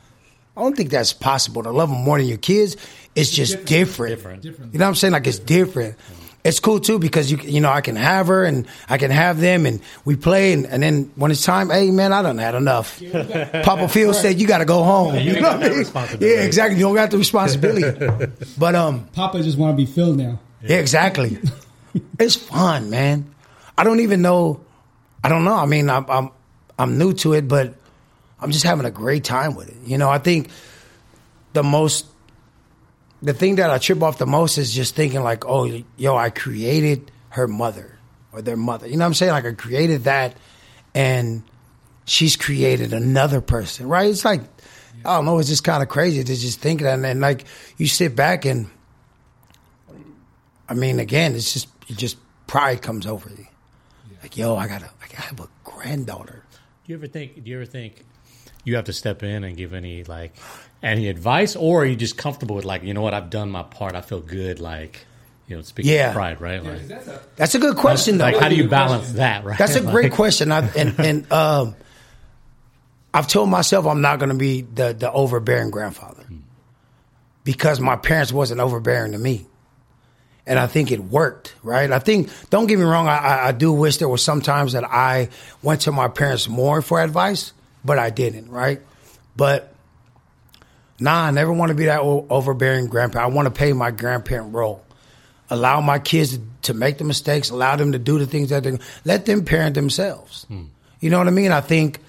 I 0.58 0.62
don't 0.62 0.76
think 0.76 0.90
that's 0.90 1.14
possible. 1.14 1.64
To 1.64 1.72
love 1.72 1.90
them 1.90 2.00
more 2.02 2.18
than 2.18 2.28
your 2.28 2.38
kids, 2.38 2.76
it's 3.16 3.30
just 3.32 3.66
different. 3.66 4.16
Different. 4.16 4.42
Different. 4.42 4.74
You 4.74 4.80
know 4.80 4.86
what 4.86 4.90
I'm 4.90 4.96
saying? 4.96 5.14
Like 5.14 5.28
it's 5.28 5.40
different. 5.40 5.96
It's 6.42 6.62
cool 6.62 6.80
too 6.80 7.00
because 7.00 7.30
you 7.30 7.38
you 7.38 7.60
know 7.60 7.70
I 7.70 7.82
can 7.82 7.98
have 7.98 8.28
her 8.28 8.46
and 8.46 8.66
I 8.88 8.98
can 8.98 9.12
have 9.12 9.42
them 9.42 9.66
and 9.66 9.82
we 10.06 10.16
play 10.16 10.54
and, 10.54 10.66
and 10.66 10.82
then 10.82 11.12
when 11.16 11.32
it's 11.32 11.44
time, 11.44 11.70
hey 11.70 11.92
man, 11.92 12.14
I 12.14 12.22
done 12.22 12.38
had 12.38 12.56
enough. 12.56 13.02
Papa 13.12 13.90
Phil 13.90 14.14
said 14.14 14.40
you 14.40 14.48
got 14.48 14.60
to 14.60 14.66
go 14.66 14.82
home. 14.84 15.16
you 15.16 15.22
You 15.22 15.34
know 15.34 15.42
got 15.42 15.60
what 15.60 15.96
I 15.96 16.12
mean? 16.14 16.18
Yeah, 16.22 16.42
exactly. 16.44 16.80
You 16.80 16.86
don't 16.86 16.96
got 16.96 17.12
the 17.12 17.18
responsibility. 17.18 18.32
but 18.58 18.74
um, 18.74 19.06
Papa 19.14 19.44
just 19.44 19.58
want 19.58 19.78
to 19.78 19.86
be 19.86 19.92
Phil 19.92 20.14
now. 20.14 20.40
Yeah, 20.62 20.78
exactly. 20.78 21.40
it's 22.20 22.36
fun, 22.36 22.90
man. 22.90 23.34
I 23.78 23.84
don't 23.84 24.02
even 24.02 24.22
know. 24.22 24.62
I 25.24 25.30
don't 25.30 25.44
know. 25.44 25.56
I 25.56 25.66
mean, 25.66 25.90
I'm, 25.90 26.06
I'm 26.10 26.30
I'm 26.78 26.98
new 26.98 27.14
to 27.14 27.34
it, 27.34 27.48
but 27.48 27.76
I'm 28.40 28.52
just 28.52 28.66
having 28.66 28.86
a 28.86 28.92
great 28.92 29.24
time 29.24 29.56
with 29.56 29.70
it. 29.70 29.78
You 29.86 29.98
know, 29.98 30.10
I 30.10 30.18
think 30.18 30.50
the 31.54 31.64
most, 31.64 32.06
the 33.22 33.34
thing 33.34 33.56
that 33.56 33.70
I 33.70 33.78
trip 33.78 34.02
off 34.02 34.18
the 34.18 34.26
most 34.26 34.58
is 34.58 34.74
just 34.74 34.96
thinking 34.96 35.22
like, 35.24 35.46
oh, 35.46 35.84
yo, 35.98 36.16
I 36.16 36.30
created 36.30 37.12
her 37.30 37.48
mother 37.48 37.98
or 38.32 38.42
their 38.42 38.58
mother. 38.58 38.88
You 38.88 38.98
know 38.98 39.04
what 39.04 39.08
I'm 39.08 39.14
saying? 39.14 39.32
Like 39.32 39.46
I 39.46 39.54
created 39.54 40.06
that, 40.06 40.38
and 40.94 41.44
she's 42.06 42.36
created 42.36 42.94
another 42.94 43.42
person, 43.42 43.88
right? 43.88 44.10
It's 44.10 44.26
like. 44.26 44.42
I 45.06 45.16
don't 45.16 45.24
know. 45.24 45.40
It's 45.40 45.48
just 45.48 45.64
kind 45.64 45.82
of 45.82 45.88
crazy 45.88 46.22
to 46.22 46.36
just 46.36 46.60
think 46.60 46.82
that, 46.82 46.96
and, 46.96 47.06
and 47.06 47.22
like 47.22 47.46
you 47.78 47.88
sit 47.88 48.18
back 48.18 48.44
and 48.44 48.70
I 50.70 50.74
mean, 50.76 51.00
again, 51.00 51.36
it's 51.36 51.52
just 51.54 51.68
it 51.88 51.98
just 51.98 52.18
pride 52.48 52.82
comes 52.82 53.06
over 53.08 53.30
you. 53.30 53.48
Like, 54.22 54.38
yo, 54.38 54.56
I 54.56 54.68
gotta, 54.68 54.86
I 55.02 55.08
gotta 55.08 55.22
have 55.22 55.40
a 55.40 55.48
granddaughter. 55.64 56.44
Do 56.86 56.92
you 56.92 56.96
ever 56.98 57.08
think? 57.08 57.44
Do 57.44 57.50
you 57.50 57.58
ever 57.58 57.66
think 57.66 58.06
you 58.66 58.76
have 58.76 58.86
to 58.86 58.94
step 58.94 59.24
in 59.24 59.44
and 59.44 59.56
give 59.58 59.74
any 59.74 60.04
like 60.04 60.34
any 60.84 61.08
advice, 61.08 61.56
or 61.56 61.82
are 61.84 61.86
you 61.86 61.96
just 61.96 62.18
comfortable 62.18 62.56
with 62.56 62.66
like 62.66 62.84
you 62.84 62.94
know 62.94 63.02
what 63.02 63.14
I've 63.14 63.30
done 63.30 63.50
my 63.50 63.64
part, 63.64 63.96
I 63.96 64.02
feel 64.02 64.20
good, 64.22 64.60
like 64.60 65.06
you 65.48 65.56
know 65.56 65.62
speaking 65.64 65.94
Yeah. 65.94 66.10
of 66.10 66.14
pride, 66.16 66.42
right? 66.42 66.64
Like, 66.64 66.88
That's 67.36 67.56
a 67.56 67.60
good 67.60 67.78
question, 67.78 68.18
though. 68.18 68.26
like 68.26 68.38
how 68.38 68.50
do 68.50 68.56
you 68.56 68.68
balance 68.68 69.14
that? 69.14 69.44
Right? 69.46 69.58
That's 69.58 69.76
a 69.76 69.82
great 69.92 70.12
question. 70.12 70.52
I, 70.52 70.68
and 70.76 71.00
and 71.00 71.32
um, 71.32 71.76
I've 73.14 73.28
told 73.28 73.50
myself 73.50 73.86
I'm 73.88 74.02
not 74.02 74.20
going 74.20 74.30
to 74.30 74.36
be 74.36 74.62
the 74.62 74.94
the 74.94 75.12
overbearing 75.12 75.72
grandfather 75.72 76.26
because 77.44 77.80
my 77.80 77.96
parents 77.96 78.32
wasn't 78.32 78.60
overbearing 78.60 79.14
to 79.14 79.18
me, 79.18 79.48
and 80.50 80.60
I 80.60 80.68
think 80.68 80.92
it 80.92 81.00
worked. 81.00 81.56
Right? 81.64 81.90
I 81.90 82.00
think. 82.00 82.30
Don't 82.50 82.68
get 82.68 82.78
me 82.78 82.84
wrong. 82.84 83.08
I, 83.08 83.48
I, 83.48 83.52
do 83.54 83.72
wish 83.72 83.98
there 83.98 84.10
was 84.10 84.24
sometimes 84.24 84.74
that 84.74 84.84
I 84.84 85.30
went 85.64 85.82
to 85.82 85.94
my 85.94 86.10
parents 86.10 86.50
more 86.50 86.82
for 86.82 87.02
advice, 87.02 87.54
but 87.86 87.98
I 87.98 88.10
didn't. 88.10 88.50
Right? 88.50 88.82
But 89.38 89.74
nah, 91.00 91.26
I 91.26 91.32
never 91.32 91.54
want 91.54 91.70
to 91.70 91.76
be 91.76 91.86
that 91.86 92.02
overbearing 92.02 92.88
grandpa. 92.88 93.20
I 93.20 93.28
want 93.28 93.46
to 93.46 93.52
play 93.52 93.72
my 93.72 93.92
grandparent 93.92 94.54
role 94.54 94.84
allow 95.50 95.82
my 95.82 96.00
kids 96.00 96.38
to, 96.38 96.44
to 96.62 96.74
make 96.74 96.98
the 96.98 97.04
mistakes, 97.04 97.50
allow 97.50 97.76
them 97.76 97.92
to 97.94 98.00
do 98.00 98.20
the 98.20 98.28
things 98.28 98.50
that 98.50 98.64
they 98.64 98.78
let 99.06 99.26
them 99.26 99.46
parent 99.46 99.76
themselves. 99.76 100.44
Hmm. 100.44 100.66
You 101.00 101.10
know 101.10 101.18
what 101.18 101.28
I 101.28 101.32
mean? 101.32 101.52
I 101.52 101.62
think 101.62 102.00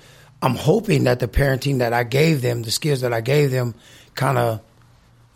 I'm 0.43 0.55
hoping 0.55 1.05
that 1.05 1.21
the 1.21 1.29
parenting 1.29 1.79
that 1.79 1.93
I 1.93 2.05
gave 2.05 2.43
them, 2.43 2.63
the 2.63 2.71
skills 2.71 3.03
that 3.03 3.13
I 3.13 3.21
gave 3.21 3.51
them, 3.51 3.75
kind 4.15 4.39
of, 4.39 4.61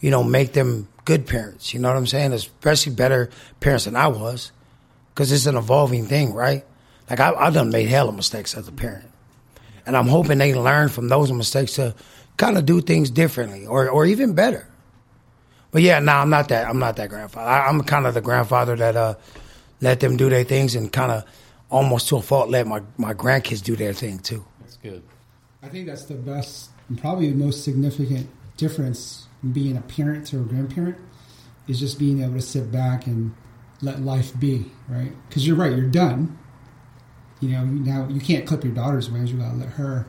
you 0.00 0.10
know, 0.10 0.22
make 0.22 0.52
them 0.52 0.88
good 1.04 1.26
parents. 1.26 1.74
You 1.74 1.80
know 1.80 1.88
what 1.88 1.96
I'm 1.96 2.06
saying? 2.06 2.32
Especially 2.32 2.94
better 2.94 3.30
parents 3.60 3.84
than 3.84 3.96
I 3.96 4.08
was, 4.08 4.52
because 5.14 5.32
it's 5.32 5.46
an 5.46 5.56
evolving 5.56 6.06
thing, 6.06 6.32
right? 6.32 6.64
Like 7.08 7.20
I, 7.20 7.32
I 7.32 7.50
done 7.50 7.70
made 7.70 7.88
hell 7.88 8.08
of 8.08 8.14
mistakes 8.14 8.56
as 8.56 8.68
a 8.68 8.72
parent, 8.72 9.10
and 9.86 9.96
I'm 9.96 10.08
hoping 10.08 10.38
they 10.38 10.54
learn 10.54 10.88
from 10.88 11.08
those 11.08 11.30
mistakes 11.32 11.74
to 11.74 11.94
kind 12.36 12.56
of 12.56 12.66
do 12.66 12.80
things 12.80 13.10
differently 13.10 13.66
or 13.66 13.88
or 13.88 14.06
even 14.06 14.34
better. 14.34 14.66
But 15.70 15.82
yeah, 15.82 15.98
no, 15.98 16.12
I'm 16.12 16.30
not 16.30 16.48
that. 16.48 16.68
I'm 16.68 16.78
not 16.78 16.96
that 16.96 17.08
grandfather. 17.08 17.50
I, 17.50 17.68
I'm 17.68 17.82
kind 17.82 18.06
of 18.06 18.14
the 18.14 18.20
grandfather 18.20 18.76
that 18.76 18.96
uh, 18.96 19.14
let 19.80 20.00
them 20.00 20.16
do 20.16 20.30
their 20.30 20.44
things 20.44 20.76
and 20.76 20.92
kind 20.92 21.10
of 21.10 21.24
almost 21.70 22.08
to 22.08 22.16
a 22.16 22.22
fault 22.22 22.48
let 22.48 22.66
my, 22.66 22.80
my 22.96 23.12
grandkids 23.12 23.62
do 23.62 23.74
their 23.74 23.92
thing 23.92 24.20
too. 24.20 24.44
That's 24.60 24.76
good. 24.76 25.02
I 25.62 25.68
think 25.68 25.86
that's 25.86 26.04
the 26.04 26.14
best 26.14 26.70
and 26.88 27.00
probably 27.00 27.30
the 27.30 27.36
most 27.36 27.64
significant 27.64 28.28
difference 28.56 29.23
in 29.23 29.23
being 29.52 29.76
a 29.76 29.80
parent 29.80 30.26
to 30.28 30.40
a 30.40 30.42
grandparent 30.42 30.96
is 31.66 31.80
just 31.80 31.98
being 31.98 32.22
able 32.22 32.34
to 32.34 32.42
sit 32.42 32.70
back 32.70 33.06
and 33.06 33.34
let 33.80 34.00
life 34.00 34.38
be, 34.38 34.70
right? 34.88 35.12
Because 35.28 35.46
you're 35.46 35.56
right, 35.56 35.72
you're 35.72 35.88
done. 35.88 36.38
You 37.40 37.50
know, 37.50 37.64
now 37.64 38.08
you 38.08 38.20
can't 38.20 38.46
clip 38.46 38.64
your 38.64 38.72
daughter's 38.72 39.10
wings. 39.10 39.30
You 39.30 39.38
gotta 39.38 39.56
let 39.56 39.70
her 39.70 40.06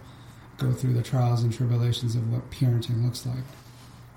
go 0.57 0.71
through 0.71 0.93
the 0.93 1.01
trials 1.01 1.43
and 1.43 1.51
tribulations 1.51 2.15
of 2.15 2.31
what 2.31 2.49
parenting 2.51 3.03
looks 3.03 3.25
like. 3.25 3.43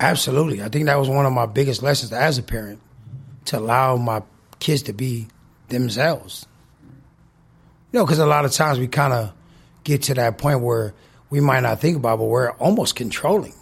Absolutely, 0.01 0.63
I 0.63 0.69
think 0.69 0.87
that 0.87 0.99
was 0.99 1.09
one 1.09 1.27
of 1.27 1.33
my 1.33 1.47
biggest 1.47 1.83
lessons 1.83 2.13
as 2.13 2.39
a 2.39 2.43
parent 2.43 2.81
to 3.47 3.59
allow 3.59 3.97
my 3.97 4.23
kids 4.61 4.83
to 4.83 4.93
be 4.93 5.27
themselves. 5.69 6.47
You 7.93 8.01
know, 8.01 8.05
because 8.07 8.19
a 8.19 8.27
lot 8.27 8.45
of 8.45 8.53
times 8.53 8.79
we 8.79 8.87
kind 8.87 9.13
of 9.13 9.33
get 9.83 10.03
to 10.03 10.15
that 10.15 10.39
point 10.39 10.61
where 10.61 10.95
we 11.31 11.41
might 11.41 11.61
not 11.61 11.81
think 11.81 11.97
about, 11.97 12.19
but 12.19 12.27
we're 12.27 12.51
almost 12.53 12.95
controlling. 12.95 13.55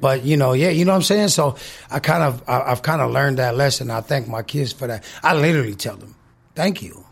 But 0.00 0.24
you 0.24 0.36
know, 0.36 0.52
yeah, 0.52 0.68
you 0.70 0.84
know 0.84 0.92
what 0.92 0.96
I'm 0.96 1.02
saying. 1.02 1.28
So 1.28 1.56
I 1.90 1.98
kind 1.98 2.22
of, 2.22 2.42
I, 2.48 2.60
I've 2.72 2.82
kind 2.82 3.00
of 3.00 3.10
learned 3.10 3.38
that 3.38 3.56
lesson. 3.56 3.90
I 3.90 4.00
thank 4.00 4.28
my 4.28 4.42
kids 4.42 4.72
for 4.72 4.86
that. 4.86 5.04
I 5.22 5.34
literally 5.34 5.74
tell 5.74 5.96
them, 5.96 6.14
"Thank 6.54 6.82
you, 6.82 7.04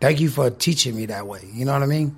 thank 0.00 0.20
you 0.20 0.28
for 0.30 0.50
teaching 0.50 0.94
me 0.96 1.06
that 1.06 1.26
way." 1.26 1.40
You 1.52 1.64
know 1.64 1.72
what 1.72 1.82
I 1.82 1.86
mean? 1.86 2.14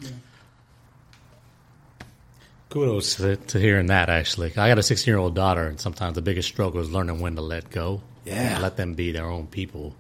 Kudos 2.69 3.17
to, 3.17 3.37
to 3.37 3.61
hearing 3.61 3.87
that. 3.87 4.09
Actually, 4.11 4.51
I 4.57 4.69
got 4.69 4.79
a 4.79 4.83
16 4.83 5.11
year 5.11 5.19
old 5.19 5.35
daughter, 5.35 5.67
and 5.67 5.79
sometimes 5.81 6.15
the 6.15 6.23
biggest 6.23 6.49
struggle 6.49 6.81
is 6.81 6.91
learning 6.91 7.21
when 7.21 7.37
to 7.37 7.43
let 7.43 7.71
go. 7.71 8.03
Yeah. 8.25 8.59
let 8.61 8.77
them 8.77 8.95
be 8.95 9.13
their 9.13 9.27
own 9.27 9.47
people. 9.47 9.95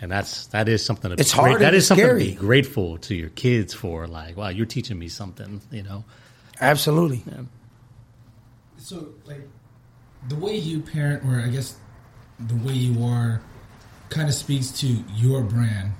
And 0.00 0.10
that's 0.10 0.46
that 0.48 0.68
is 0.68 0.84
something. 0.84 1.10
To 1.10 1.16
be 1.16 1.20
It's 1.20 1.30
hard 1.32 1.52
great- 1.52 1.60
That 1.60 1.74
and 1.74 1.82
something 1.82 2.04
scary. 2.06 2.24
to 2.24 2.30
be 2.30 2.34
grateful 2.36 2.96
to 2.98 3.14
your 3.14 3.28
kids 3.28 3.74
for. 3.74 4.06
Like, 4.08 4.36
wow, 4.38 4.48
you're 4.48 4.66
teaching 4.66 4.98
me 4.98 5.08
something. 5.08 5.60
You 5.70 5.82
know. 5.82 6.04
Absolutely. 6.60 7.22
So, 8.82 9.14
like, 9.26 9.48
the 10.28 10.34
way 10.34 10.56
you 10.56 10.80
parent, 10.80 11.24
or 11.24 11.40
I 11.40 11.48
guess 11.48 11.76
the 12.40 12.56
way 12.56 12.72
you 12.72 13.04
are, 13.04 13.40
kind 14.08 14.28
of 14.28 14.34
speaks 14.34 14.72
to 14.80 14.86
your 15.14 15.42
brand 15.42 15.92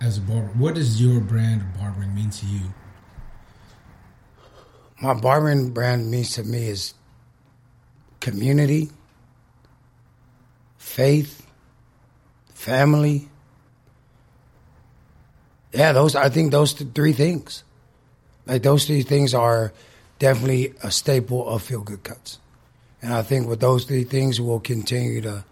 as 0.00 0.18
a 0.18 0.20
barber. 0.20 0.46
What 0.54 0.76
does 0.76 1.02
your 1.02 1.20
brand 1.20 1.62
of 1.62 1.80
barbering 1.80 2.14
mean 2.14 2.30
to 2.30 2.46
you? 2.46 2.60
my 5.00 5.14
barbering 5.14 5.70
brand 5.70 6.10
means 6.10 6.34
to 6.34 6.44
me 6.44 6.68
is 6.68 6.94
community, 8.20 8.90
faith, 10.76 11.46
family. 12.52 13.28
Yeah, 15.72 15.92
those 15.92 16.14
I 16.14 16.28
think 16.28 16.52
those 16.52 16.74
three 16.74 17.14
things. 17.14 17.64
Like 18.46 18.62
those 18.62 18.86
three 18.86 19.02
things 19.02 19.32
are 19.32 19.72
definitely 20.20 20.72
a 20.84 20.92
staple 20.92 21.48
of 21.48 21.66
Philgood 21.66 22.04
Cuts. 22.04 22.38
And 23.02 23.12
I 23.12 23.22
think 23.22 23.48
with 23.48 23.58
those 23.60 23.84
three 23.84 24.04
things 24.04 24.40
we'll 24.40 24.60
continue 24.60 25.20
to, 25.22 25.44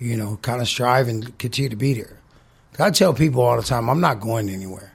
you 0.00 0.16
know, 0.16 0.38
kind 0.42 0.60
of 0.60 0.66
strive 0.66 1.06
and 1.06 1.38
continue 1.38 1.68
to 1.68 1.76
be 1.76 1.92
there. 1.94 2.18
I 2.80 2.90
tell 2.90 3.12
people 3.12 3.42
all 3.42 3.56
the 3.56 3.62
time, 3.62 3.88
I'm 3.90 4.00
not 4.00 4.20
going 4.20 4.48
anywhere. 4.48 4.92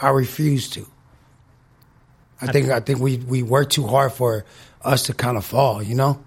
I 0.00 0.08
refuse 0.10 0.68
to. 0.70 0.86
I 2.40 2.46
think 2.52 2.68
I 2.68 2.80
think 2.80 2.98
we 3.00 3.16
we 3.18 3.42
work 3.42 3.70
too 3.70 3.86
hard 3.86 4.12
for 4.12 4.44
us 4.82 5.04
to 5.04 5.14
kind 5.14 5.36
of 5.38 5.44
fall, 5.44 5.82
you 5.82 5.94
know. 5.94 6.18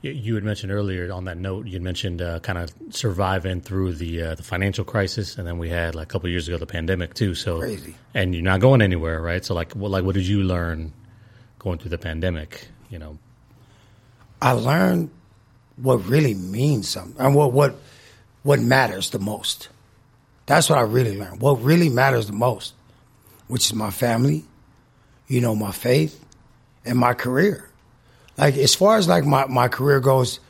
You- 0.00 0.12
You 0.12 0.34
had 0.34 0.44
mentioned 0.44 0.72
earlier 0.72 1.12
on 1.12 1.24
that 1.26 1.36
note. 1.38 1.66
You 1.66 1.74
had 1.74 1.82
mentioned 1.82 2.20
uh, 2.22 2.40
kind 2.40 2.58
of 2.58 2.70
surviving 2.90 3.60
through 3.60 3.94
the 3.94 4.22
uh, 4.22 4.34
the 4.34 4.42
financial 4.42 4.84
crisis, 4.84 5.36
and 5.38 5.46
then 5.46 5.58
we 5.58 5.68
had 5.68 5.94
like 5.94 6.08
a 6.08 6.10
couple 6.12 6.26
of 6.28 6.30
years 6.32 6.46
ago 6.48 6.56
the 6.58 6.66
pandemic 6.66 7.14
too. 7.14 7.34
So 7.34 7.60
Crazy. 7.60 7.94
and 8.14 8.34
you're 8.34 8.42
not 8.44 8.60
going 8.60 8.82
anywhere, 8.82 9.20
right? 9.20 9.44
So 9.44 9.54
like, 9.54 9.72
what 9.72 9.90
like 9.90 10.04
what 10.04 10.14
did 10.14 10.26
you 10.26 10.42
learn 10.42 10.92
going 11.62 11.78
through 11.78 11.90
the 11.90 11.98
pandemic? 11.98 12.68
You 12.90 12.98
know, 12.98 13.18
I 14.40 14.52
learned 14.52 15.10
what 15.76 16.06
really 16.06 16.34
means 16.34 16.88
something 16.88 17.18
and 17.18 17.34
what 17.34 17.52
what 17.52 17.76
what 18.42 18.60
matters 18.60 19.10
the 19.10 19.18
most. 19.18 19.68
That's 20.46 20.68
what 20.68 20.78
I 20.78 20.82
really 20.82 21.16
learned. 21.16 21.40
What 21.40 21.62
really 21.62 21.88
matters 21.88 22.26
the 22.26 22.32
most, 22.32 22.74
which 23.46 23.66
is 23.66 23.74
my 23.74 23.90
family, 23.90 24.44
you 25.28 25.40
know, 25.40 25.54
my 25.54 25.72
faith, 25.72 26.22
and 26.84 26.98
my 26.98 27.14
career. 27.14 27.68
Like 28.36 28.56
as 28.56 28.74
far 28.74 28.96
as 28.96 29.08
like 29.08 29.24
my, 29.24 29.46
my 29.46 29.68
career 29.68 30.00
goes, 30.00 30.40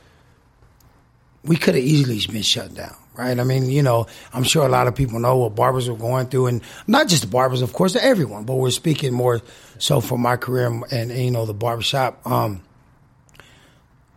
we 1.43 1.55
could 1.57 1.75
have 1.75 1.83
easily 1.83 2.19
been 2.31 2.41
shut 2.41 2.73
down, 2.73 2.95
right? 3.15 3.39
I 3.39 3.43
mean, 3.43 3.69
you 3.69 3.83
know, 3.83 4.07
I'm 4.33 4.43
sure 4.43 4.65
a 4.65 4.69
lot 4.69 4.87
of 4.87 4.95
people 4.95 5.19
know 5.19 5.37
what 5.37 5.55
barbers 5.55 5.87
are 5.87 5.95
going 5.95 6.27
through, 6.27 6.47
and 6.47 6.61
not 6.87 7.07
just 7.07 7.23
the 7.23 7.27
barbers, 7.27 7.61
of 7.61 7.73
course, 7.73 7.95
everyone. 7.95 8.43
But 8.43 8.55
we're 8.55 8.71
speaking 8.71 9.13
more 9.13 9.41
so 9.77 10.01
for 10.01 10.17
my 10.17 10.37
career 10.37 10.67
and, 10.67 10.91
and 10.91 11.11
you 11.11 11.31
know 11.31 11.45
the 11.45 11.53
barbershop. 11.53 12.25
Um, 12.25 12.61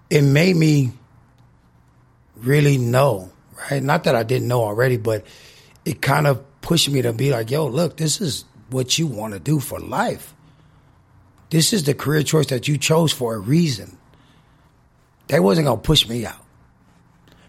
it 0.08 0.22
made 0.22 0.56
me 0.56 0.92
really 2.36 2.78
know, 2.78 3.30
right? 3.70 3.82
Not 3.82 4.04
that 4.04 4.14
I 4.14 4.22
didn't 4.22 4.48
know 4.48 4.62
already, 4.62 4.96
but 4.96 5.26
it 5.84 6.00
kind 6.00 6.26
of 6.26 6.42
pushed 6.60 6.88
me 6.88 7.02
to 7.02 7.12
be 7.12 7.30
like, 7.30 7.50
yo, 7.50 7.66
look, 7.66 7.96
this 7.96 8.20
is 8.20 8.44
what 8.70 8.98
you 8.98 9.06
want 9.06 9.34
to 9.34 9.40
do 9.40 9.60
for 9.60 9.78
life. 9.80 10.34
This 11.50 11.72
is 11.72 11.84
the 11.84 11.94
career 11.94 12.22
choice 12.22 12.46
that 12.46 12.66
you 12.66 12.76
chose 12.76 13.12
for 13.12 13.34
a 13.34 13.38
reason. 13.38 13.96
They 15.28 15.40
wasn't 15.40 15.66
gonna 15.66 15.80
push 15.80 16.08
me 16.08 16.26
out 16.26 16.45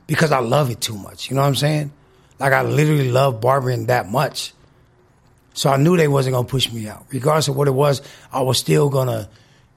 because 0.07 0.31
I 0.31 0.39
love 0.39 0.71
it 0.71 0.81
too 0.81 0.97
much. 0.97 1.29
You 1.29 1.35
know 1.35 1.41
what 1.41 1.49
I'm 1.49 1.55
saying? 1.55 1.91
Like 2.39 2.53
I 2.53 2.61
literally 2.63 3.11
love 3.11 3.41
barbering 3.41 3.87
that 3.87 4.09
much. 4.09 4.53
So 5.53 5.69
I 5.69 5.77
knew 5.77 5.97
they 5.97 6.07
wasn't 6.07 6.35
gonna 6.35 6.47
push 6.47 6.71
me 6.71 6.87
out. 6.87 7.05
Regardless 7.09 7.47
of 7.47 7.55
what 7.55 7.67
it 7.67 7.71
was, 7.71 8.01
I 8.31 8.41
was 8.41 8.57
still 8.57 8.89
gonna 8.89 9.29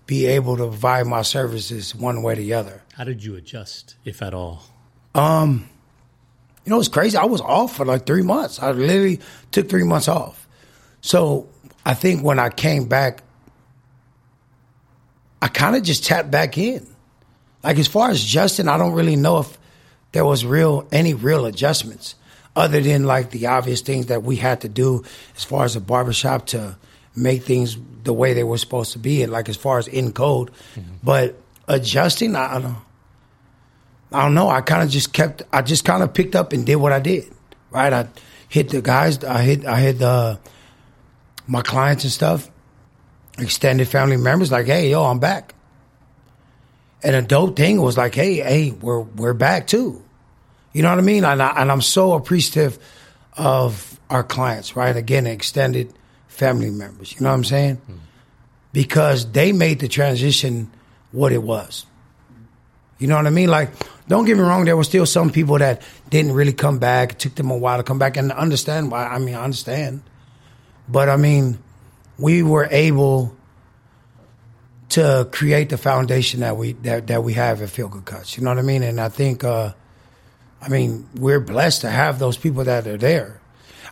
be 0.07 0.26
able 0.26 0.57
to 0.57 0.66
provide 0.66 1.07
my 1.07 1.22
services 1.22 1.95
one 1.95 2.22
way 2.22 2.35
or 2.35 2.37
the 2.37 2.55
other. 2.55 2.83
How 2.95 3.05
did 3.05 3.24
you 3.24 3.37
adjust, 3.37 3.97
if 4.05 4.22
at 4.22 4.35
all? 4.35 4.62
Um, 5.14 5.68
you 6.64 6.70
know, 6.70 6.78
it's 6.78 6.89
crazy. 6.89 7.16
I 7.16 7.24
was 7.24 7.41
off 7.41 7.76
for 7.76 7.85
like 7.85 8.07
three 8.07 8.22
months. 8.22 8.61
I 8.61 8.72
literally 8.72 9.20
took 9.51 9.68
three 9.68 9.85
months 9.85 10.09
off. 10.09 10.47
So 11.01 11.49
I 11.85 11.95
think 11.95 12.22
when 12.22 12.39
I 12.39 12.51
came 12.51 12.87
back, 12.87 13.22
I 15.41 15.49
kind 15.49 15.76
of 15.76 15.83
just 15.83 16.05
tapped 16.05 16.31
back 16.31 16.59
in. 16.59 16.87
Like 17.62 17.78
as 17.78 17.89
far 17.89 18.11
as 18.11 18.22
Justin, 18.22 18.68
I 18.68 18.76
don't 18.76 18.93
really 18.93 19.16
know 19.16 19.39
if 19.39 19.59
there 20.12 20.24
was 20.24 20.44
real 20.44 20.86
any 20.92 21.14
real 21.14 21.46
adjustments 21.46 22.14
other 22.56 22.80
than 22.80 23.04
like 23.04 23.30
the 23.30 23.46
obvious 23.46 23.80
things 23.80 24.06
that 24.06 24.22
we 24.22 24.36
had 24.36 24.61
to 24.62 24.68
do 24.68 25.04
as 25.36 25.44
far 25.44 25.64
as 25.64 25.76
a 25.76 25.80
barbershop 25.80 26.46
to 26.46 26.76
make 27.14 27.42
things 27.44 27.76
the 28.02 28.12
way 28.12 28.34
they 28.34 28.44
were 28.44 28.58
supposed 28.58 28.92
to 28.92 28.98
be 28.98 29.22
and 29.22 29.30
like 29.30 29.48
as 29.48 29.56
far 29.56 29.78
as 29.78 29.86
in 29.88 30.12
code. 30.12 30.50
Mm-hmm. 30.74 30.94
But 31.02 31.36
adjusting, 31.68 32.34
I, 32.34 32.56
I 32.56 32.61
don't 32.61 32.76
I 34.12 34.22
don't 34.22 34.34
know. 34.34 34.48
I 34.48 34.61
kind 34.61 34.82
of 34.82 34.90
just 34.90 35.12
kept. 35.12 35.42
I 35.52 35.62
just 35.62 35.84
kind 35.84 36.02
of 36.02 36.12
picked 36.12 36.34
up 36.34 36.52
and 36.52 36.66
did 36.66 36.76
what 36.76 36.92
I 36.92 36.98
did. 36.98 37.32
Right. 37.70 37.92
I 37.92 38.08
hit 38.48 38.70
the 38.70 38.82
guys. 38.82 39.22
I 39.22 39.42
hit. 39.42 39.64
I 39.64 39.80
hit 39.80 39.98
the 39.98 40.38
my 41.46 41.62
clients 41.62 42.04
and 42.04 42.12
stuff. 42.12 42.50
Extended 43.38 43.88
family 43.88 44.16
members 44.16 44.50
like, 44.50 44.66
hey, 44.66 44.90
yo, 44.90 45.04
I'm 45.04 45.18
back. 45.18 45.54
And 47.03 47.16
a 47.16 47.22
dope 47.22 47.57
thing 47.57 47.80
was 47.80 47.96
like, 47.96 48.14
hey, 48.14 48.36
hey, 48.36 48.70
we're 48.72 49.01
we're 49.01 49.34
back 49.34 49.66
too. 49.66 50.03
You 50.72 50.82
know 50.82 50.90
what 50.90 50.98
I 50.98 51.03
mean? 51.03 51.24
And, 51.24 51.42
I, 51.42 51.61
and 51.61 51.72
I'm 51.72 51.80
so 51.80 52.12
appreciative 52.12 52.78
of 53.36 53.98
our 54.09 54.22
clients. 54.22 54.76
Right. 54.76 54.94
Again, 54.94 55.26
extended 55.26 55.92
family 56.28 56.70
members. 56.70 57.12
You 57.12 57.22
know 57.22 57.30
what 57.30 57.36
I'm 57.36 57.44
saying? 57.44 57.76
Mm. 57.76 57.98
Because 58.72 59.30
they 59.32 59.53
made 59.53 59.80
the 59.80 59.88
transition 59.88 60.70
what 61.12 61.32
it 61.32 61.42
was. 61.42 61.86
You 62.98 63.09
know 63.09 63.16
what 63.16 63.26
I 63.26 63.30
mean? 63.30 63.48
Like 63.48 63.70
don't 64.11 64.24
get 64.24 64.36
me 64.36 64.42
wrong, 64.42 64.64
there 64.64 64.76
were 64.76 64.82
still 64.82 65.07
some 65.07 65.30
people 65.30 65.57
that 65.59 65.82
didn't 66.11 66.32
really 66.32 66.53
come 66.53 66.80
back. 66.80 67.12
It 67.12 67.18
took 67.20 67.36
them 67.36 67.53
a 67.53 67.57
while 67.57 67.78
to 67.78 67.84
come 67.84 68.01
back 68.01 68.16
and 68.16 68.32
understand 68.32 68.90
why. 68.90 69.07
I 69.07 69.20
mean, 69.20 69.36
I 69.36 69.44
understand. 69.44 70.03
But 70.88 71.09
I 71.09 71.16
mean, 71.16 71.61
we 72.18 72.42
were 72.42 72.66
able 72.72 73.36
to 74.91 75.28
create 75.32 75.70
the 75.70 75.78
foundation 75.78 76.41
that 76.41 76.57
we 76.57 76.72
that, 76.72 77.07
that 77.07 77.24
we 77.24 77.34
have 77.34 77.62
at 77.62 77.68
Philgood 77.68 78.05
Cuts. 78.05 78.36
You 78.36 78.45
know 78.45 78.51
what 78.51 78.59
I 78.59 78.62
mean? 78.62 78.82
And 78.82 79.01
I 79.01 79.09
think 79.09 79.45
uh, 79.45 79.72
I 80.61 80.68
mean, 80.68 81.09
we're 81.16 81.41
blessed 81.41 81.82
to 81.82 81.91
have 81.91 82.18
those 82.18 82.36
people 82.36 82.64
that 82.64 82.86
are 82.86 82.99
there. 82.99 83.41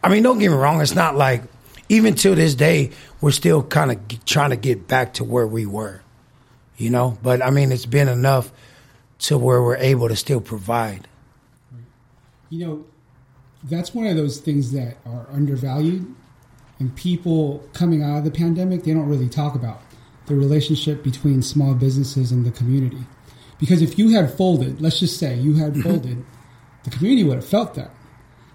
I 0.03 0.09
mean, 0.09 0.23
don't 0.23 0.39
get 0.39 0.51
me 0.51 0.57
wrong, 0.57 0.81
it's 0.81 0.95
not 0.95 1.17
like 1.17 1.43
even 1.89 2.15
till 2.15 2.35
this 2.35 2.55
day, 2.55 2.91
we're 3.21 3.31
still 3.31 3.63
kind 3.63 3.91
of 3.91 4.25
trying 4.25 4.51
to 4.51 4.57
get 4.57 4.87
back 4.87 5.15
to 5.15 5.25
where 5.25 5.47
we 5.47 5.67
were, 5.67 6.03
you 6.77 6.91
know? 6.91 7.19
But 7.23 7.43
I 7.43 7.51
mean, 7.51 7.73
it's 7.73 7.87
been 7.87 8.09
enough 8.09 8.53
to 9.21 9.39
where 9.39 9.63
we're 9.63 9.77
able 9.77 10.09
to 10.09 10.17
still 10.17 10.41
provide. 10.41 11.09
You 12.51 12.67
know, 12.67 12.87
that's 13.65 13.95
one 13.95 14.07
of 14.07 14.17
those 14.17 14.39
things 14.39 14.73
that 14.73 14.99
are 15.05 15.27
undervalued, 15.33 16.15
and 16.79 16.95
people 16.95 17.67
coming 17.73 18.03
out 18.03 18.19
of 18.19 18.25
the 18.25 18.31
pandemic 18.31 18.85
they 18.85 18.95
don't 18.95 19.09
really 19.09 19.29
talk 19.29 19.55
about 19.55 19.88
the 20.29 20.37
relationship 20.37 21.03
between 21.03 21.43
small 21.43 21.75
businesses 21.75 22.31
and 22.33 22.45
the 22.47 22.51
community. 22.51 23.05
Because 23.59 23.83
if 23.83 23.99
you 23.99 24.11
had 24.11 24.33
folded, 24.33 24.81
let's 24.81 25.01
just 25.01 25.19
say 25.19 25.35
you 25.35 25.55
had 25.55 25.77
folded, 25.83 26.25
the 26.85 26.91
community 26.91 27.25
would 27.25 27.37
have 27.37 27.47
felt 27.47 27.75
that. 27.75 27.91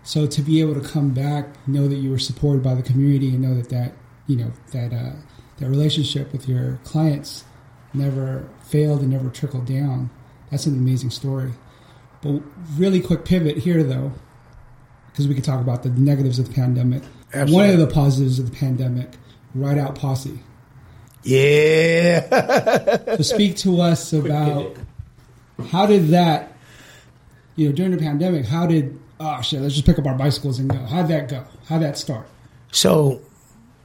So 0.04 0.26
to 0.28 0.42
be 0.42 0.62
able 0.62 0.76
to 0.76 0.88
come 0.88 1.14
back, 1.14 1.68
know 1.68 1.88
that 1.88 1.96
you 1.96 2.10
were 2.10 2.20
supported 2.20 2.64
by 2.64 2.74
the 2.74 2.84
community, 2.84 3.30
and 3.30 3.42
know 3.42 3.56
that 3.56 3.70
that 3.70 3.94
you 4.28 4.36
know 4.36 4.52
that 4.72 4.94
uh, 4.94 5.14
that 5.58 5.70
relationship 5.70 6.32
with 6.32 6.48
your 6.48 6.80
clients 6.84 7.46
never 7.94 8.50
failed 8.64 9.02
and 9.02 9.12
never 9.12 9.30
trickled 9.30 9.66
down 9.66 10.10
that's 10.54 10.68
an 10.68 10.78
amazing 10.78 11.10
story. 11.10 11.52
But 12.22 12.44
really 12.78 13.02
quick 13.02 13.26
pivot 13.26 13.58
here, 13.58 13.82
though, 13.82 14.12
because 15.08 15.28
we 15.28 15.34
could 15.34 15.44
talk 15.44 15.60
about 15.60 15.82
the 15.82 15.90
negatives 15.90 16.38
of 16.38 16.48
the 16.48 16.54
pandemic. 16.54 17.02
Absolutely. 17.34 17.56
One 17.56 17.70
of 17.72 17.80
the 17.80 17.92
positives 17.92 18.38
of 18.38 18.52
the 18.52 18.56
pandemic, 18.56 19.10
Ride 19.56 19.80
Out 19.80 19.96
Posse. 19.96 20.40
Yeah. 21.24 23.16
so 23.16 23.24
speak 23.24 23.58
to 23.58 23.82
us 23.82 24.14
about 24.14 24.76
how 25.70 25.86
did 25.86 26.10
that, 26.10 26.54
you 27.56 27.70
know, 27.70 27.76
during 27.76 27.92
the 27.92 27.98
pandemic, 27.98 28.46
how 28.46 28.68
did, 28.68 29.00
oh 29.20 29.42
shit, 29.42 29.62
let's 29.62 29.74
just 29.74 29.86
pick 29.86 30.00
up 30.00 30.06
our 30.06 30.16
bicycles 30.16 30.60
and 30.60 30.70
go. 30.70 30.78
How'd 30.78 31.08
that 31.10 31.30
go? 31.30 31.46
How'd 31.68 31.82
that 31.82 31.98
start? 31.98 32.28
So 32.72 33.22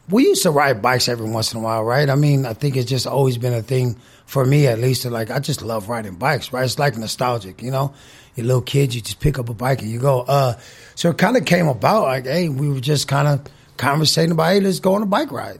we 0.08 0.24
used 0.24 0.42
to 0.42 0.50
ride 0.50 0.80
bikes 0.80 1.08
every 1.08 1.28
once 1.28 1.52
in 1.52 1.60
a 1.60 1.62
while, 1.62 1.84
right? 1.84 2.08
I 2.08 2.14
mean, 2.14 2.46
I 2.46 2.54
think 2.54 2.76
it's 2.76 2.88
just 2.88 3.06
always 3.06 3.36
been 3.38 3.52
a 3.52 3.62
thing 3.62 3.96
for 4.26 4.44
me, 4.44 4.66
at 4.66 4.78
least. 4.78 5.02
To 5.02 5.10
like, 5.10 5.30
I 5.30 5.38
just 5.38 5.62
love 5.62 5.88
riding 5.88 6.16
bikes, 6.16 6.52
right? 6.52 6.64
It's 6.64 6.78
like 6.78 6.96
nostalgic, 6.96 7.62
you 7.62 7.70
know. 7.70 7.94
You're 8.34 8.46
little 8.46 8.62
kids, 8.62 8.94
you 8.94 9.00
just 9.00 9.20
pick 9.20 9.38
up 9.38 9.48
a 9.48 9.54
bike 9.54 9.82
and 9.82 9.90
you 9.90 9.98
go. 9.98 10.20
Uh, 10.20 10.58
so 10.94 11.10
it 11.10 11.18
kind 11.18 11.36
of 11.36 11.44
came 11.44 11.68
about 11.68 12.04
like, 12.04 12.24
hey, 12.24 12.48
we 12.48 12.68
were 12.68 12.80
just 12.80 13.08
kind 13.08 13.28
of 13.28 13.46
conversating 13.76 14.32
about, 14.32 14.52
hey, 14.52 14.60
let's 14.60 14.80
go 14.80 14.94
on 14.94 15.02
a 15.02 15.06
bike 15.06 15.32
ride. 15.32 15.58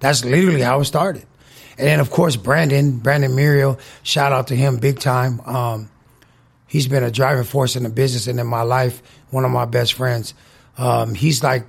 That's 0.00 0.24
literally 0.24 0.60
how 0.60 0.80
it 0.80 0.84
started. 0.84 1.26
And 1.76 1.88
then, 1.88 2.00
of 2.00 2.10
course, 2.10 2.36
Brandon, 2.36 2.98
Brandon 2.98 3.34
Muriel, 3.34 3.78
shout 4.02 4.32
out 4.32 4.48
to 4.48 4.56
him 4.56 4.76
big 4.76 5.00
time. 5.00 5.40
Um, 5.40 5.90
he's 6.66 6.86
been 6.86 7.02
a 7.02 7.10
driving 7.10 7.44
force 7.44 7.74
in 7.76 7.82
the 7.82 7.88
business 7.88 8.26
and 8.26 8.38
in 8.38 8.46
my 8.46 8.62
life, 8.62 9.02
one 9.30 9.44
of 9.44 9.50
my 9.50 9.64
best 9.64 9.94
friends. 9.94 10.34
Um, 10.78 11.14
he's 11.14 11.42
like 11.42 11.66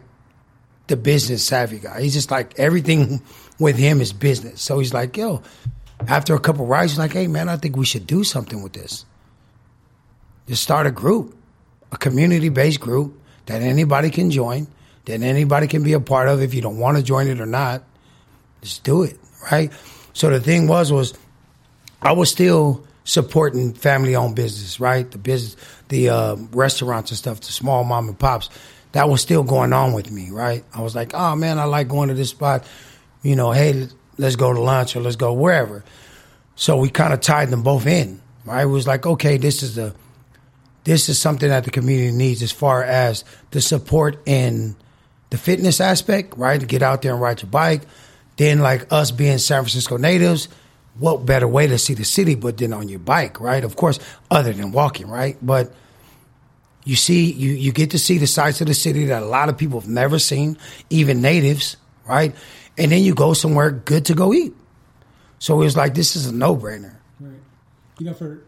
the 0.88 0.98
business 0.98 1.44
savvy 1.44 1.80
guy. 1.80 2.02
He's 2.02 2.14
just 2.14 2.32
like 2.32 2.60
everything 2.60 3.22
with 3.60 3.78
him 3.78 4.02
is 4.02 4.14
business. 4.14 4.62
So 4.62 4.80
he's 4.80 4.94
like, 4.94 5.18
yo, 5.18 5.42
after 6.08 6.36
a 6.36 6.40
couple 6.40 6.66
rides, 6.66 6.94
he's 6.94 7.00
like, 7.00 7.14
hey 7.14 7.28
man, 7.28 7.50
I 7.50 7.58
think 7.58 7.76
we 7.76 7.86
should 7.86 8.06
do 8.06 8.24
something 8.24 8.62
with 8.62 8.74
this. 8.74 9.06
Just 10.48 10.62
start 10.62 10.86
a 10.86 10.92
group, 10.92 11.36
a 11.92 11.98
community 11.98 12.50
based 12.50 12.80
group 12.80 13.20
that 13.48 13.62
anybody 13.62 14.10
can 14.10 14.30
join, 14.30 14.68
that 15.06 15.22
anybody 15.22 15.68
can 15.68 15.84
be 15.84 15.94
a 15.94 16.00
part 16.00 16.28
of 16.28 16.42
if 16.42 16.54
you 16.54 16.62
don't 16.62 16.78
want 16.78 16.98
to 16.98 17.04
join 17.04 17.28
it 17.28 17.40
or 17.40 17.46
not. 17.46 17.84
Just 18.66 18.84
do 18.84 19.04
it, 19.04 19.18
right? 19.52 19.72
So 20.14 20.30
the 20.30 20.40
thing 20.40 20.68
was 20.68 20.92
was 20.92 21.14
I 22.02 22.12
was 22.12 22.30
still 22.30 22.86
supporting 23.04 23.74
family 23.74 24.16
owned 24.16 24.36
business, 24.36 24.80
right? 24.80 25.10
The 25.10 25.18
business, 25.18 25.56
the 25.90 26.10
uh, 26.10 26.36
restaurants 26.52 27.12
and 27.12 27.18
stuff, 27.18 27.40
the 27.40 27.52
small 27.52 27.84
mom 27.84 28.10
and 28.10 28.18
pops 28.18 28.50
that 28.96 29.10
was 29.10 29.22
still 29.22 29.44
going 29.44 29.74
on 29.74 29.92
with 29.92 30.10
me, 30.10 30.30
right? 30.32 30.64
I 30.74 30.82
was 30.82 30.96
like, 30.96 31.14
oh 31.14 31.36
man, 31.36 31.60
I 31.60 31.66
like 31.66 31.90
going 31.90 32.08
to 32.08 32.16
this 32.16 32.30
spot. 32.30 32.64
You 33.24 33.36
know, 33.36 33.52
hey, 33.52 33.90
let's 34.18 34.38
go 34.38 34.54
to 34.54 34.62
lunch 34.62 34.96
or 34.96 35.02
let's 35.02 35.18
go 35.18 35.34
wherever. 35.34 35.84
So 36.56 36.78
we 36.78 36.90
kind 36.90 37.14
of 37.14 37.20
tied 37.20 37.50
them 37.50 37.62
both 37.62 37.88
in, 37.88 38.22
right? 38.46 38.62
It 38.62 38.68
was 38.68 38.88
like, 38.88 39.06
okay, 39.06 39.36
this 39.38 39.64
is 39.64 39.76
the 39.76 39.94
this 40.86 41.10
is 41.10 41.20
something 41.20 41.50
that 41.50 41.66
the 41.66 41.72
community 41.72 42.16
needs 42.16 42.42
as 42.42 42.54
far 42.54 42.86
as 42.86 43.26
the 43.52 43.60
support 43.60 44.26
in 44.26 44.78
the 45.30 45.38
fitness 45.38 45.82
aspect, 45.82 46.38
right? 46.38 46.62
To 46.62 46.66
get 46.66 46.82
out 46.82 47.02
there 47.02 47.12
and 47.12 47.22
ride 47.22 47.42
your 47.42 47.52
bike. 47.52 47.82
Then, 48.38 48.60
like 48.60 48.92
us 48.92 49.12
being 49.12 49.38
San 49.38 49.64
Francisco 49.64 49.98
natives, 49.98 50.50
what 50.98 51.26
better 51.26 51.48
way 51.48 51.68
to 51.68 51.78
see 51.78 51.94
the 51.94 52.06
city 52.06 52.36
but 52.36 52.58
then 52.58 52.74
on 52.74 52.90
your 52.90 53.00
bike, 53.00 53.40
right? 53.40 53.64
Of 53.64 53.76
course, 53.76 54.00
other 54.32 54.54
than 54.54 54.72
walking, 54.72 55.08
right? 55.08 55.38
But 55.42 55.74
you 56.84 56.96
see, 56.96 57.32
you, 57.32 57.52
you 57.52 57.72
get 57.72 57.92
to 57.92 58.00
see 58.00 58.18
the 58.18 58.28
sights 58.28 58.62
of 58.62 58.68
the 58.68 58.74
city 58.74 59.06
that 59.06 59.24
a 59.24 59.26
lot 59.26 59.50
of 59.50 59.58
people 59.58 59.80
have 59.80 59.90
never 59.90 60.20
seen, 60.20 60.58
even 60.90 61.22
natives, 61.22 61.78
right? 62.08 62.36
And 62.78 62.92
then 62.92 63.04
you 63.04 63.16
go 63.16 63.34
somewhere 63.34 63.72
good 63.72 64.06
to 64.06 64.14
go 64.14 64.34
eat. 64.34 64.54
So 65.40 65.56
it 65.56 65.66
was 65.66 65.76
like, 65.76 65.96
this 65.96 66.16
is 66.16 66.28
a 66.28 66.34
no 66.34 66.56
brainer. 66.56 66.96
Right. 67.20 67.34
You 68.00 68.06
know, 68.06 68.14
for 68.14 68.42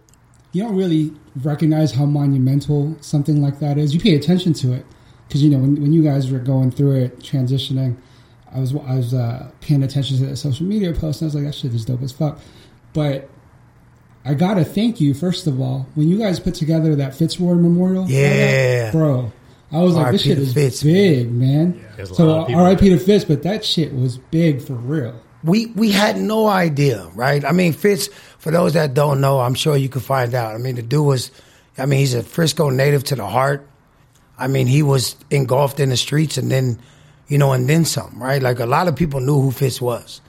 you 0.51 0.63
don't 0.63 0.75
really 0.75 1.13
recognize 1.41 1.91
how 1.91 2.05
monumental 2.05 2.95
something 3.01 3.41
like 3.41 3.59
that 3.59 3.77
is. 3.77 3.93
You 3.93 3.99
pay 3.99 4.15
attention 4.15 4.53
to 4.53 4.73
it 4.73 4.85
because 5.27 5.43
you 5.43 5.49
know 5.49 5.59
when, 5.59 5.81
when 5.81 5.93
you 5.93 6.03
guys 6.03 6.31
were 6.31 6.39
going 6.39 6.71
through 6.71 6.95
it, 6.95 7.19
transitioning. 7.19 7.97
I 8.57 8.59
was 8.59 8.75
I 8.75 8.95
was 8.95 9.13
uh, 9.13 9.51
paying 9.61 9.83
attention 9.83 10.17
to 10.17 10.25
the 10.25 10.35
social 10.35 10.65
media 10.65 10.91
post, 10.91 11.21
and 11.21 11.27
I 11.27 11.27
was 11.27 11.35
like, 11.35 11.43
that 11.45 11.55
shit 11.55 11.73
is 11.73 11.85
dope 11.85 12.01
as 12.01 12.11
fuck. 12.11 12.39
But 12.93 13.29
I 14.25 14.33
gotta 14.33 14.65
thank 14.65 14.99
you 14.99 15.13
first 15.13 15.47
of 15.47 15.61
all 15.61 15.87
when 15.95 16.09
you 16.09 16.17
guys 16.17 16.39
put 16.39 16.55
together 16.55 16.95
that 16.95 17.15
Fitzroy 17.15 17.53
Memorial. 17.53 18.09
Yeah, 18.09 18.91
bro. 18.91 19.31
I 19.71 19.79
was 19.81 19.95
like, 19.95 20.13
this 20.13 20.23
shit 20.23 20.37
is 20.37 20.53
Fitz, 20.53 20.81
big, 20.81 21.31
man. 21.31 21.85
Yeah, 21.97 22.05
so 22.05 22.45
R.I.P. 22.45 22.89
to 22.89 22.97
Fitz, 22.97 23.25
but 23.25 23.43
that 23.43 23.65
shit 23.65 23.93
was 23.93 24.17
big 24.17 24.61
for 24.61 24.73
real. 24.73 25.21
We 25.43 25.67
we 25.67 25.91
had 25.91 26.17
no 26.17 26.47
idea, 26.47 27.05
right? 27.13 27.45
I 27.45 27.51
mean, 27.51 27.73
Fitz. 27.73 28.09
For 28.39 28.51
those 28.51 28.73
that 28.73 28.93
don't 28.93 29.19
know, 29.19 29.39
I'm 29.41 29.55
sure 29.55 29.75
you 29.75 29.89
can 29.89 30.01
find 30.01 30.33
out. 30.33 30.55
I 30.55 30.57
mean, 30.57 30.75
the 30.75 30.81
dude 30.81 31.05
was 31.05 31.31
I 31.77 31.85
mean, 31.85 31.99
he's 31.99 32.13
a 32.13 32.23
Frisco 32.23 32.69
native 32.69 33.03
to 33.05 33.15
the 33.15 33.27
heart. 33.27 33.67
I 34.37 34.47
mean, 34.47 34.67
he 34.67 34.83
was 34.83 35.15
engulfed 35.29 35.79
in 35.79 35.89
the 35.89 35.97
streets 35.97 36.37
and 36.37 36.51
then, 36.51 36.79
you 37.27 37.37
know, 37.37 37.51
and 37.53 37.67
then 37.69 37.85
some, 37.85 38.21
right? 38.21 38.41
Like 38.41 38.59
a 38.59 38.65
lot 38.65 38.87
of 38.87 38.95
people 38.95 39.19
knew 39.19 39.41
who 39.41 39.51
Fitz 39.51 39.81
was, 39.81 40.21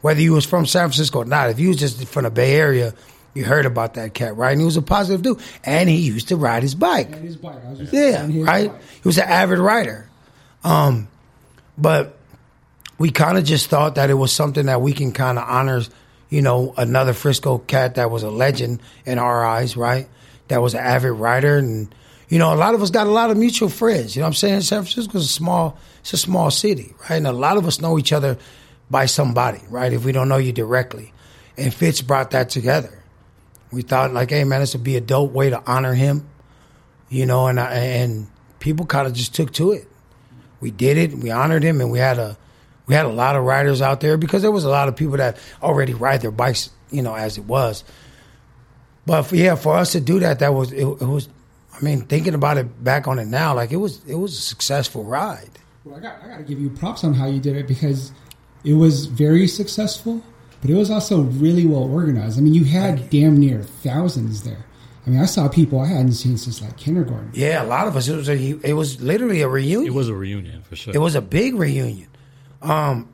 whether 0.00 0.20
he 0.20 0.30
was 0.30 0.44
from 0.44 0.66
San 0.66 0.88
Francisco 0.88 1.20
or 1.20 1.24
not. 1.24 1.50
If 1.50 1.58
you 1.58 1.68
was 1.68 1.76
just 1.78 2.06
from 2.08 2.24
the 2.24 2.30
Bay 2.30 2.54
Area, 2.54 2.94
you 3.34 3.44
heard 3.44 3.66
about 3.66 3.94
that 3.94 4.14
cat, 4.14 4.36
right? 4.36 4.52
And 4.52 4.60
he 4.60 4.64
was 4.64 4.76
a 4.76 4.82
positive 4.82 5.22
dude, 5.22 5.40
and 5.64 5.88
he 5.88 5.96
used 5.96 6.28
to 6.28 6.36
ride 6.36 6.62
his 6.62 6.74
bike. 6.74 7.10
And 7.12 7.24
his 7.24 7.36
bike. 7.36 7.56
I 7.66 7.70
was 7.70 7.78
just 7.80 7.92
Yeah, 7.92 8.26
his 8.26 8.44
right. 8.44 8.70
bike. 8.70 8.80
He 9.02 9.08
was 9.08 9.18
an 9.18 9.24
avid 9.28 9.58
rider, 9.58 10.08
um, 10.62 11.08
but 11.76 12.16
we 12.98 13.10
kind 13.10 13.36
of 13.36 13.44
just 13.44 13.68
thought 13.68 13.96
that 13.96 14.10
it 14.10 14.14
was 14.14 14.32
something 14.32 14.66
that 14.66 14.80
we 14.80 14.92
can 14.92 15.10
kind 15.12 15.38
of 15.38 15.48
honor, 15.48 15.82
you 16.30 16.42
know, 16.42 16.72
another 16.76 17.12
Frisco 17.12 17.58
cat 17.58 17.96
that 17.96 18.10
was 18.10 18.22
a 18.22 18.30
legend 18.30 18.80
in 19.04 19.18
our 19.18 19.44
eyes, 19.44 19.76
right? 19.76 20.08
That 20.48 20.62
was 20.62 20.74
an 20.74 20.80
avid 20.80 21.12
rider, 21.12 21.58
and 21.58 21.92
you 22.28 22.38
know, 22.38 22.52
a 22.52 22.56
lot 22.56 22.74
of 22.74 22.82
us 22.82 22.90
got 22.90 23.06
a 23.06 23.10
lot 23.10 23.30
of 23.30 23.36
mutual 23.36 23.68
friends. 23.68 24.14
You 24.14 24.20
know 24.20 24.26
what 24.26 24.30
I'm 24.30 24.34
saying? 24.34 24.60
San 24.60 24.82
Francisco's 24.82 25.24
a 25.24 25.28
small, 25.28 25.76
it's 26.04 26.12
a 26.12 26.18
small 26.18 26.50
city, 26.50 26.94
right? 27.02 27.16
And 27.16 27.26
a 27.26 27.32
lot 27.32 27.56
of 27.56 27.66
us 27.66 27.80
know 27.80 27.98
each 27.98 28.12
other 28.12 28.38
by 28.90 29.06
somebody, 29.06 29.60
right? 29.68 29.92
If 29.92 30.04
we 30.04 30.12
don't 30.12 30.28
know 30.28 30.36
you 30.36 30.52
directly, 30.52 31.12
and 31.56 31.72
Fitz 31.72 32.00
brought 32.00 32.30
that 32.30 32.50
together. 32.50 33.02
We 33.72 33.82
thought 33.82 34.12
like, 34.12 34.30
hey 34.30 34.44
man, 34.44 34.60
this 34.60 34.74
would 34.74 34.84
be 34.84 34.96
a 34.96 35.00
dope 35.00 35.32
way 35.32 35.50
to 35.50 35.62
honor 35.66 35.94
him 35.94 36.28
you 37.14 37.26
know, 37.26 37.46
and 37.46 37.60
I, 37.60 37.74
and 37.74 38.26
people 38.58 38.86
kind 38.86 39.06
of 39.06 39.12
just 39.12 39.34
took 39.34 39.52
to 39.54 39.70
it. 39.70 39.86
We 40.60 40.72
did 40.72 40.98
it. 40.98 41.14
We 41.14 41.30
honored 41.30 41.62
him, 41.62 41.80
and 41.80 41.92
we 41.92 42.00
had 42.00 42.18
a 42.18 42.36
we 42.86 42.94
had 42.94 43.06
a 43.06 43.10
lot 43.10 43.36
of 43.36 43.44
riders 43.44 43.80
out 43.80 44.00
there 44.00 44.16
because 44.16 44.42
there 44.42 44.50
was 44.50 44.64
a 44.64 44.68
lot 44.68 44.88
of 44.88 44.96
people 44.96 45.18
that 45.18 45.38
already 45.62 45.94
ride 45.94 46.22
their 46.22 46.32
bikes, 46.32 46.70
you 46.90 47.02
know, 47.02 47.14
as 47.14 47.38
it 47.38 47.44
was. 47.44 47.84
But 49.06 49.22
for, 49.24 49.36
yeah, 49.36 49.54
for 49.54 49.76
us 49.76 49.92
to 49.92 50.00
do 50.00 50.18
that, 50.20 50.40
that 50.40 50.52
was 50.54 50.72
it, 50.72 50.84
it 50.84 51.06
was. 51.06 51.28
I 51.72 51.82
mean, 51.84 52.02
thinking 52.02 52.34
about 52.34 52.56
it 52.56 52.82
back 52.82 53.06
on 53.06 53.18
it 53.20 53.26
now, 53.26 53.54
like 53.54 53.70
it 53.70 53.76
was 53.76 54.04
it 54.06 54.16
was 54.16 54.36
a 54.36 54.42
successful 54.42 55.04
ride. 55.04 55.50
Well, 55.84 55.96
I 55.96 56.00
got, 56.00 56.22
I 56.22 56.28
got 56.28 56.36
to 56.38 56.42
give 56.44 56.60
you 56.60 56.70
props 56.70 57.04
on 57.04 57.12
how 57.12 57.26
you 57.26 57.40
did 57.40 57.56
it 57.56 57.68
because 57.68 58.12
it 58.64 58.72
was 58.72 59.04
very 59.04 59.46
successful, 59.46 60.22
but 60.62 60.70
it 60.70 60.74
was 60.74 60.90
also 60.90 61.22
really 61.22 61.66
well 61.66 61.84
organized. 61.84 62.38
I 62.38 62.42
mean, 62.42 62.54
you 62.54 62.64
had 62.64 63.10
damn 63.10 63.36
near 63.36 63.62
thousands 63.62 64.42
there. 64.44 64.64
I 65.06 65.10
mean, 65.10 65.20
I 65.20 65.26
saw 65.26 65.48
people 65.48 65.80
I 65.80 65.86
hadn't 65.88 66.14
seen 66.14 66.38
since 66.38 66.62
like 66.62 66.78
kindergarten. 66.78 67.32
Yeah, 67.34 67.62
a 67.62 67.66
lot 67.66 67.86
of 67.86 67.96
us. 67.96 68.08
It 68.08 68.16
was 68.16 68.30
a 68.30 68.36
it 68.66 68.72
was 68.72 69.02
literally 69.02 69.42
a 69.42 69.48
reunion. 69.48 69.86
It 69.86 69.94
was 69.94 70.08
a 70.08 70.14
reunion 70.14 70.62
for 70.62 70.76
sure. 70.76 70.94
It 70.94 70.98
was 70.98 71.14
a 71.14 71.20
big 71.20 71.54
reunion. 71.54 72.08
Um, 72.62 73.12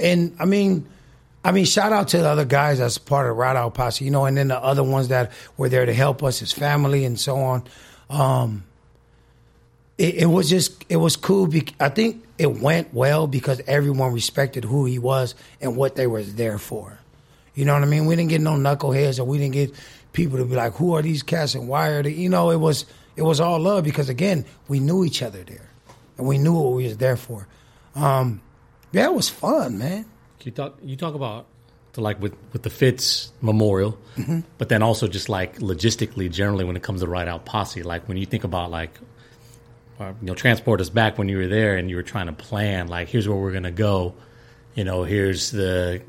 and 0.00 0.34
I 0.40 0.44
mean, 0.44 0.88
I 1.44 1.52
mean, 1.52 1.66
shout 1.66 1.92
out 1.92 2.08
to 2.08 2.18
the 2.18 2.28
other 2.28 2.44
guys 2.44 2.80
that's 2.80 2.98
part 2.98 3.30
of 3.30 3.36
Ride 3.36 3.54
Out 3.56 3.74
Posse, 3.74 4.04
you 4.04 4.10
know, 4.10 4.24
and 4.24 4.36
then 4.36 4.48
the 4.48 4.58
other 4.58 4.82
ones 4.82 5.08
that 5.08 5.30
were 5.56 5.68
there 5.68 5.86
to 5.86 5.94
help 5.94 6.24
us, 6.24 6.40
his 6.40 6.52
family, 6.52 7.04
and 7.04 7.18
so 7.18 7.36
on. 7.36 7.64
Um, 8.10 8.64
it, 9.98 10.14
it 10.14 10.26
was 10.26 10.48
just, 10.48 10.84
it 10.88 10.96
was 10.96 11.16
cool. 11.16 11.46
bec- 11.46 11.74
I 11.80 11.88
think 11.88 12.24
it 12.38 12.60
went 12.60 12.92
well 12.94 13.26
because 13.26 13.60
everyone 13.66 14.12
respected 14.12 14.64
who 14.64 14.84
he 14.86 14.98
was 14.98 15.34
and 15.60 15.76
what 15.76 15.96
they 15.96 16.06
were 16.06 16.22
there 16.22 16.58
for. 16.58 16.98
You 17.54 17.64
know 17.66 17.74
what 17.74 17.82
I 17.82 17.86
mean? 17.86 18.06
We 18.06 18.16
didn't 18.16 18.30
get 18.30 18.40
no 18.40 18.52
knuckleheads, 18.52 19.18
or 19.18 19.24
we 19.24 19.38
didn't 19.38 19.52
get 19.54 19.74
people 20.12 20.38
to 20.38 20.44
be 20.46 20.54
like, 20.54 20.72
"Who 20.74 20.94
are 20.94 21.02
these 21.02 21.22
cats 21.22 21.54
and 21.54 21.68
why 21.68 21.88
are 21.90 22.02
they?" 22.02 22.12
You 22.12 22.30
know, 22.30 22.50
it 22.50 22.56
was 22.56 22.86
it 23.14 23.22
was 23.22 23.40
all 23.40 23.60
love 23.60 23.84
because 23.84 24.08
again, 24.08 24.46
we 24.68 24.80
knew 24.80 25.04
each 25.04 25.22
other 25.22 25.42
there, 25.44 25.68
and 26.16 26.26
we 26.26 26.38
knew 26.38 26.54
what 26.54 26.72
we 26.72 26.84
was 26.84 26.96
there 26.96 27.16
for. 27.16 27.46
Um, 27.94 28.40
yeah, 28.92 29.04
it 29.04 29.14
was 29.14 29.28
fun, 29.28 29.76
man. 29.76 30.06
You 30.42 30.50
talk 30.52 30.78
you 30.82 30.96
talk 30.96 31.14
about 31.14 31.44
to 31.92 32.00
like 32.00 32.22
with 32.22 32.34
with 32.54 32.62
the 32.62 32.70
Fitz 32.70 33.30
Memorial, 33.42 33.98
Mm-hmm. 34.16 34.40
but 34.56 34.70
then 34.70 34.82
also 34.82 35.06
just 35.06 35.28
like 35.28 35.58
logistically, 35.58 36.30
generally 36.32 36.64
when 36.64 36.76
it 36.76 36.82
comes 36.82 37.02
to 37.02 37.06
Ride 37.06 37.28
Out 37.28 37.44
Posse, 37.44 37.82
like 37.82 38.08
when 38.08 38.16
you 38.16 38.24
think 38.24 38.44
about 38.44 38.70
like 38.70 38.98
you 40.20 40.26
know 40.26 40.34
transport 40.34 40.80
us 40.80 40.88
back 40.90 41.18
when 41.18 41.28
you 41.28 41.36
were 41.38 41.46
there 41.48 41.76
and 41.76 41.88
you 41.90 41.96
were 41.96 42.02
trying 42.02 42.26
to 42.26 42.32
plan 42.32 42.88
like 42.88 43.08
here's 43.08 43.28
where 43.28 43.36
we're 43.38 43.52
gonna 43.52 43.70
go, 43.70 44.14
you 44.74 44.84
know 44.84 45.04
here's 45.04 45.50
the 45.50 46.02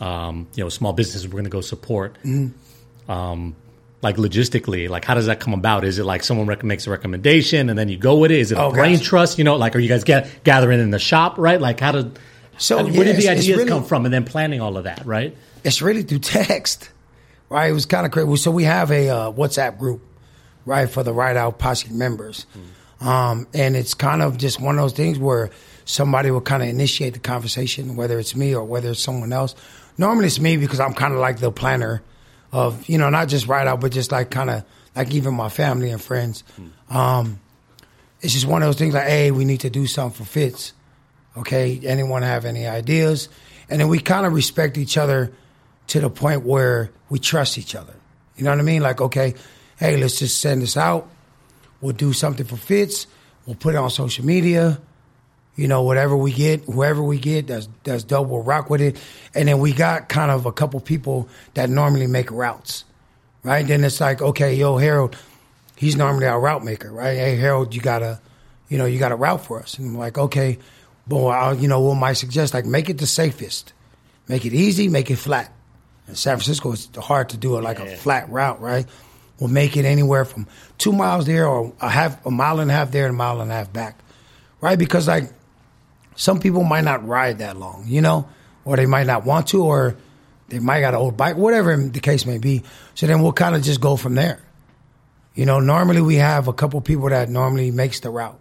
um, 0.00 0.46
you 0.54 0.62
know 0.64 0.68
small 0.68 0.92
businesses 0.92 1.26
we're 1.28 1.38
gonna 1.38 1.48
go 1.48 1.60
support. 1.60 2.16
Mm-hmm. 2.24 3.10
Um, 3.10 3.56
like 4.00 4.16
logistically, 4.16 4.88
like 4.88 5.04
how 5.04 5.14
does 5.14 5.26
that 5.26 5.40
come 5.40 5.54
about? 5.54 5.84
Is 5.84 5.98
it 5.98 6.04
like 6.04 6.22
someone 6.22 6.46
rec- 6.46 6.62
makes 6.62 6.86
a 6.86 6.90
recommendation 6.90 7.68
and 7.68 7.76
then 7.78 7.88
you 7.88 7.96
go 7.96 8.16
with 8.16 8.30
it? 8.30 8.38
Is 8.38 8.52
it 8.52 8.58
a 8.58 8.62
Oh, 8.64 8.70
brain 8.70 8.92
gotcha. 8.96 9.04
trust? 9.04 9.38
You 9.38 9.44
know, 9.44 9.56
like 9.56 9.74
are 9.74 9.80
you 9.80 9.88
guys 9.88 10.04
gathering 10.04 10.80
in 10.80 10.90
the 10.90 10.98
shop, 11.00 11.36
right? 11.38 11.60
Like 11.60 11.80
how 11.80 11.92
did 11.92 12.18
So, 12.58 12.76
where 12.84 12.92
yeah, 12.92 13.02
did 13.04 13.16
the 13.16 13.28
ideas 13.28 13.48
really- 13.48 13.68
come 13.68 13.84
from, 13.84 14.04
and 14.04 14.14
then 14.14 14.24
planning 14.24 14.60
all 14.60 14.76
of 14.76 14.84
that, 14.84 15.04
right? 15.06 15.36
it's 15.64 15.82
really 15.82 16.02
through 16.02 16.20
text, 16.20 16.88
right? 17.48 17.68
It 17.68 17.72
was 17.72 17.84
kind 17.86 18.06
of 18.06 18.12
crazy. 18.12 18.36
So 18.36 18.52
we 18.52 18.62
have 18.64 18.92
a 18.92 19.08
uh, 19.08 19.32
WhatsApp 19.32 19.78
group, 19.78 20.00
right, 20.64 20.88
for 20.88 21.02
the 21.02 21.12
Ride 21.12 21.36
Out 21.36 21.58
Posse 21.58 21.92
members, 21.92 22.46
um, 23.00 23.46
and 23.54 23.76
it's 23.76 23.94
kind 23.94 24.22
of 24.22 24.38
just 24.38 24.60
one 24.60 24.76
of 24.76 24.82
those 24.82 24.92
things 24.92 25.18
where 25.18 25.50
somebody 25.84 26.30
will 26.30 26.40
kind 26.40 26.62
of 26.62 26.68
initiate 26.68 27.14
the 27.14 27.20
conversation, 27.20 27.96
whether 27.96 28.18
it's 28.18 28.34
me 28.34 28.54
or 28.54 28.64
whether 28.64 28.90
it's 28.90 29.02
someone 29.02 29.32
else. 29.32 29.54
Normally 29.96 30.26
it's 30.26 30.40
me 30.40 30.56
because 30.56 30.80
I'm 30.80 30.94
kind 30.94 31.14
of 31.14 31.20
like 31.20 31.38
the 31.38 31.50
planner 31.50 32.02
of 32.52 32.88
you 32.88 32.98
know 32.98 33.10
not 33.10 33.28
just 33.28 33.46
Ride 33.46 33.66
Out, 33.66 33.80
but 33.80 33.92
just 33.92 34.12
like 34.12 34.30
kind 34.30 34.50
of 34.50 34.64
like 34.96 35.12
even 35.12 35.34
my 35.34 35.48
family 35.48 35.90
and 35.90 36.00
friends. 36.00 36.44
Um, 36.90 37.40
it's 38.20 38.32
just 38.32 38.46
one 38.46 38.62
of 38.62 38.68
those 38.68 38.78
things 38.78 38.94
like, 38.94 39.06
hey, 39.06 39.30
we 39.30 39.44
need 39.44 39.60
to 39.60 39.70
do 39.70 39.86
something 39.86 40.24
for 40.24 40.30
Fitz. 40.30 40.72
Okay, 41.36 41.80
anyone 41.84 42.22
have 42.22 42.44
any 42.44 42.66
ideas? 42.66 43.28
And 43.70 43.80
then 43.80 43.88
we 43.88 44.00
kind 44.00 44.26
of 44.26 44.32
respect 44.32 44.76
each 44.76 44.96
other 44.96 45.32
to 45.88 46.00
the 46.00 46.10
point 46.10 46.44
where 46.44 46.90
we 47.10 47.18
trust 47.18 47.58
each 47.58 47.74
other. 47.74 47.94
You 48.36 48.44
know 48.44 48.50
what 48.50 48.58
I 48.58 48.62
mean? 48.62 48.82
Like, 48.82 49.00
okay, 49.00 49.34
hey, 49.78 49.96
let's 49.96 50.18
just 50.18 50.40
send 50.40 50.62
this 50.62 50.76
out. 50.76 51.08
We'll 51.80 51.94
do 51.94 52.12
something 52.12 52.46
for 52.46 52.56
Fitz. 52.56 53.06
We'll 53.46 53.56
put 53.56 53.74
it 53.74 53.78
on 53.78 53.90
social 53.90 54.24
media. 54.24 54.80
You 55.56 55.66
know, 55.66 55.82
whatever 55.82 56.16
we 56.16 56.32
get, 56.32 56.64
whoever 56.64 57.02
we 57.02 57.18
get, 57.18 57.48
that's 57.48 57.68
that's 57.82 58.04
dope. 58.04 58.28
We'll 58.28 58.42
rock 58.42 58.70
with 58.70 58.80
it. 58.80 58.96
And 59.34 59.48
then 59.48 59.58
we 59.58 59.72
got 59.72 60.08
kind 60.08 60.30
of 60.30 60.46
a 60.46 60.52
couple 60.52 60.78
people 60.80 61.28
that 61.54 61.68
normally 61.68 62.06
make 62.06 62.30
routes, 62.30 62.84
right? 63.42 63.66
Then 63.66 63.82
it's 63.82 64.00
like, 64.00 64.22
okay, 64.22 64.54
yo, 64.54 64.76
Harold, 64.76 65.16
he's 65.74 65.96
normally 65.96 66.26
our 66.26 66.38
route 66.38 66.64
maker, 66.64 66.92
right? 66.92 67.16
Hey, 67.16 67.36
Harold, 67.36 67.74
you 67.74 67.80
gotta, 67.80 68.20
you 68.68 68.78
know, 68.78 68.84
you 68.84 69.00
got 69.00 69.10
a 69.10 69.16
route 69.16 69.44
for 69.44 69.60
us. 69.60 69.78
And 69.78 69.88
I'm 69.88 69.98
like, 69.98 70.16
okay, 70.16 70.58
boy, 71.08 71.30
I'll, 71.30 71.56
you 71.56 71.66
know, 71.66 71.80
what 71.80 71.96
might 71.96 72.12
suggest 72.12 72.54
like 72.54 72.64
make 72.64 72.88
it 72.88 72.98
the 72.98 73.06
safest, 73.06 73.72
make 74.28 74.44
it 74.44 74.52
easy, 74.52 74.88
make 74.88 75.10
it 75.10 75.16
flat. 75.16 75.52
In 76.06 76.14
San 76.14 76.36
Francisco, 76.36 76.72
it's 76.72 76.88
hard 76.96 77.30
to 77.30 77.36
do 77.36 77.58
it 77.58 77.62
like 77.62 77.80
a 77.80 77.96
flat 77.96 78.30
route, 78.30 78.60
right? 78.60 78.86
We'll 79.38 79.50
make 79.50 79.76
it 79.76 79.84
anywhere 79.84 80.24
from 80.24 80.46
two 80.78 80.92
miles 80.92 81.26
there 81.26 81.46
or 81.46 81.72
a 81.80 81.88
half, 81.88 82.24
a 82.26 82.30
mile 82.30 82.60
and 82.60 82.70
a 82.70 82.74
half 82.74 82.90
there 82.90 83.06
and 83.06 83.14
a 83.14 83.16
mile 83.16 83.40
and 83.40 83.50
a 83.50 83.54
half 83.54 83.72
back, 83.72 83.98
right? 84.60 84.78
Because 84.78 85.06
like 85.06 85.32
some 86.16 86.40
people 86.40 86.64
might 86.64 86.84
not 86.84 87.06
ride 87.06 87.38
that 87.38 87.56
long, 87.56 87.84
you 87.86 88.00
know, 88.00 88.28
or 88.64 88.76
they 88.76 88.86
might 88.86 89.06
not 89.06 89.24
want 89.24 89.48
to, 89.48 89.64
or 89.64 89.96
they 90.48 90.58
might 90.58 90.80
got 90.80 90.94
an 90.94 91.00
old 91.00 91.16
bike, 91.16 91.36
whatever 91.36 91.76
the 91.76 92.00
case 92.00 92.26
may 92.26 92.38
be. 92.38 92.62
So 92.94 93.06
then 93.06 93.22
we'll 93.22 93.32
kind 93.32 93.54
of 93.54 93.62
just 93.62 93.80
go 93.80 93.96
from 93.96 94.16
there. 94.16 94.40
You 95.34 95.46
know, 95.46 95.60
normally 95.60 96.00
we 96.00 96.16
have 96.16 96.48
a 96.48 96.52
couple 96.52 96.80
people 96.80 97.08
that 97.10 97.28
normally 97.28 97.70
makes 97.70 98.00
the 98.00 98.10
route. 98.10 98.38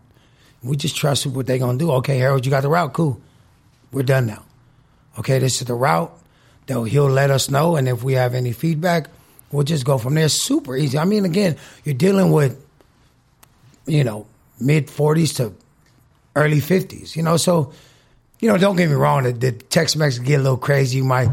We 0.63 0.75
just 0.75 0.95
trust 0.95 1.27
what 1.27 1.45
they're 1.45 1.59
gonna 1.59 1.77
do. 1.77 1.91
Okay, 1.93 2.17
Harold, 2.17 2.43
you 2.43 2.49
got 2.49 2.61
the 2.61 2.69
route, 2.69 2.93
cool. 2.93 3.21
We're 3.91 4.01
done 4.03 4.25
now. 4.25 4.43
Okay, 5.19 5.37
this 5.37 5.61
is 5.61 5.67
the 5.67 5.75
route. 5.75 6.11
They'll, 6.65 6.83
he'll 6.85 7.09
let 7.09 7.29
us 7.29 7.49
know, 7.49 7.75
and 7.75 7.87
if 7.87 8.03
we 8.03 8.13
have 8.13 8.33
any 8.33 8.51
feedback, 8.51 9.09
we'll 9.51 9.63
just 9.63 9.85
go 9.85 9.97
from 9.97 10.15
there. 10.15 10.29
Super 10.29 10.75
easy. 10.75 10.97
I 10.97 11.05
mean, 11.05 11.25
again, 11.25 11.57
you're 11.83 11.95
dealing 11.95 12.31
with, 12.31 12.63
you 13.85 14.03
know, 14.03 14.27
mid 14.59 14.87
40s 14.87 15.35
to 15.37 15.53
early 16.35 16.59
50s, 16.59 17.15
you 17.15 17.23
know, 17.23 17.37
so, 17.37 17.73
you 18.39 18.49
know, 18.49 18.57
don't 18.57 18.75
get 18.75 18.89
me 18.89 18.95
wrong, 18.95 19.23
the, 19.23 19.31
the 19.31 19.57
messages 19.97 20.19
get 20.19 20.39
a 20.39 20.43
little 20.43 20.57
crazy. 20.57 20.97
You 20.97 21.03
might, 21.03 21.29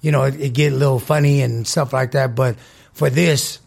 you 0.00 0.10
know, 0.10 0.24
it, 0.24 0.40
it 0.40 0.54
get 0.54 0.72
a 0.72 0.76
little 0.76 0.98
funny 0.98 1.42
and 1.42 1.66
stuff 1.66 1.92
like 1.92 2.12
that. 2.12 2.34
But 2.34 2.56
for 2.92 3.10
this, 3.10 3.60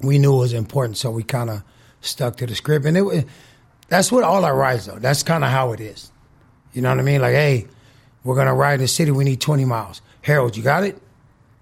we 0.00 0.18
knew 0.18 0.34
it 0.34 0.38
was 0.38 0.52
important, 0.52 0.96
so 0.98 1.10
we 1.10 1.22
kind 1.22 1.50
of 1.50 1.62
stuck 2.00 2.36
to 2.38 2.46
the 2.46 2.54
script. 2.54 2.84
And 2.84 2.96
it, 2.96 3.26
that's 3.88 4.10
what 4.10 4.24
all 4.24 4.44
our 4.44 4.56
rides, 4.56 4.86
though. 4.86 4.98
That's 4.98 5.22
kind 5.22 5.44
of 5.44 5.50
how 5.50 5.72
it 5.72 5.80
is. 5.80 6.10
You 6.72 6.82
know 6.82 6.88
what 6.88 6.98
I 6.98 7.02
mean? 7.02 7.20
Like, 7.20 7.34
hey, 7.34 7.68
we're 8.24 8.34
going 8.34 8.46
to 8.46 8.52
ride 8.52 8.74
in 8.74 8.80
the 8.80 8.88
city. 8.88 9.10
We 9.10 9.24
need 9.24 9.40
20 9.40 9.64
miles. 9.64 10.00
Harold, 10.22 10.56
you 10.56 10.62
got 10.62 10.84
it? 10.84 11.00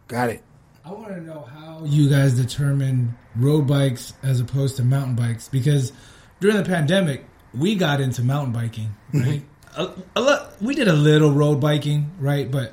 Got 0.09 0.30
it. 0.30 0.42
I 0.91 0.93
want 0.93 1.14
to 1.14 1.20
know 1.20 1.43
how 1.43 1.84
you 1.84 2.11
guys 2.11 2.34
determine 2.34 3.16
road 3.36 3.68
bikes 3.68 4.12
as 4.24 4.41
opposed 4.41 4.76
to 4.78 4.82
mountain 4.82 5.14
bikes 5.14 5.49
because 5.49 5.93
during 6.41 6.57
the 6.57 6.64
pandemic 6.64 7.24
we 7.55 7.76
got 7.76 8.01
into 8.01 8.24
mountain 8.24 8.53
biking, 8.53 8.97
right? 9.14 9.45
a, 9.76 9.91
a 10.16 10.20
lot, 10.20 10.61
we 10.61 10.74
did 10.74 10.88
a 10.88 10.93
little 10.93 11.30
road 11.30 11.61
biking, 11.61 12.11
right? 12.18 12.51
But 12.51 12.72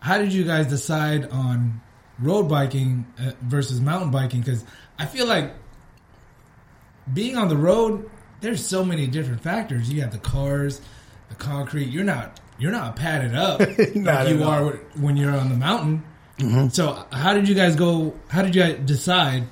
how 0.00 0.16
did 0.16 0.32
you 0.32 0.44
guys 0.44 0.68
decide 0.68 1.28
on 1.28 1.82
road 2.18 2.44
biking 2.44 3.04
uh, 3.18 3.32
versus 3.42 3.82
mountain 3.82 4.10
biking? 4.10 4.40
Because 4.40 4.64
I 4.98 5.04
feel 5.04 5.26
like 5.26 5.52
being 7.12 7.36
on 7.36 7.48
the 7.48 7.56
road, 7.56 8.10
there's 8.40 8.64
so 8.64 8.82
many 8.82 9.06
different 9.06 9.42
factors. 9.42 9.92
You 9.92 10.00
have 10.00 10.12
the 10.12 10.18
cars, 10.18 10.80
the 11.28 11.34
concrete. 11.34 11.88
You're 11.88 12.04
not 12.04 12.40
you're 12.58 12.72
not 12.72 12.96
padded 12.96 13.34
up 13.34 13.60
like 13.94 14.28
you 14.30 14.42
all. 14.42 14.50
are 14.50 14.76
when 14.98 15.18
you're 15.18 15.36
on 15.36 15.50
the 15.50 15.56
mountain. 15.56 16.02
Mm-hmm. 16.38 16.68
So 16.68 17.04
how 17.12 17.32
did 17.34 17.48
you 17.48 17.54
guys 17.54 17.76
go? 17.76 18.14
How 18.28 18.42
did 18.42 18.54
you 18.54 18.62
guys 18.62 18.78
decide 18.84 19.44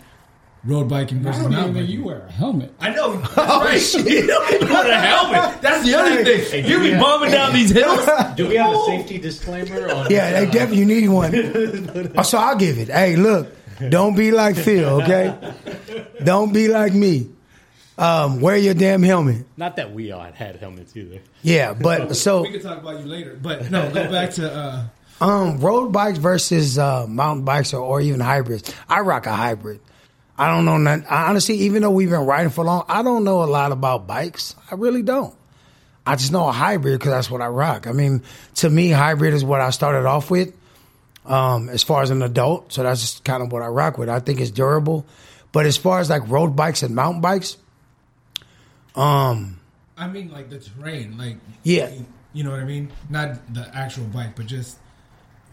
road 0.64 0.88
biking 0.88 1.18
I 1.18 1.22
versus 1.22 1.42
don't 1.42 1.52
even 1.52 1.64
mountain 1.64 1.82
biking. 1.82 1.90
you 1.98 2.04
wear 2.04 2.26
a 2.26 2.30
helmet. 2.32 2.74
I 2.80 2.90
know. 2.90 3.16
That's 3.20 3.36
Oh, 3.38 3.60
right. 3.64 3.80
shit. 3.80 4.06
You 4.06 4.26
don't 4.26 4.54
even 4.54 4.68
wear 4.68 4.90
a 4.90 4.94
helmet. 5.00 5.62
That's 5.62 5.84
the 5.84 5.94
other 5.94 6.24
thing. 6.24 6.66
You 6.66 6.80
be 6.80 6.94
bombing 6.98 7.30
down 7.30 7.52
these 7.52 7.70
hills. 7.78 8.06
Do 8.36 8.48
we 8.48 8.56
have 8.56 8.74
a 8.74 8.84
safety 8.84 9.18
disclaimer 9.18 9.90
on? 9.90 10.10
Yeah, 10.10 10.40
they 10.40 10.50
definitely 10.50 10.84
need 10.86 11.08
one. 12.14 12.24
so 12.24 12.38
I'll 12.38 12.56
give 12.56 12.78
it. 12.78 12.88
Hey, 12.88 13.16
look, 13.16 13.48
don't 13.90 14.14
be 14.16 14.30
like 14.30 14.56
Phil, 14.56 15.02
okay? 15.02 15.34
Don't 16.22 16.52
be 16.52 16.68
like 16.68 16.92
me. 16.94 17.30
Um, 17.96 18.40
wear 18.40 18.56
your 18.56 18.74
damn 18.74 19.02
helmet. 19.02 19.46
Not 19.56 19.76
that 19.76 19.92
we 19.92 20.10
all 20.12 20.20
had 20.32 20.56
helmets 20.56 20.96
either. 20.96 21.20
Yeah, 21.42 21.74
but 21.74 22.16
so 22.16 22.42
We 22.42 22.50
can 22.50 22.60
talk 22.62 22.78
about 22.78 23.00
you 23.00 23.06
later, 23.06 23.38
but 23.40 23.70
no, 23.70 23.88
go 23.90 24.10
back 24.10 24.30
to. 24.32 24.52
uh 24.52 24.84
um, 25.20 25.58
road 25.60 25.92
bikes 25.92 26.18
versus 26.18 26.78
uh, 26.78 27.06
mountain 27.06 27.44
bikes 27.44 27.72
or, 27.72 27.80
or 27.80 28.00
even 28.00 28.20
hybrids. 28.20 28.74
I 28.88 29.00
rock 29.00 29.26
a 29.26 29.32
hybrid. 29.34 29.80
I 30.36 30.48
don't 30.48 30.64
know. 30.64 30.76
None, 30.78 31.04
I 31.08 31.28
honestly, 31.28 31.54
even 31.58 31.82
though 31.82 31.90
we've 31.92 32.10
been 32.10 32.26
riding 32.26 32.50
for 32.50 32.64
long, 32.64 32.84
I 32.88 33.02
don't 33.02 33.22
know 33.24 33.42
a 33.42 33.46
lot 33.46 33.70
about 33.72 34.06
bikes. 34.06 34.56
I 34.70 34.74
really 34.74 35.02
don't. 35.02 35.34
I 36.06 36.16
just 36.16 36.32
know 36.32 36.48
a 36.48 36.52
hybrid 36.52 36.98
because 36.98 37.12
that's 37.12 37.30
what 37.30 37.40
I 37.40 37.46
rock. 37.46 37.86
I 37.86 37.92
mean, 37.92 38.22
to 38.56 38.68
me, 38.68 38.90
hybrid 38.90 39.32
is 39.32 39.44
what 39.44 39.60
I 39.60 39.70
started 39.70 40.06
off 40.06 40.30
with 40.30 40.52
um, 41.24 41.68
as 41.68 41.82
far 41.82 42.02
as 42.02 42.10
an 42.10 42.20
adult. 42.22 42.72
So 42.72 42.82
that's 42.82 43.00
just 43.00 43.24
kind 43.24 43.42
of 43.42 43.52
what 43.52 43.62
I 43.62 43.68
rock 43.68 43.96
with. 43.96 44.08
I 44.08 44.18
think 44.20 44.40
it's 44.40 44.50
durable. 44.50 45.06
But 45.52 45.66
as 45.66 45.76
far 45.76 46.00
as 46.00 46.10
like 46.10 46.28
road 46.28 46.56
bikes 46.56 46.82
and 46.82 46.94
mountain 46.96 47.20
bikes, 47.22 47.56
um, 48.96 49.60
I 49.96 50.08
mean, 50.08 50.30
like 50.30 50.50
the 50.50 50.58
terrain, 50.58 51.16
like 51.16 51.36
Yeah. 51.62 51.90
you 52.32 52.44
know 52.44 52.50
what 52.50 52.60
I 52.60 52.64
mean. 52.64 52.90
Not 53.08 53.54
the 53.54 53.70
actual 53.74 54.04
bike, 54.04 54.36
but 54.36 54.46
just 54.46 54.78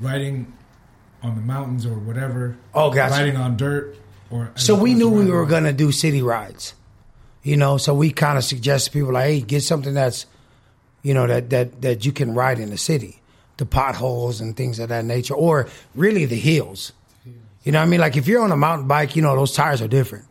riding 0.01 0.51
on 1.23 1.35
the 1.35 1.41
mountains 1.41 1.85
or 1.85 1.93
whatever. 1.93 2.57
Oh, 2.73 2.91
gotcha. 2.91 3.13
Riding 3.13 3.37
on 3.37 3.57
dirt 3.57 3.95
or. 4.29 4.51
So 4.55 4.75
we 4.75 4.93
knew 4.93 5.09
we 5.09 5.29
were 5.29 5.45
going 5.45 5.63
to 5.63 5.73
do 5.73 5.91
city 5.91 6.21
rides, 6.21 6.73
you 7.43 7.57
know. 7.57 7.77
So 7.77 7.93
we 7.93 8.11
kind 8.11 8.37
of 8.37 8.43
suggested 8.43 8.91
people 8.91 9.13
like, 9.13 9.25
hey, 9.25 9.41
get 9.41 9.61
something 9.61 9.93
that's, 9.93 10.25
you 11.03 11.13
know, 11.13 11.27
that 11.27 11.49
that 11.51 11.81
that 11.81 12.05
you 12.05 12.11
can 12.11 12.33
ride 12.33 12.59
in 12.59 12.69
the 12.69 12.77
city, 12.77 13.21
the 13.57 13.65
potholes 13.65 14.41
and 14.41 14.57
things 14.57 14.79
of 14.79 14.89
that 14.89 15.05
nature, 15.05 15.35
or 15.35 15.67
really 15.95 16.25
the 16.25 16.39
hills. 16.39 16.91
You 17.63 17.71
know, 17.71 17.79
what 17.79 17.85
I 17.85 17.89
mean, 17.89 17.99
like 17.99 18.17
if 18.17 18.27
you're 18.27 18.41
on 18.41 18.51
a 18.51 18.57
mountain 18.57 18.87
bike, 18.87 19.15
you 19.15 19.21
know, 19.21 19.35
those 19.35 19.53
tires 19.53 19.81
are 19.83 19.87
different. 19.87 20.25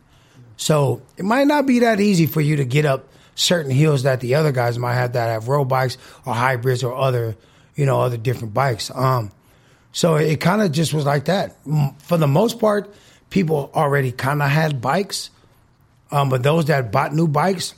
So 0.57 1.01
it 1.17 1.23
might 1.23 1.47
not 1.47 1.65
be 1.65 1.79
that 1.79 1.99
easy 1.99 2.27
for 2.27 2.41
you 2.41 2.57
to 2.57 2.65
get 2.65 2.85
up 2.85 3.07
certain 3.35 3.71
hills 3.71 4.03
that 4.03 4.19
the 4.19 4.35
other 4.35 4.51
guys 4.51 4.77
might 4.77 4.95
have 4.95 5.13
that 5.13 5.27
have 5.27 5.47
road 5.47 5.65
bikes 5.65 5.97
or 6.25 6.33
hybrids 6.33 6.83
or 6.83 6.93
other, 6.93 7.37
you 7.75 7.85
know, 7.85 8.01
other 8.01 8.17
different 8.17 8.53
bikes. 8.53 8.91
Um, 8.93 9.31
so 9.91 10.15
it 10.15 10.39
kind 10.39 10.61
of 10.61 10.71
just 10.71 10.93
was 10.93 11.05
like 11.05 11.25
that. 11.25 11.57
For 12.03 12.17
the 12.17 12.27
most 12.27 12.59
part, 12.59 12.93
people 13.29 13.71
already 13.73 14.11
kind 14.11 14.41
of 14.41 14.49
had 14.49 14.81
bikes, 14.81 15.29
um, 16.11 16.29
but 16.29 16.43
those 16.43 16.65
that 16.65 16.91
bought 16.91 17.13
new 17.13 17.27
bikes, 17.27 17.73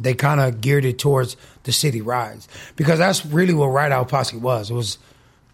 they 0.00 0.14
kind 0.14 0.40
of 0.40 0.60
geared 0.60 0.84
it 0.84 0.98
towards 0.98 1.36
the 1.64 1.72
city 1.72 2.00
rides 2.00 2.48
because 2.76 2.98
that's 2.98 3.26
really 3.26 3.54
what 3.54 3.66
Ride 3.66 3.92
Out 3.92 4.08
Posse 4.08 4.36
was. 4.36 4.70
It 4.70 4.74
was 4.74 4.98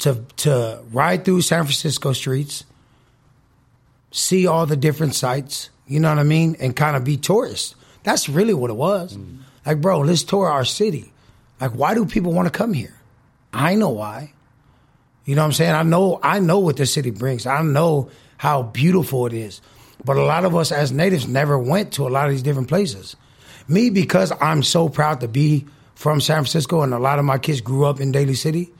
to 0.01 0.25
to 0.37 0.83
ride 0.93 1.25
through 1.25 1.41
San 1.41 1.65
Francisco 1.65 2.13
streets, 2.13 2.65
see 4.11 4.47
all 4.47 4.67
the 4.67 4.77
different 4.77 5.15
sites. 5.15 5.71
You 5.87 6.01
know 6.01 6.11
what 6.11 6.19
I 6.19 6.25
mean, 6.25 6.57
and 6.61 6.75
kind 6.75 6.97
of 6.97 7.05
be 7.05 7.17
tourists. 7.17 7.75
That's 8.05 8.29
really 8.29 8.55
what 8.55 8.71
it 8.71 8.77
was. 8.77 9.17
Like, 9.67 9.81
bro, 9.81 10.01
let's 10.01 10.25
tour 10.25 10.49
our 10.49 10.65
city. 10.65 11.13
Like, 11.61 11.73
why 11.73 11.95
do 11.95 12.05
people 12.05 12.33
want 12.33 12.47
to 12.47 12.57
come 12.57 12.75
here? 12.75 12.95
I 13.53 13.75
know 13.77 13.91
why. 13.91 14.34
You 15.25 15.35
know 15.35 15.43
what 15.43 15.47
I'm 15.47 15.53
saying? 15.53 15.75
I 15.75 15.83
know 15.83 16.21
I 16.23 16.39
know 16.41 16.59
what 16.59 16.77
the 16.77 16.87
city 16.87 17.11
brings. 17.11 17.47
I 17.47 17.63
know 17.63 18.11
how 18.37 18.63
beautiful 18.63 19.27
it 19.27 19.33
is. 19.33 19.61
But 20.05 20.17
a 20.17 20.23
lot 20.23 20.45
of 20.45 20.55
us 20.55 20.71
as 20.71 20.93
natives 20.93 21.27
never 21.27 21.59
went 21.59 21.93
to 21.95 22.07
a 22.07 22.11
lot 22.11 22.27
of 22.27 22.33
these 22.33 22.43
different 22.43 22.69
places. 22.69 23.17
Me 23.69 23.89
because 23.89 24.33
I'm 24.41 24.63
so 24.63 24.89
proud 24.89 25.21
to 25.21 25.29
be 25.29 25.67
from 25.95 26.21
San 26.21 26.39
Francisco 26.39 26.83
and 26.83 26.93
a 26.93 26.99
lot 26.99 27.19
of 27.19 27.25
my 27.25 27.39
kids 27.39 27.63
grew 27.63 27.87
up 27.87 28.01
in 28.01 28.13
Daly 28.13 28.35
City. 28.35 28.71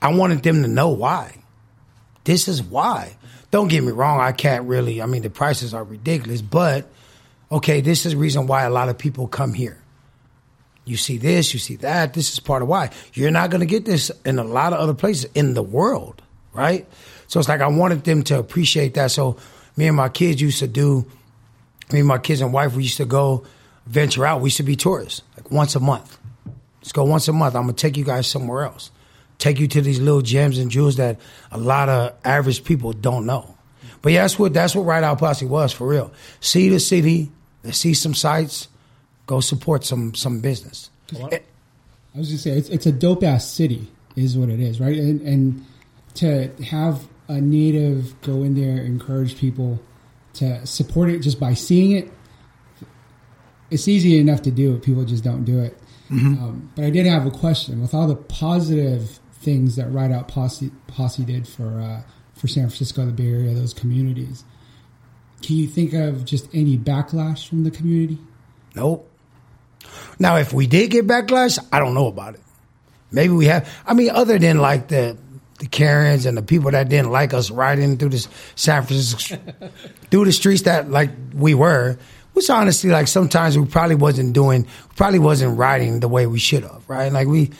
I 0.00 0.14
wanted 0.14 0.42
them 0.42 0.62
to 0.62 0.68
know 0.68 0.90
why. 0.90 1.36
This 2.24 2.46
is 2.46 2.62
why. 2.62 3.16
Don't 3.50 3.68
get 3.68 3.82
me 3.82 3.92
wrong, 3.92 4.20
I 4.20 4.32
can't 4.32 4.64
really 4.64 5.02
I 5.02 5.06
mean 5.06 5.22
the 5.22 5.30
prices 5.30 5.74
are 5.74 5.82
ridiculous, 5.82 6.42
but 6.42 6.88
okay, 7.50 7.80
this 7.80 8.06
is 8.06 8.12
the 8.12 8.18
reason 8.18 8.46
why 8.46 8.62
a 8.62 8.70
lot 8.70 8.88
of 8.88 8.98
people 8.98 9.26
come 9.26 9.54
here. 9.54 9.83
You 10.84 10.96
see 10.96 11.16
this, 11.16 11.54
you 11.54 11.60
see 11.60 11.76
that. 11.76 12.14
This 12.14 12.32
is 12.32 12.40
part 12.40 12.62
of 12.62 12.68
why. 12.68 12.90
You're 13.14 13.30
not 13.30 13.50
going 13.50 13.60
to 13.60 13.66
get 13.66 13.84
this 13.84 14.10
in 14.24 14.38
a 14.38 14.44
lot 14.44 14.72
of 14.72 14.80
other 14.80 14.94
places 14.94 15.26
in 15.34 15.54
the 15.54 15.62
world, 15.62 16.22
right? 16.52 16.86
So 17.26 17.40
it's 17.40 17.48
like 17.48 17.60
I 17.60 17.68
wanted 17.68 18.04
them 18.04 18.22
to 18.24 18.38
appreciate 18.38 18.94
that. 18.94 19.10
So 19.10 19.38
me 19.76 19.86
and 19.86 19.96
my 19.96 20.08
kids 20.08 20.40
used 20.40 20.58
to 20.58 20.68
do, 20.68 21.06
me 21.92 22.00
and 22.00 22.08
my 22.08 22.18
kids 22.18 22.40
and 22.40 22.52
wife, 22.52 22.74
we 22.74 22.82
used 22.82 22.98
to 22.98 23.06
go 23.06 23.44
venture 23.86 24.26
out. 24.26 24.40
We 24.40 24.48
used 24.48 24.58
to 24.58 24.62
be 24.62 24.76
tourists, 24.76 25.22
like 25.36 25.50
once 25.50 25.74
a 25.74 25.80
month. 25.80 26.18
Let's 26.80 26.92
go 26.92 27.04
once 27.04 27.28
a 27.28 27.32
month. 27.32 27.56
I'm 27.56 27.62
going 27.62 27.74
to 27.74 27.80
take 27.80 27.96
you 27.96 28.04
guys 28.04 28.26
somewhere 28.26 28.64
else. 28.64 28.90
Take 29.38 29.58
you 29.58 29.66
to 29.68 29.80
these 29.80 30.00
little 30.00 30.22
gems 30.22 30.58
and 30.58 30.70
jewels 30.70 30.96
that 30.96 31.18
a 31.50 31.58
lot 31.58 31.88
of 31.88 32.14
average 32.24 32.62
people 32.62 32.92
don't 32.92 33.26
know. 33.26 33.56
But 34.02 34.12
yeah, 34.12 34.22
that's 34.22 34.38
what 34.38 34.52
that's 34.52 34.76
what 34.76 34.82
Ride 34.82 35.02
Out 35.02 35.18
Posse 35.18 35.46
was 35.46 35.72
for 35.72 35.88
real. 35.88 36.12
See 36.40 36.68
the 36.68 36.78
city, 36.78 37.32
and 37.62 37.74
see 37.74 37.94
some 37.94 38.14
sights, 38.14 38.68
go 39.26 39.40
support 39.40 39.84
some 39.84 40.14
some 40.14 40.40
business. 40.40 40.90
I 42.14 42.18
was 42.18 42.30
just 42.30 42.44
say 42.44 42.50
it's, 42.50 42.68
it's 42.68 42.86
a 42.86 42.92
dope 42.92 43.24
ass 43.24 43.48
city, 43.48 43.90
is 44.16 44.38
what 44.38 44.48
it 44.48 44.60
is, 44.60 44.80
right? 44.80 44.96
And, 44.96 45.20
and 45.22 45.66
to 46.14 46.48
have 46.64 47.06
a 47.28 47.40
native 47.40 48.20
go 48.20 48.42
in 48.42 48.54
there, 48.54 48.82
encourage 48.84 49.36
people 49.36 49.80
to 50.34 50.64
support 50.66 51.10
it 51.10 51.20
just 51.20 51.40
by 51.40 51.54
seeing 51.54 51.92
it, 51.92 52.12
it's 53.70 53.88
easy 53.88 54.18
enough 54.18 54.42
to 54.42 54.50
do. 54.50 54.78
People 54.78 55.04
just 55.04 55.24
don't 55.24 55.44
do 55.44 55.60
it. 55.60 55.76
Um, 56.10 56.70
but 56.76 56.84
I 56.84 56.90
did 56.90 57.06
have 57.06 57.26
a 57.26 57.30
question 57.30 57.80
with 57.80 57.94
all 57.94 58.06
the 58.06 58.14
positive 58.14 59.18
things 59.32 59.76
that 59.76 59.90
Ride 59.90 60.12
Out 60.12 60.28
Posse, 60.28 60.70
Posse 60.86 61.24
did 61.24 61.48
for 61.48 61.80
uh, 61.80 62.02
for 62.34 62.46
San 62.46 62.64
Francisco, 62.64 63.06
the 63.06 63.12
Bay 63.12 63.28
Area, 63.28 63.54
those 63.54 63.74
communities. 63.74 64.44
Can 65.42 65.56
you 65.56 65.66
think 65.66 65.92
of 65.92 66.24
just 66.24 66.48
any 66.54 66.76
backlash 66.78 67.48
from 67.48 67.64
the 67.64 67.70
community? 67.70 68.18
Nope. 68.74 69.10
Now, 70.18 70.36
if 70.36 70.52
we 70.52 70.66
did 70.66 70.90
get 70.90 71.06
backlash, 71.06 71.58
I 71.72 71.78
don't 71.78 71.94
know 71.94 72.06
about 72.06 72.34
it. 72.34 72.40
Maybe 73.10 73.32
we 73.32 73.46
have. 73.46 73.68
I 73.86 73.94
mean, 73.94 74.10
other 74.10 74.38
than 74.38 74.58
like 74.58 74.88
the 74.88 75.16
the 75.58 75.66
Karens 75.66 76.26
and 76.26 76.36
the 76.36 76.42
people 76.42 76.70
that 76.72 76.88
didn't 76.88 77.10
like 77.10 77.32
us 77.32 77.50
riding 77.50 77.96
through 77.96 78.10
this 78.10 78.28
San 78.56 78.84
Francisco 78.84 79.38
through 80.10 80.24
the 80.24 80.32
streets 80.32 80.62
that 80.62 80.90
like 80.90 81.10
we 81.32 81.54
were, 81.54 81.96
which 82.32 82.50
honestly, 82.50 82.90
like 82.90 83.08
sometimes 83.08 83.56
we 83.56 83.64
probably 83.64 83.94
wasn't 83.94 84.32
doing, 84.32 84.66
probably 84.96 85.20
wasn't 85.20 85.56
riding 85.56 86.00
the 86.00 86.08
way 86.08 86.26
we 86.26 86.38
should 86.38 86.64
have, 86.64 86.82
right? 86.88 87.12
Like 87.12 87.28
we 87.28 87.50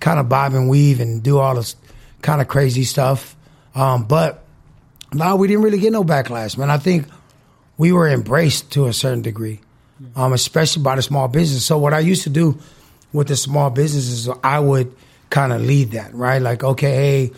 kind 0.00 0.18
of 0.18 0.28
bob 0.28 0.54
and 0.54 0.68
weave 0.68 1.00
and 1.00 1.22
do 1.22 1.38
all 1.38 1.54
this 1.54 1.76
kind 2.22 2.40
of 2.40 2.48
crazy 2.48 2.84
stuff. 2.84 3.36
Um, 3.74 4.04
but 4.04 4.44
no, 5.12 5.36
we 5.36 5.48
didn't 5.48 5.62
really 5.62 5.78
get 5.78 5.92
no 5.92 6.04
backlash, 6.04 6.56
man. 6.56 6.70
I 6.70 6.78
think 6.78 7.06
we 7.76 7.92
were 7.92 8.08
embraced 8.08 8.72
to 8.72 8.86
a 8.86 8.92
certain 8.92 9.22
degree, 9.22 9.60
um, 10.16 10.32
especially 10.32 10.82
by 10.82 10.96
the 10.96 11.02
small 11.02 11.28
business. 11.28 11.64
So 11.64 11.78
what 11.78 11.94
I 11.94 12.00
used 12.00 12.22
to 12.24 12.30
do 12.30 12.58
with 13.12 13.28
the 13.28 13.36
small 13.36 13.70
businesses, 13.70 14.28
I 14.42 14.58
would 14.58 14.94
kind 15.30 15.52
of 15.52 15.60
lead 15.62 15.92
that, 15.92 16.14
right? 16.14 16.40
Like, 16.40 16.62
okay, 16.64 16.90
hey, 16.94 17.30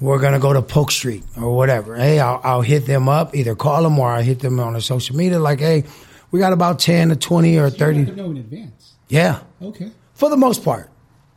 we're 0.00 0.18
gonna 0.18 0.38
go 0.40 0.52
to 0.52 0.62
Polk 0.62 0.90
Street 0.90 1.22
or 1.40 1.54
whatever. 1.54 1.96
Hey, 1.96 2.18
I'll, 2.20 2.40
I'll 2.42 2.62
hit 2.62 2.86
them 2.86 3.08
up, 3.08 3.34
either 3.36 3.54
call 3.54 3.82
them 3.82 3.98
or 3.98 4.08
I 4.10 4.22
hit 4.22 4.40
them 4.40 4.58
on 4.60 4.72
the 4.72 4.80
social 4.80 5.14
media. 5.16 5.38
Like, 5.38 5.60
hey, 5.60 5.84
we 6.30 6.40
got 6.40 6.52
about 6.52 6.78
ten 6.80 7.10
to 7.10 7.16
twenty 7.16 7.58
or 7.58 7.64
You 7.66 7.70
thirty. 7.70 8.04
know 8.12 8.30
in 8.30 8.38
advance. 8.38 8.94
Yeah, 9.08 9.40
Okay. 9.60 9.90
for 10.14 10.30
the 10.30 10.36
most 10.36 10.64
part. 10.64 10.88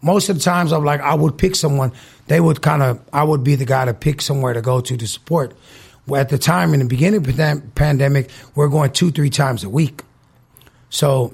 Most 0.01 0.29
of 0.29 0.37
the 0.37 0.41
times, 0.43 0.71
I'm 0.71 0.85
like, 0.85 1.01
I 1.01 1.15
would 1.15 1.37
pick 1.37 1.55
someone. 1.55 1.91
They 2.27 2.39
would 2.39 2.61
kind 2.61 2.83
of, 2.83 2.99
I 3.11 3.23
would 3.23 3.43
be 3.43 3.55
the 3.55 3.65
guy 3.65 3.85
to 3.85 3.93
pick 3.93 4.21
somewhere 4.21 4.53
to 4.53 4.61
go 4.61 4.79
to 4.79 4.97
to 4.97 5.07
support. 5.07 5.55
Well, 6.07 6.21
at 6.21 6.29
the 6.29 6.37
time, 6.37 6.73
in 6.73 6.79
the 6.79 6.85
beginning 6.85 7.17
of 7.17 7.35
the 7.35 7.61
pandemic, 7.73 8.29
we 8.55 8.63
are 8.63 8.67
going 8.67 8.91
two, 8.91 9.09
three 9.11 9.31
times 9.31 9.63
a 9.63 9.69
week. 9.69 10.03
So, 10.89 11.33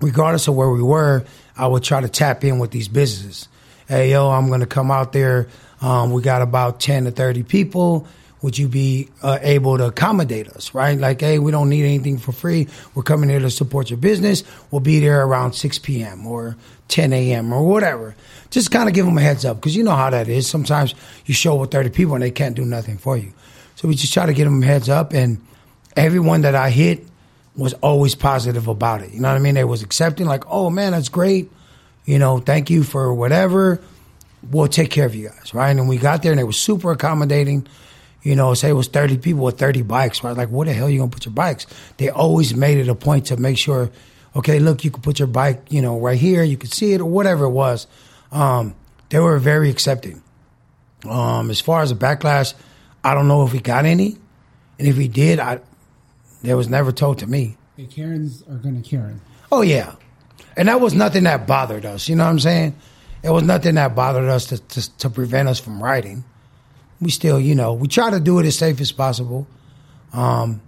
regardless 0.00 0.48
of 0.48 0.54
where 0.54 0.70
we 0.70 0.82
were, 0.82 1.24
I 1.56 1.66
would 1.66 1.82
try 1.82 2.00
to 2.00 2.08
tap 2.08 2.44
in 2.44 2.58
with 2.58 2.70
these 2.70 2.88
businesses. 2.88 3.48
Hey, 3.88 4.12
yo, 4.12 4.30
I'm 4.30 4.48
going 4.48 4.60
to 4.60 4.66
come 4.66 4.90
out 4.90 5.12
there. 5.12 5.48
Um, 5.80 6.12
we 6.12 6.22
got 6.22 6.42
about 6.42 6.80
10 6.80 7.04
to 7.04 7.10
30 7.10 7.42
people. 7.42 8.06
Would 8.42 8.56
you 8.56 8.68
be 8.68 9.10
uh, 9.22 9.38
able 9.42 9.76
to 9.76 9.86
accommodate 9.86 10.48
us, 10.48 10.72
right? 10.72 10.98
Like, 10.98 11.20
hey, 11.20 11.38
we 11.38 11.50
don't 11.50 11.68
need 11.68 11.84
anything 11.84 12.16
for 12.16 12.32
free. 12.32 12.68
We're 12.94 13.02
coming 13.02 13.28
here 13.28 13.40
to 13.40 13.50
support 13.50 13.90
your 13.90 13.98
business. 13.98 14.44
We'll 14.70 14.80
be 14.80 14.98
there 15.00 15.22
around 15.26 15.52
6 15.52 15.78
p.m. 15.80 16.26
or 16.26 16.56
10 16.88 17.12
a.m. 17.12 17.52
or 17.52 17.66
whatever. 17.66 18.16
Just 18.48 18.70
kind 18.70 18.88
of 18.88 18.94
give 18.94 19.04
them 19.04 19.18
a 19.18 19.20
heads 19.20 19.44
up 19.44 19.58
because 19.58 19.76
you 19.76 19.84
know 19.84 19.94
how 19.94 20.08
that 20.08 20.28
is. 20.28 20.46
Sometimes 20.46 20.94
you 21.26 21.34
show 21.34 21.54
with 21.56 21.70
30 21.70 21.90
people 21.90 22.14
and 22.14 22.22
they 22.22 22.30
can't 22.30 22.56
do 22.56 22.64
nothing 22.64 22.96
for 22.96 23.16
you. 23.16 23.32
So 23.76 23.88
we 23.88 23.94
just 23.94 24.14
try 24.14 24.24
to 24.24 24.32
get 24.32 24.44
them 24.44 24.62
heads 24.62 24.88
up. 24.88 25.12
And 25.12 25.44
everyone 25.94 26.40
that 26.42 26.54
I 26.54 26.70
hit 26.70 27.06
was 27.60 27.74
always 27.74 28.14
positive 28.14 28.68
about 28.68 29.02
it. 29.02 29.12
You 29.12 29.20
know 29.20 29.28
what 29.28 29.36
I 29.36 29.40
mean? 29.40 29.54
They 29.54 29.64
was 29.64 29.82
accepting, 29.82 30.26
like, 30.26 30.44
oh 30.46 30.70
man, 30.70 30.92
that's 30.92 31.10
great. 31.10 31.50
You 32.06 32.18
know, 32.18 32.38
thank 32.38 32.70
you 32.70 32.82
for 32.82 33.12
whatever. 33.12 33.80
We'll 34.50 34.68
take 34.68 34.90
care 34.90 35.04
of 35.04 35.14
you 35.14 35.28
guys, 35.28 35.52
right? 35.52 35.68
And 35.68 35.86
we 35.86 35.98
got 35.98 36.22
there 36.22 36.32
and 36.32 36.38
they 36.38 36.44
were 36.44 36.52
super 36.52 36.90
accommodating. 36.90 37.66
you 38.22 38.34
know, 38.34 38.54
say 38.54 38.70
it 38.70 38.74
was 38.74 38.88
30 38.88 39.18
people 39.18 39.44
with 39.44 39.58
30 39.58 39.82
bikes, 39.82 40.24
right? 40.24 40.36
Like, 40.36 40.48
where 40.48 40.66
the 40.66 40.72
hell 40.72 40.86
are 40.86 40.90
you 40.90 40.98
going 40.98 41.10
to 41.10 41.14
put 41.14 41.26
your 41.26 41.34
bikes? 41.34 41.66
They 41.98 42.08
always 42.08 42.54
made 42.54 42.78
it 42.78 42.88
a 42.88 42.94
point 42.94 43.26
to 43.26 43.36
make 43.36 43.58
sure, 43.58 43.90
okay, 44.34 44.58
look, 44.58 44.84
you 44.84 44.90
can 44.90 45.02
put 45.02 45.18
your 45.18 45.28
bike, 45.28 45.62
you 45.68 45.82
know, 45.82 45.98
right 45.98 46.18
here, 46.18 46.42
you 46.42 46.56
could 46.56 46.72
see 46.72 46.92
it 46.92 47.00
or 47.00 47.06
whatever 47.06 47.44
it 47.44 47.50
was. 47.50 47.86
Um, 48.32 48.74
they 49.10 49.18
were 49.18 49.38
very 49.38 49.70
accepting. 49.70 50.22
Um, 51.08 51.50
as 51.50 51.60
far 51.60 51.82
as 51.82 51.90
the 51.90 51.96
backlash, 51.96 52.54
I 53.02 53.14
don't 53.14 53.28
know 53.28 53.44
if 53.44 53.52
we 53.52 53.60
got 53.60 53.84
any. 53.84 54.16
And 54.78 54.88
if 54.88 54.96
we 54.96 55.08
did, 55.08 55.38
I, 55.40 55.60
there 56.42 56.56
was 56.56 56.68
never 56.68 56.92
told 56.92 57.18
to 57.18 57.26
me. 57.26 57.56
The 57.76 57.86
Karens 57.86 58.42
are 58.48 58.56
going 58.56 58.80
to 58.82 58.88
Karen. 58.88 59.20
Oh 59.52 59.62
yeah, 59.62 59.94
and 60.56 60.68
that 60.68 60.80
was 60.80 60.94
nothing 60.94 61.24
that 61.24 61.46
bothered 61.46 61.84
us. 61.84 62.08
You 62.08 62.16
know 62.16 62.24
what 62.24 62.30
I'm 62.30 62.40
saying? 62.40 62.76
It 63.22 63.30
was 63.30 63.42
nothing 63.42 63.74
that 63.74 63.94
bothered 63.94 64.28
us 64.28 64.46
to 64.46 64.58
to, 64.58 64.96
to 64.98 65.10
prevent 65.10 65.48
us 65.48 65.58
from 65.60 65.82
writing. 65.82 66.24
We 67.00 67.10
still, 67.10 67.40
you 67.40 67.54
know, 67.54 67.72
we 67.72 67.88
try 67.88 68.10
to 68.10 68.20
do 68.20 68.38
it 68.38 68.46
as 68.46 68.58
safe 68.58 68.80
as 68.80 68.92
possible, 68.92 69.46
um, 70.12 70.60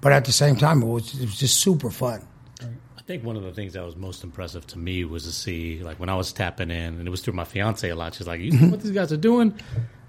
but 0.00 0.12
at 0.12 0.24
the 0.26 0.32
same 0.32 0.56
time, 0.56 0.82
it 0.82 0.86
was 0.86 1.14
it 1.14 1.26
was 1.26 1.38
just 1.38 1.60
super 1.60 1.90
fun. 1.90 2.22
I 2.60 3.10
think 3.10 3.24
one 3.24 3.36
of 3.36 3.42
the 3.42 3.52
things 3.52 3.72
that 3.72 3.82
was 3.82 3.96
most 3.96 4.22
impressive 4.22 4.66
to 4.66 4.78
me 4.78 5.02
was 5.06 5.24
to 5.24 5.32
see, 5.32 5.82
like, 5.82 5.98
when 5.98 6.10
I 6.10 6.14
was 6.14 6.30
tapping 6.30 6.70
in, 6.70 6.98
and 6.98 7.06
it 7.06 7.10
was 7.10 7.22
through 7.22 7.32
my 7.32 7.44
fiance 7.44 7.88
a 7.88 7.96
lot. 7.96 8.14
She's 8.14 8.26
like, 8.26 8.38
"You 8.40 8.52
know 8.52 8.68
what 8.68 8.82
these 8.82 8.90
guys 8.92 9.10
are 9.14 9.16
doing?" 9.16 9.54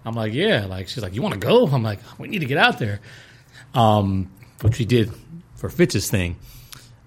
I'm 0.03 0.15
like, 0.15 0.33
"Yeah." 0.33 0.65
Like, 0.65 0.89
she's 0.89 1.01
like, 1.01 1.15
"You 1.15 1.21
want 1.21 1.33
to 1.35 1.39
go?" 1.39 1.65
I'm 1.65 1.81
like, 1.81 1.99
"We 2.17 2.27
need 2.27 2.39
to 2.39 2.45
get 2.45 2.57
out 2.57 2.77
there," 2.77 2.99
um, 3.73 4.29
which 4.61 4.79
we 4.79 4.85
did 4.85 5.11
for 5.55 5.69
Fitz's 5.69 6.09
thing. 6.09 6.35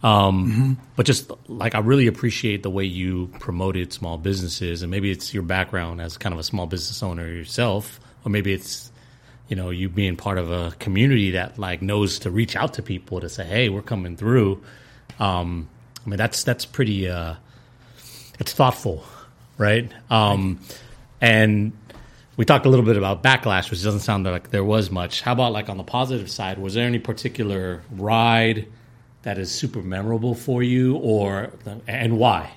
Um, 0.02 0.78
But 0.96 1.06
just 1.06 1.30
like 1.48 1.74
I 1.74 1.78
really 1.78 2.06
appreciate 2.08 2.62
the 2.62 2.70
way 2.70 2.84
you 2.84 3.28
promoted 3.38 3.92
small 3.92 4.18
businesses, 4.18 4.82
and 4.82 4.90
maybe 4.90 5.10
it's 5.10 5.32
your 5.32 5.44
background 5.44 6.00
as 6.00 6.18
kind 6.18 6.32
of 6.32 6.38
a 6.38 6.42
small 6.42 6.66
business 6.66 7.02
owner 7.02 7.28
yourself, 7.28 8.00
or 8.24 8.30
maybe 8.30 8.52
it's 8.52 8.90
you 9.48 9.54
know 9.56 9.70
you 9.70 9.88
being 9.88 10.16
part 10.16 10.38
of 10.38 10.50
a 10.50 10.72
community 10.78 11.32
that 11.32 11.58
like 11.58 11.82
knows 11.82 12.18
to 12.20 12.30
reach 12.30 12.56
out 12.56 12.74
to 12.74 12.82
people 12.82 13.20
to 13.20 13.28
say, 13.28 13.44
"Hey, 13.44 13.68
we're 13.68 13.82
coming 13.82 14.16
through." 14.16 14.60
Um, 15.20 15.68
I 16.04 16.08
mean, 16.08 16.16
that's 16.16 16.42
that's 16.42 16.64
pretty. 16.66 17.08
Uh, 17.08 17.34
it's 18.40 18.52
thoughtful, 18.52 19.04
right? 19.56 19.88
Um, 20.10 20.58
and 21.20 21.72
we 22.42 22.44
talked 22.44 22.66
a 22.66 22.68
little 22.68 22.84
bit 22.84 22.96
about 22.96 23.22
backlash, 23.22 23.70
which 23.70 23.84
doesn't 23.84 24.00
sound 24.00 24.24
like 24.24 24.50
there 24.50 24.64
was 24.64 24.90
much. 24.90 25.20
How 25.22 25.30
about 25.30 25.52
like 25.52 25.68
on 25.68 25.76
the 25.76 25.84
positive 25.84 26.28
side? 26.28 26.58
Was 26.58 26.74
there 26.74 26.84
any 26.84 26.98
particular 26.98 27.84
ride 27.92 28.66
that 29.22 29.38
is 29.38 29.48
super 29.48 29.80
memorable 29.80 30.34
for 30.34 30.60
you, 30.60 30.96
or 30.96 31.52
and 31.86 32.18
why? 32.18 32.50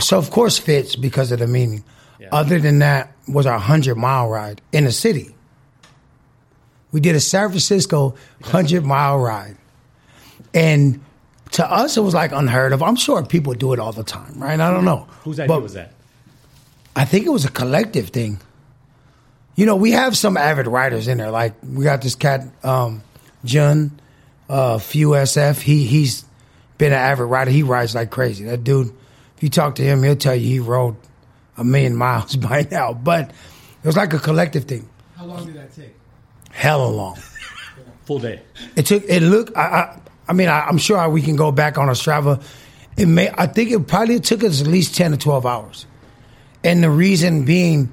So 0.00 0.18
of 0.18 0.32
course 0.32 0.58
Fitz 0.58 0.96
because 0.96 1.30
of 1.30 1.38
the 1.38 1.46
meaning. 1.46 1.84
Yeah. 2.18 2.30
Other 2.32 2.58
than 2.58 2.80
that, 2.80 3.12
was 3.28 3.46
our 3.46 3.60
hundred 3.60 3.98
mile 3.98 4.28
ride 4.28 4.60
in 4.72 4.82
the 4.82 4.90
city. 4.90 5.32
We 6.90 6.98
did 6.98 7.14
a 7.14 7.20
San 7.20 7.50
Francisco 7.50 8.16
hundred 8.42 8.84
mile 8.84 9.16
ride, 9.16 9.58
and 10.54 11.00
to 11.52 11.64
us 11.70 11.96
it 11.96 12.00
was 12.00 12.14
like 12.14 12.32
unheard 12.32 12.72
of. 12.72 12.82
I'm 12.82 12.96
sure 12.96 13.24
people 13.24 13.54
do 13.54 13.74
it 13.74 13.78
all 13.78 13.92
the 13.92 14.02
time, 14.02 14.42
right? 14.42 14.58
I 14.58 14.72
don't 14.72 14.84
know 14.84 15.06
Whose 15.22 15.38
idea 15.38 15.54
But 15.54 15.62
was 15.62 15.74
that? 15.74 15.92
I 16.96 17.04
think 17.04 17.26
it 17.26 17.30
was 17.30 17.44
a 17.44 17.50
collective 17.52 18.08
thing. 18.08 18.40
You 19.54 19.66
know, 19.66 19.76
we 19.76 19.92
have 19.92 20.16
some 20.16 20.36
avid 20.36 20.66
riders 20.66 21.08
in 21.08 21.18
there. 21.18 21.30
Like 21.30 21.54
we 21.62 21.84
got 21.84 22.00
this 22.02 22.14
cat, 22.14 22.46
um, 22.64 23.02
Jun, 23.44 24.00
uh, 24.48 24.78
Few 24.78 25.10
SF. 25.10 25.60
He 25.60 25.84
he's 25.84 26.24
been 26.78 26.92
an 26.92 26.98
avid 26.98 27.26
rider. 27.26 27.50
He 27.50 27.62
rides 27.62 27.94
like 27.94 28.10
crazy. 28.10 28.44
That 28.44 28.64
dude, 28.64 28.88
if 29.36 29.42
you 29.42 29.50
talk 29.50 29.74
to 29.76 29.82
him, 29.82 30.02
he'll 30.02 30.16
tell 30.16 30.34
you 30.34 30.46
he 30.46 30.58
rode 30.60 30.96
a 31.56 31.64
million 31.64 31.94
miles 32.06 32.36
by 32.36 32.66
now. 32.70 32.92
But 32.94 33.30
it 33.30 33.86
was 33.86 33.96
like 33.96 34.12
a 34.12 34.18
collective 34.18 34.64
thing. 34.64 34.88
How 35.16 35.26
long 35.26 35.46
did 35.46 35.56
that 35.56 35.74
take? 35.74 35.94
Hella 36.50 36.88
long. 36.88 37.16
Full 38.06 38.18
day. 38.18 38.42
It 38.76 38.86
took. 38.86 39.04
It 39.04 39.22
looked. 39.22 39.56
I. 39.56 39.62
I, 39.62 39.98
I 40.28 40.34
mean, 40.34 40.48
I, 40.48 40.60
I'm 40.60 40.78
sure 40.78 41.08
we 41.08 41.20
can 41.20 41.36
go 41.36 41.50
back 41.52 41.78
on 41.78 41.88
our 41.88 41.94
Strava. 41.94 42.42
It 42.96 43.06
may. 43.06 43.30
I 43.36 43.46
think 43.46 43.70
it 43.70 43.86
probably 43.86 44.20
took 44.20 44.42
us 44.44 44.60
at 44.60 44.66
least 44.66 44.94
ten 44.96 45.10
to 45.10 45.16
twelve 45.16 45.44
hours, 45.46 45.86
and 46.64 46.82
the 46.82 46.90
reason 46.90 47.44
being, 47.44 47.92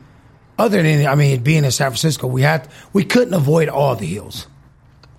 other 0.59 0.83
than 0.83 1.07
I 1.07 1.15
mean, 1.15 1.41
being 1.41 1.63
in 1.65 1.71
San 1.71 1.89
Francisco, 1.89 2.27
we 2.27 2.41
had 2.43 2.67
we 2.93 3.03
couldn't 3.05 3.33
avoid 3.33 3.69
all 3.69 3.95
the 3.95 4.05
hills. 4.05 4.45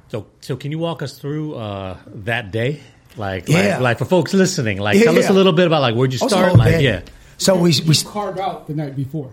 So, 0.09 0.26
so 0.41 0.57
can 0.57 0.70
you 0.70 0.78
walk 0.78 1.03
us 1.03 1.18
through 1.18 1.55
uh, 1.55 1.97
that 2.07 2.51
day? 2.53 2.80
Like, 3.16 3.49
Yeah. 3.49 3.74
like, 3.74 3.80
like 3.80 3.99
for 3.99 4.05
folks 4.05 4.34
listening, 4.34 4.78
like, 4.78 4.97
Yeah, 4.97 5.05
tell 5.05 5.18
us 5.18 5.28
a 5.28 5.32
little 5.32 5.53
bit 5.53 5.66
about 5.66 5.82
like 5.82 5.95
where'd 5.95 6.12
you 6.12 6.18
start? 6.18 6.49
whole 6.49 6.57
Like, 6.59 6.72
day. 6.74 6.82
yeah, 6.84 7.01
So 7.38 7.55
we 7.57 7.70
we 7.86 7.95
You 7.95 8.05
carved 8.05 8.38
out 8.38 8.66
the 8.68 8.74
night 8.74 8.95
before. 8.97 9.32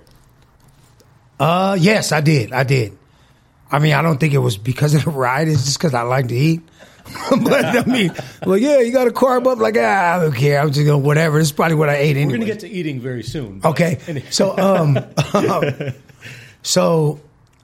uh 1.39 1.77
yes, 1.79 2.11
I 2.11 2.21
did. 2.21 2.51
I 2.53 2.63
did. 2.63 2.97
I 3.71 3.79
mean, 3.79 3.93
I 3.93 4.01
don't 4.01 4.17
think 4.17 4.33
it 4.33 4.37
was 4.39 4.57
because 4.57 4.93
of 4.93 5.03
the 5.03 5.11
ride. 5.11 5.47
It's 5.47 5.65
just 5.65 5.77
because 5.77 5.93
I 5.93 6.01
like 6.03 6.29
to 6.29 6.35
eat. 6.35 6.61
but 7.43 7.65
I 7.65 7.83
mean, 7.85 8.11
well, 8.45 8.57
yeah, 8.57 8.79
you 8.79 8.91
got 8.91 9.05
to 9.05 9.11
carb 9.11 9.47
up. 9.47 9.59
Like, 9.59 9.75
ah, 9.77 10.15
I 10.17 10.19
don't 10.21 10.33
care. 10.35 10.59
I'm 10.59 10.71
just 10.71 10.85
gonna 10.85 10.97
whatever. 10.97 11.39
This 11.39 11.47
is 11.49 11.51
probably 11.51 11.75
what 11.75 11.89
I 11.89 11.95
ate 11.97 12.17
we're 12.17 12.31
gonna 12.33 12.45
get 12.45 12.59
to 12.61 12.69
eating 12.69 12.99
very 12.99 13.23
soon. 13.23 13.59
but- 13.59 13.69
Okay. 13.69 14.23
So 14.29 14.57
um 14.57 14.97
so 16.61 17.19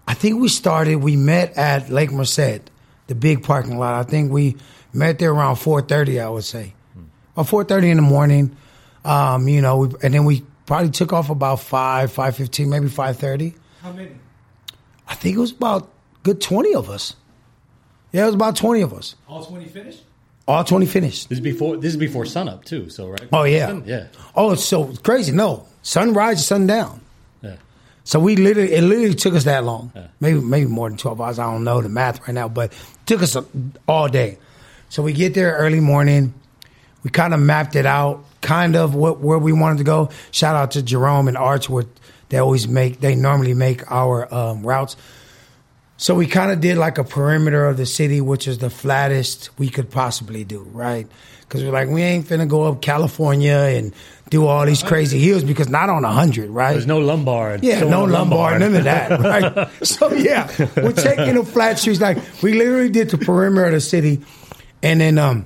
I 0.07 0.13
think 0.13 0.39
we 0.41 0.47
started 0.49 0.97
we 0.97 1.15
met 1.15 1.57
at 1.57 1.89
Lake 1.89 2.11
Merced, 2.11 2.69
the 3.07 3.15
big 3.15 3.43
parking 3.43 3.77
lot. 3.77 3.95
I 3.95 4.03
think 4.09 4.31
we 4.31 4.57
met 4.93 5.19
there 5.19 5.31
around 5.31 5.57
four 5.57 5.81
thirty, 5.81 6.19
I 6.19 6.29
would 6.29 6.43
say. 6.43 6.73
Or 7.35 7.43
four 7.43 7.63
thirty 7.63 7.89
in 7.89 7.97
the 7.97 8.03
morning. 8.03 8.55
Um, 9.05 9.47
you 9.47 9.61
know, 9.61 9.77
we, 9.77 9.95
and 10.03 10.13
then 10.13 10.23
we 10.25 10.43
probably 10.65 10.91
took 10.91 11.11
off 11.11 11.29
about 11.29 11.59
five, 11.59 12.11
five 12.11 12.35
fifteen, 12.37 12.69
maybe 12.69 12.87
five 12.87 13.17
thirty. 13.17 13.55
How 13.81 13.91
many? 13.91 14.11
I 15.07 15.15
think 15.15 15.35
it 15.35 15.39
was 15.39 15.51
about 15.51 15.89
good 16.23 16.39
twenty 16.41 16.75
of 16.75 16.89
us. 16.89 17.15
Yeah, 18.13 18.23
it 18.23 18.25
was 18.27 18.35
about 18.35 18.55
twenty 18.55 18.81
of 18.81 18.93
us. 18.93 19.15
All 19.27 19.43
20 19.43 19.65
finished? 19.65 20.01
All 20.47 20.63
twenty 20.63 20.85
finished. 20.85 21.27
This 21.29 21.39
is 21.39 21.43
before 21.43 21.75
this 21.77 21.91
is 21.93 21.97
before 21.97 22.25
sunup 22.25 22.63
too. 22.63 22.89
So 22.89 23.09
right. 23.09 23.27
Oh 23.33 23.43
yeah. 23.43 23.79
yeah, 23.85 24.07
Oh, 24.35 24.51
it's 24.53 24.63
so 24.63 24.93
crazy. 25.03 25.31
No. 25.33 25.65
Sunrise, 25.81 26.45
sundown. 26.47 27.01
yeah. 27.41 27.55
So 28.05 28.19
we 28.19 28.35
literally, 28.37 28.71
it 28.73 28.81
literally 28.83 29.15
took 29.15 29.33
us 29.33 29.43
that 29.45 29.63
long. 29.65 29.91
Maybe, 30.21 30.39
maybe 30.39 30.69
more 30.69 30.87
than 30.89 30.97
12 30.97 31.19
hours. 31.19 31.39
I 31.39 31.51
don't 31.51 31.63
know 31.65 31.81
the 31.81 31.89
math 31.89 32.21
right 32.21 32.33
now, 32.33 32.47
but 32.47 32.71
it 32.71 32.77
took 33.05 33.21
us 33.21 33.35
a, 33.35 33.45
all 33.87 34.07
day. 34.07 34.37
So 34.89 35.01
we 35.03 35.11
get 35.13 35.33
there 35.33 35.55
early 35.57 35.79
morning. 35.81 36.33
We 37.03 37.09
kind 37.09 37.33
of 37.33 37.39
mapped 37.41 37.75
it 37.75 37.85
out, 37.85 38.23
kind 38.41 38.75
of 38.77 38.95
what, 38.95 39.19
where 39.19 39.37
we 39.39 39.51
wanted 39.51 39.79
to 39.79 39.83
go. 39.85 40.09
Shout 40.31 40.55
out 40.55 40.71
to 40.71 40.83
Jerome 40.83 41.27
and 41.27 41.35
Arch, 41.37 41.69
where 41.69 41.85
they 42.29 42.37
always 42.37 42.65
make, 42.67 42.99
they 43.01 43.15
normally 43.15 43.53
make 43.53 43.89
our 43.91 44.33
um, 44.33 44.65
routes. 44.65 44.95
So 45.97 46.15
we 46.15 46.27
kind 46.27 46.51
of 46.51 46.59
did 46.59 46.77
like 46.77 46.97
a 46.97 47.03
perimeter 47.03 47.65
of 47.65 47.77
the 47.77 47.85
city, 47.85 48.19
which 48.19 48.47
is 48.47 48.57
the 48.57 48.69
flattest 48.69 49.49
we 49.57 49.69
could 49.69 49.89
possibly 49.89 50.43
do, 50.43 50.61
right? 50.71 51.07
Because 51.41 51.63
we're 51.63 51.71
like, 51.71 51.87
we 51.87 52.01
ain't 52.01 52.25
finna 52.25 52.47
go 52.47 52.63
up 52.63 52.81
California 52.81 53.53
and 53.55 53.93
do 54.29 54.47
all 54.47 54.65
these 54.65 54.81
crazy 54.81 55.19
hills 55.19 55.43
because 55.43 55.69
not 55.69 55.89
on 55.89 56.03
a 56.03 56.11
hundred, 56.11 56.49
right? 56.49 56.71
There's 56.71 56.87
no 56.87 56.97
lumbar. 56.99 57.59
Yeah, 57.61 57.77
Still 57.77 57.89
no 57.89 58.03
on 58.03 58.11
lumbar, 58.11 58.57
none 58.57 58.73
of 58.75 58.83
that, 58.85 59.19
right? 59.19 59.69
so 59.85 60.11
yeah, 60.11 60.47
we're 60.75 60.93
taking 60.93 61.35
the 61.35 61.45
flat 61.45 61.77
streets. 61.77 62.01
Like 62.01 62.17
we 62.41 62.53
literally 62.53 62.89
did 62.89 63.11
the 63.11 63.19
perimeter 63.19 63.67
of 63.67 63.73
the 63.73 63.81
city, 63.81 64.21
and 64.81 64.99
then 64.99 65.19
um, 65.19 65.45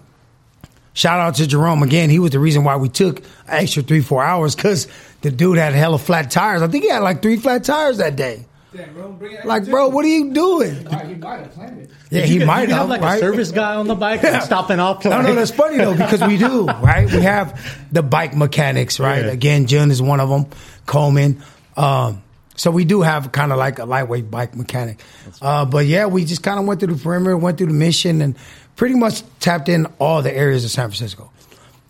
shout 0.94 1.20
out 1.20 1.36
to 1.36 1.48
Jerome 1.48 1.84
again. 1.84 2.10
He 2.10 2.20
was 2.20 2.32
the 2.32 2.40
reason 2.40 2.64
why 2.64 2.78
we 2.78 2.88
took 2.88 3.20
an 3.20 3.26
extra 3.50 3.84
three 3.84 4.02
four 4.02 4.24
hours 4.24 4.56
because 4.56 4.88
the 5.22 5.32
dude 5.32 5.58
had 5.58 5.74
hella 5.74 5.98
flat 5.98 6.32
tires. 6.32 6.62
I 6.62 6.68
think 6.70 6.86
he 6.86 6.90
had 6.90 7.00
like 7.00 7.22
three 7.22 7.36
flat 7.38 7.66
tires 7.66 7.98
that 7.98 8.16
day. 8.16 8.46
Damn, 8.78 8.94
bro, 8.94 9.12
bring 9.14 9.34
it 9.34 9.46
Like, 9.46 9.66
bro, 9.66 9.88
what 9.88 10.06
are 10.06 10.10
you 10.10 10.32
doing? 10.34 10.86
All 10.88 10.94
right, 10.94 11.08
he 11.08 11.16
might 11.16 11.40
have 11.40 11.52
planned 11.54 11.80
it. 11.82 11.90
Yeah, 12.12 12.22
he 12.22 12.38
could- 12.38 12.48
might 12.48 12.62
you 12.62 12.68
could 12.68 12.76
have, 12.76 12.90
like 12.90 13.02
right? 13.02 13.18
a 13.18 13.20
service 13.20 13.52
guy 13.52 13.76
on 13.76 13.88
the 13.88 13.96
bike 14.06 14.22
like, 14.24 14.44
stopping 14.44 14.80
off. 14.80 15.04
No, 15.04 15.12
no, 15.22 15.28
like- 15.30 15.36
that's 15.36 15.52
funny 15.52 15.78
though 15.78 15.96
because 15.96 16.22
we 16.22 16.38
do, 16.38 16.66
right? 16.68 17.12
We 17.12 17.22
have 17.22 17.60
the 17.92 18.04
bike 18.04 18.36
mechanics, 18.36 19.00
right? 19.00 19.26
Yeah. 19.26 19.32
Again, 19.32 19.66
Jun 19.66 19.90
is 19.92 20.02
one 20.02 20.20
of 20.20 20.30
them. 20.30 20.46
Coleman. 20.86 21.42
Um, 21.76 22.22
so 22.56 22.72
we 22.72 22.86
do 22.86 23.02
have 23.02 23.32
kind 23.32 23.52
of 23.52 23.58
like 23.58 23.80
a 23.80 23.86
lightweight 23.86 24.30
bike 24.32 24.56
mechanic. 24.56 25.02
Uh, 25.42 25.66
but 25.66 25.86
yeah, 25.86 26.06
we 26.08 26.24
just 26.26 26.44
kind 26.44 26.60
of 26.60 26.66
went 26.66 26.80
through 26.80 26.94
the 26.94 27.04
perimeter, 27.04 27.36
went 27.38 27.58
through 27.58 27.68
the 27.68 27.74
mission, 27.74 28.22
and 28.22 28.36
pretty 28.76 28.96
much 28.96 29.24
tapped 29.40 29.70
in 29.70 29.86
all 30.00 30.22
the 30.22 30.34
areas 30.36 30.66
of 30.66 30.72
San 30.72 30.86
Francisco. 30.90 31.32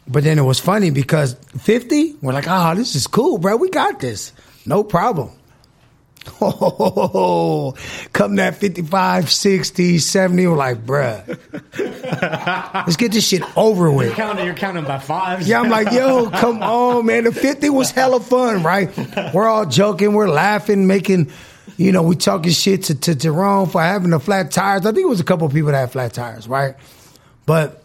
But 0.09 0.23
then 0.23 0.39
it 0.39 0.43
was 0.43 0.59
funny 0.59 0.89
because 0.89 1.33
50, 1.59 2.15
we're 2.21 2.31
like, 2.33 2.45
oh, 2.47 2.75
this 2.75 2.95
is 2.95 3.07
cool, 3.07 3.37
bro. 3.37 3.57
We 3.57 3.69
got 3.69 3.99
this. 3.99 4.31
No 4.65 4.83
problem. 4.83 5.31
Oh, 6.41 7.73
come 8.13 8.35
that 8.35 8.57
55, 8.57 9.31
60, 9.31 9.97
70, 9.97 10.47
we're 10.47 10.55
like, 10.55 10.85
bruh, 10.85 11.25
let's 12.85 12.95
get 12.95 13.11
this 13.11 13.27
shit 13.27 13.41
over 13.57 13.91
with. 13.91 14.07
You're 14.07 14.15
counting, 14.15 14.45
you're 14.45 14.53
counting 14.53 14.83
by 14.83 14.99
fives. 14.99 15.47
Yeah, 15.47 15.61
I'm 15.61 15.69
like, 15.69 15.91
yo, 15.91 16.29
come 16.29 16.61
on, 16.61 17.05
man. 17.05 17.23
The 17.23 17.31
50 17.31 17.69
was 17.69 17.91
hella 17.91 18.19
fun, 18.19 18.61
right? 18.61 18.95
We're 19.33 19.47
all 19.47 19.65
joking, 19.65 20.13
we're 20.13 20.29
laughing, 20.29 20.85
making, 20.85 21.31
you 21.77 21.91
know, 21.91 22.03
we 22.03 22.15
talking 22.15 22.51
shit 22.51 22.83
to, 22.83 22.95
to 22.95 23.15
Jerome 23.15 23.69
for 23.69 23.81
having 23.81 24.11
the 24.11 24.19
flat 24.19 24.51
tires. 24.51 24.85
I 24.85 24.91
think 24.91 25.05
it 25.05 25.09
was 25.09 25.19
a 25.19 25.25
couple 25.25 25.47
of 25.47 25.53
people 25.53 25.71
that 25.71 25.79
had 25.79 25.91
flat 25.91 26.13
tires, 26.13 26.47
right? 26.47 26.75
But 27.45 27.83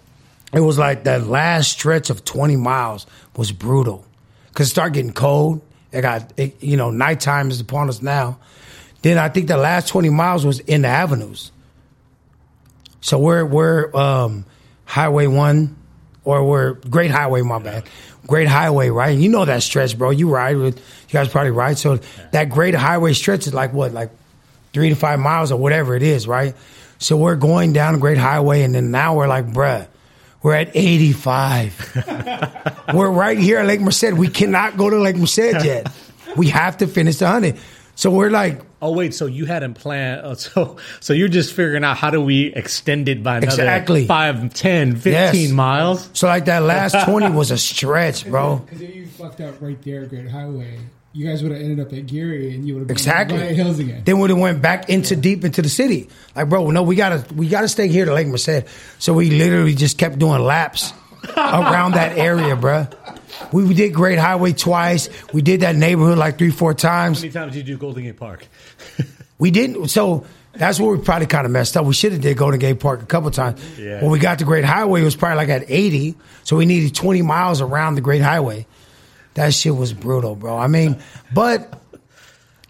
it 0.53 0.61
was 0.61 0.78
like 0.78 1.05
that 1.05 1.26
last 1.26 1.70
stretch 1.70 2.11
of 2.11 2.24
20 2.24 2.57
miles 2.57 3.07
was 3.37 3.53
brutal 3.53 4.05
because 4.49 4.66
it 4.66 4.70
started 4.70 4.95
getting 4.95 5.12
cold. 5.12 5.62
It 5.93 6.01
got, 6.01 6.32
it, 6.36 6.62
you 6.62 6.76
know, 6.76 6.90
nighttime 6.90 7.51
is 7.51 7.61
upon 7.61 7.88
us 7.88 8.03
now. 8.03 8.38
Then 9.03 9.18
I 9.18 9.28
think 9.28 9.49
the 9.49 9.57
last 9.57 9.88
20 9.88 10.11
miles 10.11 10.47
was 10.47 10.61
in 10.61 10.82
the 10.82 10.88
avenues. 10.88 11.53
So 13.01 13.18
we're 13.18 13.45
we're 13.45 13.95
um, 13.97 14.47
Highway 14.84 15.26
One, 15.26 15.76
or 16.24 16.45
we're 16.45 16.74
Great 16.74 17.11
Highway. 17.11 17.43
My 17.43 17.59
bad, 17.59 17.84
Great 18.28 18.47
Highway, 18.47 18.90
right? 18.90 19.18
You 19.18 19.28
know 19.28 19.45
that 19.45 19.64
stretch, 19.64 19.99
bro. 19.99 20.11
You 20.11 20.30
ride 20.30 20.57
with 20.57 20.78
you 20.78 21.12
guys 21.12 21.28
probably 21.28 21.51
ride. 21.51 21.78
So 21.78 21.99
that 22.30 22.49
Great 22.49 22.76
Highway 22.76 23.12
stretch 23.12 23.49
is 23.49 23.55
like 23.55 23.72
what, 23.72 23.93
like 23.93 24.11
three 24.72 24.88
to 24.88 24.95
five 24.95 25.18
miles 25.18 25.51
or 25.51 25.59
whatever 25.59 25.97
it 25.97 26.05
is, 26.05 26.28
right? 26.28 26.55
So 26.99 27.16
we're 27.16 27.34
going 27.34 27.72
down 27.72 27.99
Great 27.99 28.18
Highway, 28.18 28.62
and 28.62 28.72
then 28.72 28.93
now 28.93 29.16
we're 29.16 29.26
like, 29.26 29.47
bruh, 29.47 29.88
we're 30.43 30.55
at 30.55 30.74
85. 30.74 32.84
we're 32.95 33.11
right 33.11 33.38
here 33.38 33.59
at 33.59 33.66
Lake 33.66 33.80
Merced. 33.80 34.12
We 34.14 34.28
cannot 34.28 34.76
go 34.76 34.90
to 34.90 34.99
Lake 34.99 35.16
Merced 35.16 35.38
yet. 35.64 35.90
We 36.36 36.49
have 36.49 36.78
to 36.78 36.86
finish 36.86 37.18
the 37.18 37.26
100. 37.26 37.59
So 37.95 38.11
we're 38.11 38.30
like, 38.30 38.61
Oh 38.80 38.93
wait, 38.93 39.14
so 39.14 39.26
you 39.26 39.45
hadn't 39.47 39.74
planned. 39.74 40.22
Uh, 40.22 40.34
so 40.34 40.76
so 40.99 41.12
you're 41.12 41.28
just 41.28 41.53
figuring 41.53 41.84
out 41.84 41.97
how 41.97 42.11
do 42.11 42.20
we 42.20 42.47
extend 42.47 43.09
it 43.09 43.22
by 43.22 43.36
another 43.36 43.53
Exactly. 43.62 44.07
5, 44.07 44.53
10, 44.55 44.97
15 44.97 45.12
Yes. 45.12 45.51
miles? 45.53 46.11
so 46.14 46.26
like 46.26 46.47
that 46.47 46.62
last 46.64 46.97
20 47.05 47.30
was 47.30 47.53
a 47.53 47.59
stretch, 47.59 48.26
bro. 48.26 48.57
Because 48.66 48.82
if 48.82 48.97
you 48.97 49.07
fucked 49.07 49.40
up 49.40 49.61
right 49.61 49.80
there, 49.82 50.03
at 50.03 50.09
Great 50.09 50.28
Highway, 50.28 50.78
you 51.13 51.27
guys 51.27 51.43
would 51.43 51.53
have 51.53 51.61
ended 51.61 51.81
up 51.81 51.93
at 51.93 52.07
Geary, 52.07 52.55
and 52.55 52.67
you 52.67 52.75
would 52.75 52.81
have 52.81 52.89
been 52.89 52.97
Exactly. 52.97 53.39
right 53.39 53.51
at 53.51 53.57
Hills 53.57 53.79
again. 53.79 54.03
Then 54.05 54.17
we 54.17 54.23
would 54.23 54.31
have 54.31 54.39
went 54.39 54.63
back 54.63 54.89
into 54.89 55.15
deep 55.17 55.45
into 55.45 55.61
the 55.63 55.69
city. 55.69 56.09
Like, 56.35 56.49
bro, 56.49 56.71
no, 56.71 56.83
we 56.83 56.97
gotta 56.97 57.25
we 57.35 57.49
gotta 57.49 57.69
stay 57.69 57.89
here 57.89 58.05
to 58.05 58.15
Lake 58.15 58.27
Merced. 58.29 58.65
So 58.99 59.13
we 59.15 59.31
literally 59.31 59.75
just 59.75 59.99
kept 59.99 60.19
doing 60.19 60.41
laps 60.43 60.93
around 61.37 61.93
that 61.93 62.17
area, 62.19 62.57
bro. 62.57 62.87
We, 63.53 63.65
we 63.65 63.75
did 63.75 63.93
Great 63.93 64.19
Highway 64.19 64.53
twice. 64.53 65.09
We 65.33 65.43
did 65.43 65.61
that 65.61 65.77
neighborhood 65.77 66.17
like 66.19 66.39
three, 66.39 66.51
four 66.51 66.75
times. 66.75 67.19
How 67.19 67.23
many 67.23 67.33
times 67.33 67.53
did 67.55 67.69
you 67.69 67.75
do 67.75 67.79
Golden 67.79 68.05
Gate 68.05 68.17
Park? 68.17 68.47
We 69.39 69.51
didn't. 69.51 69.89
So 69.89 70.25
that's 70.53 70.79
where 70.79 70.95
we 70.97 71.03
probably 71.03 71.27
kind 71.27 71.47
of 71.47 71.51
messed 71.51 71.77
up. 71.77 71.85
We 71.85 71.95
should 71.95 72.13
have 72.13 72.21
did 72.21 72.37
Golden 72.37 72.61
Gate 72.61 72.79
Park 72.79 73.03
a 73.03 73.07
couple 73.07 73.29
times. 73.33 73.61
Yeah. 73.77 74.01
When 74.01 74.13
we 74.13 74.21
got 74.21 74.39
to 74.39 74.45
Great 74.45 74.65
Highway, 74.65 75.01
it 75.01 75.05
was 75.05 75.17
probably 75.17 75.39
like 75.39 75.49
at 75.49 75.65
80. 75.69 76.15
So 76.45 76.57
we 76.57 76.65
needed 76.65 76.95
20 76.95 77.23
miles 77.23 77.61
around 77.61 77.97
the 77.97 78.03
Great 78.03 78.23
Highway. 78.23 78.67
That 79.35 79.55
shit 79.55 79.74
was 79.74 79.93
brutal, 79.93 80.37
bro. 80.37 80.57
I 80.59 80.66
mean, 80.66 81.03
but 81.33 81.80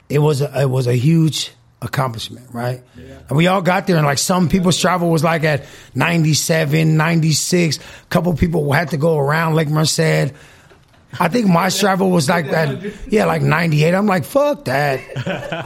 it 0.08 0.18
was 0.18 0.40
a, 0.40 0.62
it 0.62 0.70
was 0.70 0.86
a 0.86 0.94
huge 0.94 1.52
accomplishment, 1.80 2.46
right? 2.52 2.82
And 3.28 3.36
we 3.36 3.46
all 3.46 3.62
got 3.62 3.86
there, 3.86 3.96
and 3.96 4.06
like 4.06 4.18
some 4.18 4.48
people's 4.48 4.80
Strava 4.80 5.08
was 5.10 5.24
like 5.24 5.42
at 5.44 5.64
97, 5.94 6.96
96. 6.96 7.76
A 7.78 7.80
couple 8.08 8.34
people 8.34 8.70
had 8.72 8.90
to 8.90 8.96
go 8.96 9.18
around 9.18 9.54
Lake 9.54 9.68
Merced. 9.68 10.32
I 11.18 11.28
think 11.28 11.46
my 11.46 11.66
Strava 11.68 12.08
was 12.08 12.28
like 12.28 12.50
that. 12.50 13.10
Yeah, 13.10 13.24
like 13.26 13.42
98. 13.42 13.94
I'm 13.94 14.06
like, 14.06 14.24
fuck 14.24 14.64
that. 14.66 15.00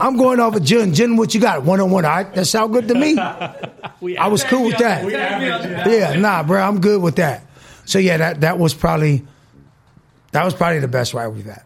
I'm 0.01 0.17
going 0.17 0.39
off 0.39 0.55
of 0.55 0.63
Jun. 0.63 0.93
Jun, 0.93 1.17
what 1.17 1.33
you 1.35 1.41
got? 1.41 1.63
One 1.63 1.79
on 1.79 1.91
one. 1.91 2.05
All 2.05 2.11
right, 2.11 2.33
that 2.33 2.45
sound 2.45 2.73
good 2.73 2.87
to 2.87 2.95
me. 2.95 3.17
I 3.19 4.27
was 4.27 4.43
cool 4.43 4.65
with 4.65 4.77
that. 4.79 5.09
Yeah, 5.09 6.19
nah, 6.19 6.43
bro, 6.43 6.61
I'm 6.61 6.81
good 6.81 7.01
with 7.01 7.17
that. 7.17 7.45
So 7.85 7.99
yeah, 7.99 8.17
that 8.17 8.41
that 8.41 8.59
was 8.59 8.73
probably 8.73 9.25
that 10.31 10.43
was 10.45 10.53
probably 10.53 10.79
the 10.79 10.87
best 10.87 11.13
ride 11.13 11.27
we've 11.27 11.45
had. 11.45 11.63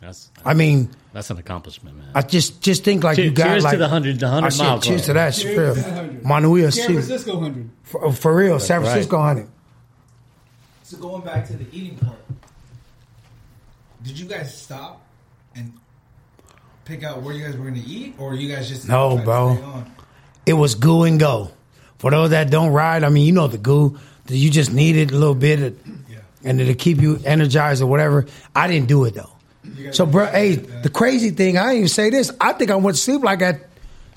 That's 0.00 0.30
I 0.44 0.54
mean, 0.54 0.90
that's 1.12 1.30
an 1.30 1.38
accomplishment, 1.38 1.96
man. 1.96 2.08
I 2.14 2.22
just 2.22 2.60
just 2.62 2.84
think 2.84 3.02
like 3.02 3.16
Che- 3.16 3.24
you 3.24 3.30
got 3.30 3.46
cheers 3.48 3.62
to 3.62 3.68
like 3.70 3.78
the 3.78 3.84
100 3.84 4.20
the 4.20 4.26
100 4.26 4.52
I 4.52 4.56
mile 4.62 4.80
Cheers 4.80 5.02
to 5.06 5.12
that, 5.14 5.30
Cheers 5.34 5.54
for 5.54 5.60
real. 5.62 5.74
the 5.74 5.82
100. 6.22 6.72
San. 6.74 6.86
Francisco 6.92 7.34
100. 7.34 7.70
For, 7.82 8.12
for 8.12 8.36
real, 8.36 8.60
San 8.60 8.82
right. 8.82 8.88
Francisco 8.90 9.18
honey. 9.22 9.44
So 10.82 10.98
going 10.98 11.22
back 11.22 11.46
to 11.48 11.54
the 11.56 11.66
eating 11.72 11.96
part, 11.98 12.18
did 14.02 14.18
you 14.18 14.26
guys 14.26 14.56
stop 14.56 15.02
and 15.54 15.72
pick 16.84 17.02
out 17.02 17.22
where 17.22 17.34
you 17.34 17.44
guys 17.44 17.56
were 17.56 17.64
going 17.64 17.82
to 17.82 17.88
eat, 17.88 18.14
or 18.18 18.34
you 18.34 18.54
guys 18.54 18.68
just 18.68 18.86
No, 18.88 19.10
tried 19.14 19.18
to 19.20 19.24
bro. 19.24 19.54
stay 19.56 19.64
on? 19.64 19.92
It 20.46 20.52
was 20.52 20.74
goo 20.76 21.02
and 21.04 21.18
go. 21.18 21.50
For 21.98 22.10
those 22.10 22.30
that 22.30 22.50
don't 22.50 22.70
ride, 22.70 23.02
I 23.02 23.08
mean, 23.08 23.26
you 23.26 23.32
know 23.32 23.48
the 23.48 23.58
goo. 23.58 23.98
that 24.26 24.36
You 24.36 24.50
just 24.50 24.72
needed 24.72 25.10
a 25.10 25.16
little 25.16 25.34
bit, 25.34 25.60
of, 25.60 25.74
Yeah. 26.05 26.05
And 26.46 26.60
it 26.60 26.66
to 26.66 26.74
keep 26.74 27.00
you 27.00 27.20
energized 27.24 27.82
or 27.82 27.86
whatever. 27.86 28.26
I 28.54 28.68
didn't 28.68 28.88
do 28.88 29.04
it 29.04 29.14
though. 29.14 29.30
So, 29.92 30.06
bro, 30.06 30.26
hey, 30.26 30.54
that. 30.54 30.82
the 30.84 30.88
crazy 30.90 31.30
thing, 31.30 31.58
I 31.58 31.64
didn't 31.64 31.76
even 31.76 31.88
say 31.88 32.10
this. 32.10 32.30
I 32.40 32.52
think 32.52 32.70
I 32.70 32.76
went 32.76 32.96
to 32.96 33.02
sleep 33.02 33.22
like 33.22 33.42
at 33.42 33.62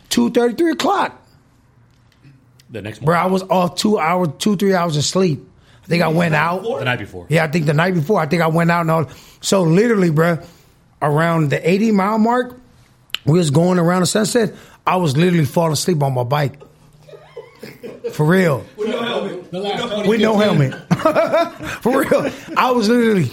two 0.09 0.29
thirty, 0.29 0.53
three 0.55 0.71
o'clock. 0.71 1.19
the 2.69 2.81
next 2.81 2.99
Bro, 3.03 3.17
I 3.17 3.25
was 3.25 3.41
off 3.43 3.75
two 3.75 3.97
hours, 3.97 4.29
two 4.37 4.55
three 4.55 4.73
hours 4.75 4.95
of 4.95 5.03
sleep. 5.03 5.43
I 5.83 5.87
think 5.87 6.03
I 6.03 6.09
went 6.09 6.35
out. 6.35 6.61
the 6.61 6.85
night 6.85 6.99
before. 6.99 7.25
Yeah, 7.29 7.43
I 7.43 7.47
think 7.47 7.65
the 7.65 7.73
night 7.73 7.95
before, 7.95 8.19
I 8.19 8.27
think 8.27 8.43
I 8.43 8.47
went 8.47 8.69
out 8.69 8.81
and 8.81 8.91
all. 8.91 9.09
So 9.41 9.63
literally, 9.63 10.11
bro, 10.11 10.37
around 11.01 11.49
the 11.49 11.67
80 11.67 11.91
mile 11.93 12.19
mark, 12.19 12.59
we 13.25 13.39
was 13.39 13.49
going 13.49 13.79
around 13.79 14.01
the 14.01 14.05
sunset. 14.05 14.53
I 14.85 14.97
was 14.97 15.17
literally 15.17 15.45
falling 15.45 15.73
asleep 15.73 16.03
on 16.03 16.13
my 16.13 16.23
bike. 16.23 16.61
For 18.13 18.25
real. 18.25 18.63
The 18.77 19.59
last 19.59 19.93
20, 19.93 20.09
With 20.09 20.21
no 20.21 20.37
helmet. 20.37 20.75
For 21.81 22.01
real. 22.01 22.31
I 22.57 22.71
was 22.71 22.89
literally, 22.89 23.31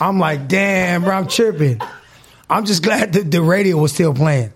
I'm 0.00 0.18
like, 0.18 0.48
damn, 0.48 1.04
bro, 1.04 1.14
I'm 1.14 1.28
tripping. 1.28 1.80
I'm 2.48 2.64
just 2.64 2.82
glad 2.82 3.12
that 3.14 3.30
the 3.30 3.42
radio 3.42 3.76
was 3.76 3.92
still 3.92 4.14
playing. 4.14 4.52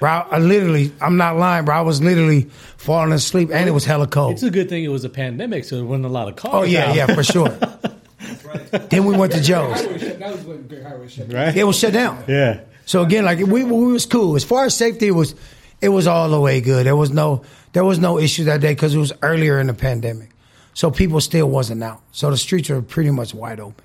Bro, 0.00 0.10
I 0.10 0.38
literally, 0.38 0.92
I'm 1.00 1.16
not 1.16 1.36
lying, 1.36 1.64
bro. 1.64 1.76
I 1.76 1.80
was 1.82 2.02
literally 2.02 2.50
falling 2.76 3.12
asleep 3.12 3.50
and 3.52 3.68
it 3.68 3.72
was 3.72 3.84
hella 3.84 4.08
cold. 4.08 4.32
It's 4.32 4.42
a 4.42 4.50
good 4.50 4.68
thing 4.68 4.82
it 4.82 4.88
was 4.88 5.04
a 5.04 5.08
pandemic, 5.08 5.64
so 5.64 5.76
there 5.76 5.84
wasn't 5.84 6.06
a 6.06 6.08
lot 6.08 6.28
of 6.28 6.36
cars. 6.36 6.54
Oh, 6.54 6.62
yeah, 6.64 6.90
out. 6.90 6.96
yeah, 6.96 7.14
for 7.14 7.22
sure. 7.22 7.48
then 8.90 9.04
we 9.04 9.16
went 9.16 9.32
to 9.32 9.40
Joe's. 9.40 9.82
That 10.18 10.32
was 10.32 10.44
when 10.44 10.66
Great 10.66 10.82
Highway 10.82 11.08
shut 11.08 11.32
right. 11.32 11.56
It 11.56 11.64
was 11.64 11.78
shut 11.78 11.92
down. 11.92 12.24
Yeah. 12.26 12.60
So 12.86 13.02
again, 13.02 13.24
like 13.24 13.38
we, 13.38 13.64
we 13.64 13.92
was 13.92 14.06
cool 14.06 14.36
as 14.36 14.44
far 14.44 14.64
as 14.64 14.76
safety. 14.76 15.08
It 15.08 15.12
was 15.12 15.34
it 15.80 15.88
was 15.88 16.06
all 16.06 16.28
the 16.28 16.40
way 16.40 16.60
good. 16.60 16.86
There 16.86 16.96
was 16.96 17.10
no 17.10 17.42
there 17.72 17.84
was 17.84 17.98
no 17.98 18.18
issue 18.18 18.44
that 18.44 18.60
day 18.60 18.72
because 18.72 18.94
it 18.94 18.98
was 18.98 19.12
earlier 19.22 19.60
in 19.60 19.66
the 19.68 19.74
pandemic, 19.74 20.30
so 20.74 20.90
people 20.90 21.20
still 21.20 21.48
wasn't 21.48 21.82
out. 21.82 22.00
So 22.12 22.30
the 22.30 22.36
streets 22.36 22.68
were 22.68 22.82
pretty 22.82 23.10
much 23.10 23.34
wide 23.34 23.60
open. 23.60 23.84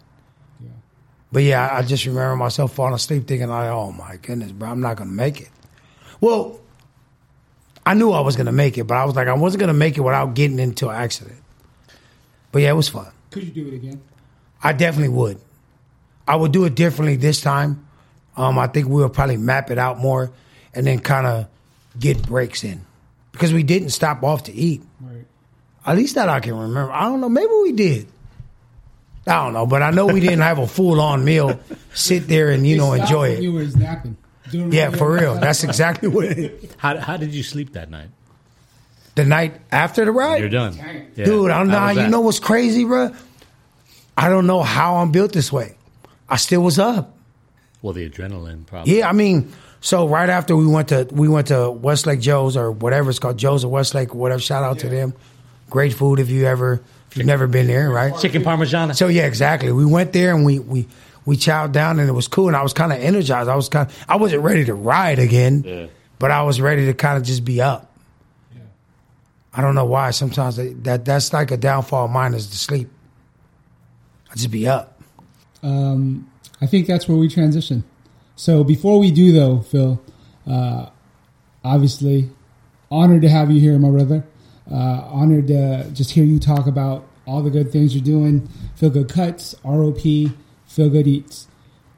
But 1.31 1.43
yeah, 1.43 1.69
I 1.71 1.81
just 1.81 2.05
remember 2.05 2.35
myself 2.37 2.73
falling 2.73 2.93
asleep 2.93 3.27
thinking 3.27 3.49
like, 3.49 3.69
oh 3.69 3.91
my 3.91 4.17
goodness, 4.17 4.51
bro, 4.51 4.69
I'm 4.69 4.79
not 4.79 4.95
gonna 4.95 5.11
make 5.11 5.41
it. 5.41 5.49
Well, 6.21 6.59
I 7.85 7.93
knew 7.93 8.11
I 8.11 8.21
was 8.21 8.35
gonna 8.35 8.53
make 8.53 8.77
it, 8.77 8.85
but 8.85 8.95
I 8.95 9.05
was 9.05 9.15
like, 9.15 9.27
I 9.27 9.33
wasn't 9.33 9.59
gonna 9.59 9.73
make 9.73 9.97
it 9.97 10.01
without 10.01 10.33
getting 10.35 10.59
into 10.59 10.87
an 10.87 10.95
accident. 10.95 11.37
But 12.51 12.61
yeah, 12.61 12.69
it 12.69 12.75
was 12.75 12.87
fun. 12.87 13.07
Could 13.31 13.43
you 13.43 13.51
do 13.51 13.67
it 13.67 13.73
again? 13.73 14.01
I 14.63 14.73
definitely 14.73 15.13
would. 15.13 15.39
I 16.27 16.35
would 16.35 16.51
do 16.51 16.65
it 16.65 16.75
differently 16.75 17.17
this 17.17 17.41
time. 17.41 17.87
Um, 18.35 18.57
I 18.57 18.67
think 18.67 18.87
we'll 18.87 19.09
probably 19.09 19.37
map 19.37 19.69
it 19.69 19.77
out 19.77 19.99
more 19.99 20.31
and 20.73 20.87
then 20.87 20.99
kind 20.99 21.27
of 21.27 21.47
get 21.99 22.21
breaks 22.25 22.63
in 22.63 22.85
because 23.31 23.53
we 23.53 23.63
didn't 23.63 23.89
stop 23.89 24.23
off 24.23 24.43
to 24.43 24.53
eat. 24.53 24.81
Right. 25.87 25.93
At 25.93 25.97
least 25.97 26.15
that 26.15 26.29
I 26.29 26.39
can 26.39 26.55
remember. 26.57 26.91
I 26.91 27.03
don't 27.05 27.21
know. 27.21 27.29
Maybe 27.29 27.51
we 27.63 27.71
did. 27.71 28.07
I 29.25 29.43
don't 29.43 29.53
know, 29.53 29.65
but 29.65 29.81
I 29.81 29.91
know 29.91 30.05
we 30.07 30.19
didn't 30.21 30.39
have 30.39 30.57
a 30.57 30.67
full 30.67 31.01
on 31.01 31.25
meal. 31.25 31.59
Sit 31.93 32.27
there 32.27 32.49
and 32.49 32.65
you 32.65 32.77
know 32.77 32.93
enjoy 32.93 33.33
when 33.33 33.43
You 33.43 33.57
it. 33.57 33.73
were 33.73 33.79
napping. 33.79 34.17
Doing 34.51 34.71
Yeah, 34.71 34.91
for 34.91 35.11
real. 35.11 35.35
That's 35.35 35.63
exactly 35.65 36.07
what 36.07 36.25
it 36.25 36.37
is. 36.37 36.71
How, 36.77 36.97
how 36.97 37.17
did 37.17 37.33
you 37.35 37.43
sleep 37.43 37.73
that 37.73 37.89
night? 37.89 38.07
The 39.15 39.25
night 39.25 39.59
after 39.71 40.05
the 40.05 40.11
ride, 40.11 40.39
You're 40.39 40.49
done. 40.49 40.75
Yeah. 41.15 41.25
dude. 41.25 41.51
I'm 41.51 41.67
not. 41.67 41.95
was 41.95 42.03
You 42.05 42.09
know 42.09 42.21
what's 42.21 42.39
crazy, 42.39 42.85
bro? 42.85 43.13
I 44.15 44.29
don't 44.29 44.47
know 44.47 44.63
how 44.63 44.97
I'm 44.97 45.11
built 45.11 45.33
this 45.33 45.51
way. 45.51 45.75
I 46.29 46.37
still 46.37 46.61
was 46.61 46.79
up. 46.79 47.15
Well, 47.81 47.93
the 47.93 48.09
adrenaline 48.09 48.65
probably. 48.65 48.97
Yeah, 48.99 49.09
I 49.09 49.13
mean, 49.13 49.51
so 49.81 50.07
right 50.07 50.29
after 50.29 50.55
we 50.55 50.65
went 50.67 50.89
to 50.89 51.07
we 51.11 51.27
went 51.27 51.47
to 51.47 51.69
Westlake 51.69 52.19
Joe's 52.21 52.55
or 52.55 52.71
whatever 52.71 53.09
it's 53.09 53.19
called, 53.19 53.37
Joe's 53.37 53.65
or 53.65 53.71
Westlake, 53.71 54.13
whatever. 54.13 54.39
Shout 54.41 54.63
out 54.63 54.79
to 54.79 54.89
them. 54.89 55.13
Great 55.69 55.93
food 55.93 56.19
if 56.19 56.29
you 56.29 56.45
ever 56.45 56.81
if 57.11 57.17
you've 57.17 57.25
never 57.25 57.47
been 57.47 57.67
there, 57.67 57.89
right? 57.89 58.17
Chicken 58.19 58.43
parmesan. 58.43 58.93
So 58.93 59.07
yeah, 59.07 59.25
exactly. 59.25 59.71
We 59.71 59.85
went 59.85 60.13
there 60.13 60.33
and 60.35 60.45
we 60.45 60.59
we 60.59 60.87
we 61.25 61.35
chowed 61.37 61.71
down 61.73 61.99
and 61.99 62.07
it 62.07 62.13
was 62.13 62.27
cool 62.27 62.47
and 62.47 62.55
I 62.55 62.63
was 62.63 62.73
kind 62.73 62.91
of 62.93 62.99
energized. 62.99 63.49
I 63.49 63.55
was 63.55 63.67
kind 63.69 63.89
I 64.07 64.15
wasn't 64.17 64.43
ready 64.43 64.65
to 64.65 64.73
ride 64.73 65.19
again, 65.19 65.63
Yeah. 65.65 65.87
but 66.19 66.31
I 66.31 66.43
was 66.43 66.61
ready 66.61 66.85
to 66.85 66.93
kind 66.93 67.17
of 67.17 67.23
just 67.23 67.43
be 67.43 67.61
up. 67.61 67.91
I 69.53 69.61
don't 69.61 69.73
know 69.75 69.85
why. 69.85 70.11
Sometimes 70.11 70.57
that, 70.57 70.83
that 70.83 71.05
that's 71.05 71.33
like 71.33 71.51
a 71.51 71.57
downfall 71.57 72.05
of 72.05 72.11
mine 72.11 72.33
is 72.33 72.47
to 72.51 72.57
sleep. 72.57 72.89
I 74.31 74.35
just 74.35 74.51
be 74.51 74.67
up. 74.67 75.01
Um, 75.63 76.29
I 76.61 76.67
think 76.67 76.85
that's 76.87 77.07
where 77.07 77.17
we 77.17 77.27
transition. 77.27 77.83
So 78.35 78.63
before 78.63 78.99
we 78.99 79.09
do, 79.09 79.31
though, 79.31 79.61
Phil, 79.61 79.99
uh, 80.45 80.89
obviously, 81.63 82.29
honored 82.91 83.23
to 83.23 83.29
have 83.29 83.49
you 83.49 83.59
here, 83.59 83.77
my 83.79 83.89
brother. 83.89 84.23
Uh, 84.71 85.07
honored 85.09 85.47
to 85.47 85.89
just 85.93 86.11
hear 86.11 86.25
you 86.25 86.39
talk 86.39 86.67
about 86.67 87.05
all 87.25 87.41
the 87.41 87.49
good 87.49 87.71
things 87.71 87.95
you're 87.95 88.03
doing. 88.03 88.49
Philgood 88.79 89.09
Cuts, 89.09 89.55
ROP, 89.63 90.33
Philgood 90.67 91.07
Eats. 91.07 91.47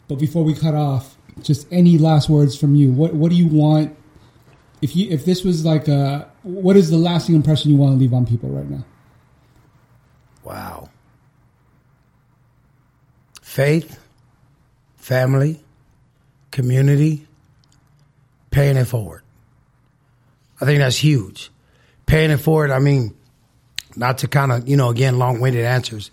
But 0.07 0.19
before 0.19 0.43
we 0.43 0.53
cut 0.53 0.73
off, 0.73 1.17
just 1.41 1.67
any 1.71 1.97
last 1.97 2.29
words 2.29 2.57
from 2.57 2.75
you. 2.75 2.91
What 2.91 3.13
What 3.13 3.29
do 3.29 3.35
you 3.35 3.47
want? 3.47 3.95
If 4.81 4.95
you 4.95 5.09
if 5.09 5.25
this 5.25 5.43
was 5.43 5.65
like 5.65 5.87
a, 5.87 6.29
what 6.43 6.75
is 6.75 6.89
the 6.89 6.97
lasting 6.97 7.35
impression 7.35 7.71
you 7.71 7.77
want 7.77 7.93
to 7.93 7.97
leave 7.97 8.13
on 8.13 8.25
people 8.25 8.49
right 8.49 8.69
now? 8.69 8.85
Wow. 10.43 10.89
Faith, 13.41 13.99
family, 14.95 15.59
community, 16.51 17.27
paying 18.51 18.77
it 18.77 18.85
forward. 18.85 19.23
I 20.61 20.65
think 20.65 20.79
that's 20.79 20.97
huge. 20.97 21.51
Paying 22.09 22.31
it 22.31 22.37
forward, 22.37 22.71
I 22.71 22.79
mean, 22.79 23.15
not 23.95 24.17
to 24.19 24.27
kind 24.27 24.51
of, 24.51 24.67
you 24.67 24.75
know, 24.75 24.89
again, 24.89 25.19
long 25.19 25.39
winded 25.39 25.63
answers, 25.63 26.09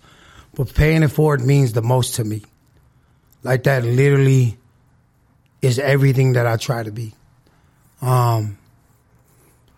but 0.55 0.75
paying 0.75 1.03
it 1.03 1.09
forward 1.09 1.41
means 1.41 1.73
the 1.73 1.81
most 1.81 2.17
to 2.17 2.25
me. 2.25 2.43
Like 3.43 3.63
that 3.63 3.83
literally 3.83 4.59
is 5.63 5.79
everything 5.79 6.35
that 6.35 6.47
I 6.47 6.59
try 6.59 6.83
to 6.83 6.93
be. 6.93 7.15
Um, 8.03 8.59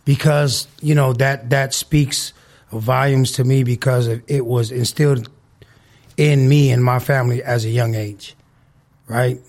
because, 0.04 0.66
you 0.82 0.96
know, 0.96 1.12
that, 1.12 1.50
that 1.50 1.72
speaks 1.72 2.32
volumes 2.72 3.30
to 3.32 3.44
me 3.44 3.62
because 3.62 4.08
it 4.08 4.44
was 4.44 4.72
instilled 4.72 5.30
in 6.16 6.48
me 6.48 6.72
and 6.72 6.82
my 6.82 6.98
family 6.98 7.44
as 7.44 7.64
a 7.64 7.68
young 7.70 7.94
age, 7.94 8.34
right? 9.06 9.40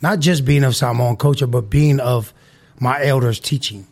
Not 0.00 0.20
just 0.20 0.44
being 0.44 0.62
of 0.62 0.76
Samoan 0.76 1.16
culture, 1.16 1.48
but 1.48 1.68
being 1.68 1.98
of 1.98 2.32
my 2.78 3.04
elders' 3.04 3.40
teaching. 3.40 3.88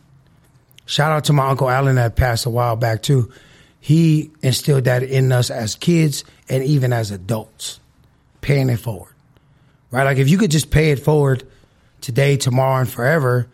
Shout 0.85 1.11
out 1.11 1.25
to 1.25 1.33
my 1.33 1.49
uncle 1.49 1.69
Alan 1.69 1.95
that 1.95 2.15
passed 2.15 2.45
a 2.45 2.49
while 2.49 2.75
back 2.75 3.01
too. 3.01 3.31
He 3.79 4.31
instilled 4.41 4.83
that 4.85 5.03
in 5.03 5.31
us 5.31 5.49
as 5.49 5.75
kids 5.75 6.23
and 6.49 6.63
even 6.63 6.93
as 6.93 7.11
adults, 7.11 7.79
paying 8.41 8.69
it 8.69 8.79
forward, 8.79 9.13
right? 9.89 10.03
Like 10.03 10.17
if 10.17 10.29
you 10.29 10.37
could 10.37 10.51
just 10.51 10.69
pay 10.69 10.91
it 10.91 10.99
forward 10.99 11.43
today, 12.01 12.37
tomorrow, 12.37 12.81
and 12.81 12.89
forever, 12.89 13.47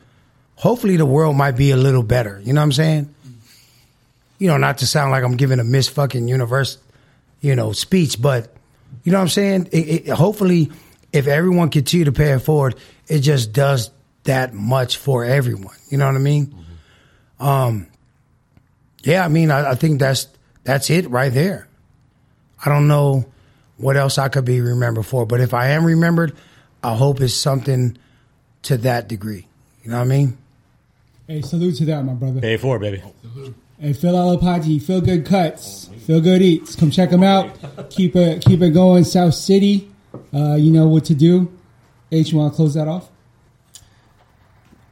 hopefully 0.56 0.98
the 0.98 1.06
world 1.06 1.36
might 1.36 1.52
be 1.52 1.72
a 1.72 1.78
little 1.78 2.04
better. 2.04 2.42
You 2.44 2.54
know 2.54 2.62
what 2.62 2.66
I'm 2.66 2.72
saying? 2.74 3.16
You 4.40 4.48
know, 4.48 4.58
not 4.58 4.80
to 4.80 4.88
sound 4.88 5.12
like 5.12 5.24
I'm 5.24 5.38
giving 5.38 5.60
a 5.60 5.64
Miss 5.64 5.88
fucking 5.88 6.28
universe, 6.28 6.78
you 7.42 7.56
know, 7.56 7.72
speech, 7.72 8.22
but 8.22 8.54
you 9.04 9.12
know 9.12 9.20
what 9.20 9.24
I'm 9.24 9.30
saying? 9.30 9.70
It, 9.72 9.78
it, 9.78 10.10
hopefully, 10.10 10.72
if 11.14 11.28
everyone 11.28 11.70
continue 11.70 12.06
to 12.06 12.12
pay 12.12 12.32
it 12.32 12.40
forward, 12.40 12.76
it 13.08 13.20
just 13.20 13.54
does 13.54 13.92
that 14.24 14.54
much 14.54 14.98
for 14.98 15.24
everyone. 15.24 15.76
You 15.90 15.98
know 15.98 16.06
what 16.06 16.16
I 16.16 16.20
mean? 16.20 16.54
Um, 17.40 17.88
yeah, 19.04 19.24
I 19.24 19.28
mean, 19.28 19.52
I, 19.52 19.72
I 19.72 19.76
think 19.76 20.00
that's 20.00 20.28
that's 20.64 20.90
it 20.90 21.10
right 21.10 21.34
there. 21.34 21.68
I 22.64 22.70
don't 22.70 22.88
know 22.88 23.26
what 23.78 23.96
else 23.96 24.18
I 24.18 24.30
could 24.30 24.46
be 24.46 24.60
remembered 24.62 25.06
for, 25.06 25.26
but 25.26 25.40
if 25.40 25.54
I 25.54 25.70
am 25.70 25.86
remembered, 25.86 26.36
I 26.84 26.96
hope 26.96 27.22
it's 27.22 27.34
something 27.34 27.98
to 28.64 28.78
that 28.78 29.08
degree. 29.08 29.48
You 29.84 29.92
know 29.92 29.98
what 29.98 30.06
I 30.06 30.08
mean? 30.08 30.38
Hey, 31.28 31.42
salute 31.42 31.76
to 31.78 31.86
that, 31.86 32.04
my 32.04 32.14
brother. 32.14 32.42
Pay 32.42 32.58
for 32.58 32.80
baby. 32.80 33.04
Hey, 33.80 33.94
Phil 33.94 34.14
Alapati, 34.14 34.82
Feel 34.82 35.02
Good 35.02 35.26
Cuts, 35.26 35.90
Philgood 36.08 36.42
Eats. 36.42 36.76
Come 36.76 36.90
check 36.90 37.12
them 37.12 37.22
out. 37.22 37.56
Keep 37.92 38.16
it, 38.16 38.44
keep 38.44 38.62
it 38.62 38.72
going. 38.72 39.04
South 39.04 39.36
City, 39.36 39.92
uh, 40.34 40.56
you 40.56 40.72
know 40.72 40.88
what 40.88 41.06
to 41.06 41.14
do. 41.14 41.52
H, 42.12 42.32
you 42.32 42.40
want 42.40 42.54
to 42.54 42.56
close 42.56 42.74
that 42.74 42.88
off? 42.88 43.10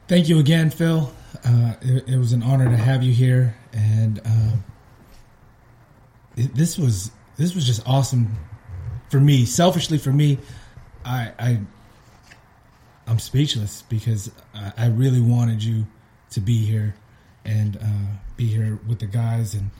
Thank 0.06 0.28
you 0.28 0.38
again, 0.38 0.70
Phil. 0.70 1.10
Uh, 1.46 1.74
it, 1.80 2.08
it, 2.08 2.18
was 2.18 2.32
an 2.32 2.42
honor 2.42 2.68
to 2.68 2.76
have 2.76 3.04
you 3.04 3.12
here, 3.12 3.54
and 3.72 4.20
uh, 4.24 4.56
it, 6.36 6.52
this 6.56 6.76
was 6.76 7.12
this 7.36 7.54
was 7.54 7.64
just 7.64 7.86
awesome 7.86 8.36
for 9.10 9.20
me. 9.20 9.44
Selfishly, 9.44 9.96
for 9.96 10.12
me, 10.12 10.38
I, 11.04 11.32
I 11.38 11.60
I'm 13.06 13.20
speechless 13.20 13.82
because 13.82 14.32
I, 14.54 14.72
I 14.76 14.86
really 14.88 15.20
wanted 15.20 15.62
you 15.62 15.86
to 16.30 16.40
be 16.40 16.64
here 16.64 16.96
and 17.44 17.76
uh, 17.76 18.16
be 18.36 18.46
here 18.46 18.80
with 18.88 18.98
the 18.98 19.06
guys 19.06 19.54
and 19.54 19.70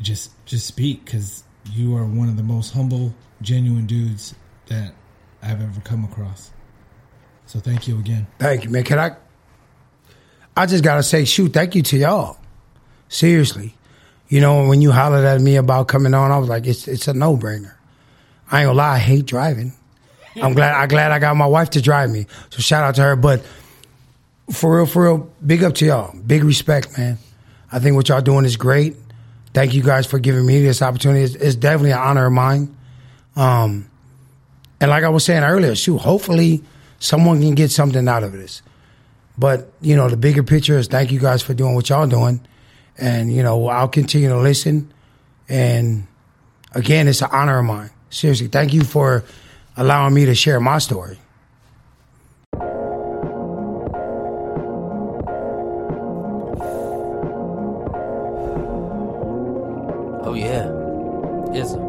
just 0.00 0.30
just 0.46 0.66
speak 0.66 1.04
because 1.04 1.44
you 1.72 1.94
are 1.94 2.06
one 2.06 2.30
of 2.30 2.38
the 2.38 2.42
most 2.42 2.72
humble, 2.72 3.14
genuine 3.42 3.84
dudes 3.84 4.34
that 4.68 4.94
I've 5.42 5.60
ever 5.60 5.80
come 5.82 6.04
across. 6.04 6.52
So 7.44 7.60
thank 7.60 7.86
you 7.86 7.98
again. 7.98 8.26
Thank 8.38 8.64
you, 8.64 8.70
man. 8.70 8.84
Can 8.84 8.98
I? 8.98 9.16
I 10.58 10.66
just 10.66 10.82
gotta 10.82 11.04
say, 11.04 11.24
shoot, 11.24 11.52
thank 11.52 11.76
you 11.76 11.82
to 11.82 11.96
y'all. 11.96 12.36
Seriously, 13.08 13.74
you 14.28 14.40
know 14.40 14.66
when 14.66 14.82
you 14.82 14.90
hollered 14.90 15.24
at 15.24 15.40
me 15.40 15.54
about 15.54 15.86
coming 15.86 16.14
on, 16.14 16.32
I 16.32 16.38
was 16.38 16.48
like, 16.48 16.66
it's 16.66 16.88
it's 16.88 17.06
a 17.06 17.14
no 17.14 17.36
brainer. 17.36 17.74
I 18.50 18.62
ain't 18.62 18.66
gonna 18.66 18.76
lie, 18.76 18.96
I 18.96 18.98
hate 18.98 19.24
driving. 19.24 19.72
I'm 20.42 20.54
glad 20.54 20.74
I 20.74 20.88
glad 20.88 21.12
I 21.12 21.20
got 21.20 21.36
my 21.36 21.46
wife 21.46 21.70
to 21.70 21.80
drive 21.80 22.10
me. 22.10 22.26
So 22.50 22.58
shout 22.58 22.82
out 22.82 22.96
to 22.96 23.02
her. 23.02 23.14
But 23.14 23.44
for 24.52 24.78
real, 24.78 24.86
for 24.86 25.04
real, 25.04 25.32
big 25.46 25.62
up 25.62 25.74
to 25.76 25.86
y'all. 25.86 26.12
Big 26.18 26.42
respect, 26.42 26.98
man. 26.98 27.18
I 27.70 27.78
think 27.78 27.94
what 27.94 28.08
y'all 28.08 28.20
doing 28.20 28.44
is 28.44 28.56
great. 28.56 28.96
Thank 29.54 29.74
you 29.74 29.82
guys 29.84 30.06
for 30.06 30.18
giving 30.18 30.44
me 30.44 30.60
this 30.60 30.82
opportunity. 30.82 31.22
It's, 31.22 31.34
it's 31.36 31.54
definitely 31.54 31.92
an 31.92 31.98
honor 31.98 32.26
of 32.26 32.32
mine. 32.32 32.76
Um, 33.36 33.88
and 34.80 34.90
like 34.90 35.04
I 35.04 35.08
was 35.08 35.24
saying 35.24 35.44
earlier, 35.44 35.76
shoot, 35.76 35.98
hopefully 35.98 36.62
someone 36.98 37.40
can 37.40 37.54
get 37.54 37.70
something 37.70 38.08
out 38.08 38.24
of 38.24 38.32
this. 38.32 38.62
But, 39.38 39.72
you 39.80 39.94
know, 39.94 40.08
the 40.08 40.16
bigger 40.16 40.42
picture 40.42 40.76
is 40.76 40.88
thank 40.88 41.12
you 41.12 41.20
guys 41.20 41.42
for 41.42 41.54
doing 41.54 41.76
what 41.76 41.88
y'all 41.88 42.08
doing. 42.08 42.40
And, 42.98 43.32
you 43.32 43.44
know, 43.44 43.68
I'll 43.68 43.88
continue 43.88 44.28
to 44.30 44.38
listen. 44.38 44.92
And 45.48 46.08
again, 46.72 47.06
it's 47.06 47.22
an 47.22 47.28
honor 47.30 47.60
of 47.60 47.64
mine. 47.64 47.90
Seriously, 48.10 48.48
thank 48.48 48.74
you 48.74 48.82
for 48.82 49.24
allowing 49.76 50.12
me 50.12 50.24
to 50.26 50.34
share 50.34 50.58
my 50.58 50.78
story. 50.78 51.18
Oh, 60.24 60.34
yeah. 60.34 60.68
Yes. 61.54 61.87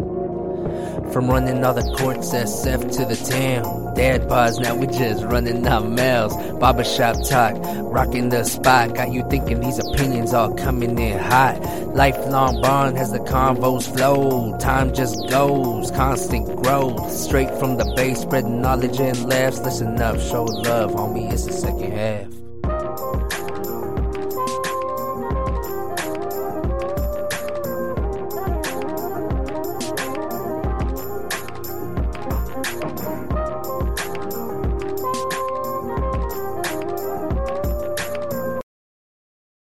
From 1.12 1.28
running 1.28 1.64
all 1.64 1.74
the 1.74 1.82
courts, 1.98 2.34
SF 2.34 2.92
to 2.98 3.06
the 3.06 3.16
town. 3.16 3.96
Dad 3.96 4.30
bars, 4.30 4.60
now 4.60 4.76
we 4.76 4.86
just 4.86 5.24
running 5.24 5.68
our 5.68 5.82
mouths. 5.82 6.36
Barbershop 6.60 7.16
talk, 7.28 7.56
rocking 7.84 8.30
the 8.30 8.44
spot. 8.44 8.94
Got 8.94 9.12
you 9.12 9.28
thinking 9.30 9.60
these 9.60 9.80
opinions 9.80 10.34
all 10.34 10.54
coming 10.54 10.98
in 11.00 11.18
hot. 11.18 11.60
Lifelong 11.96 12.62
bond 12.62 12.98
has 12.98 13.12
the 13.12 13.20
convos 13.20 13.92
flow. 13.92 14.56
Time 14.60 14.94
just 14.94 15.28
goes, 15.30 15.90
constant 15.92 16.46
growth. 16.64 17.12
Straight 17.12 17.50
from 17.60 17.78
the 17.78 17.92
base, 17.96 18.22
spreading 18.22 18.62
knowledge 18.62 19.00
and 19.00 19.28
laughs. 19.28 19.60
Listen 19.60 20.00
up, 20.00 20.20
show 20.20 20.44
love, 20.44 20.92
homie, 20.92 21.32
it's 21.34 21.46
the 21.46 21.54
second 21.54 21.92
half. 21.92 22.39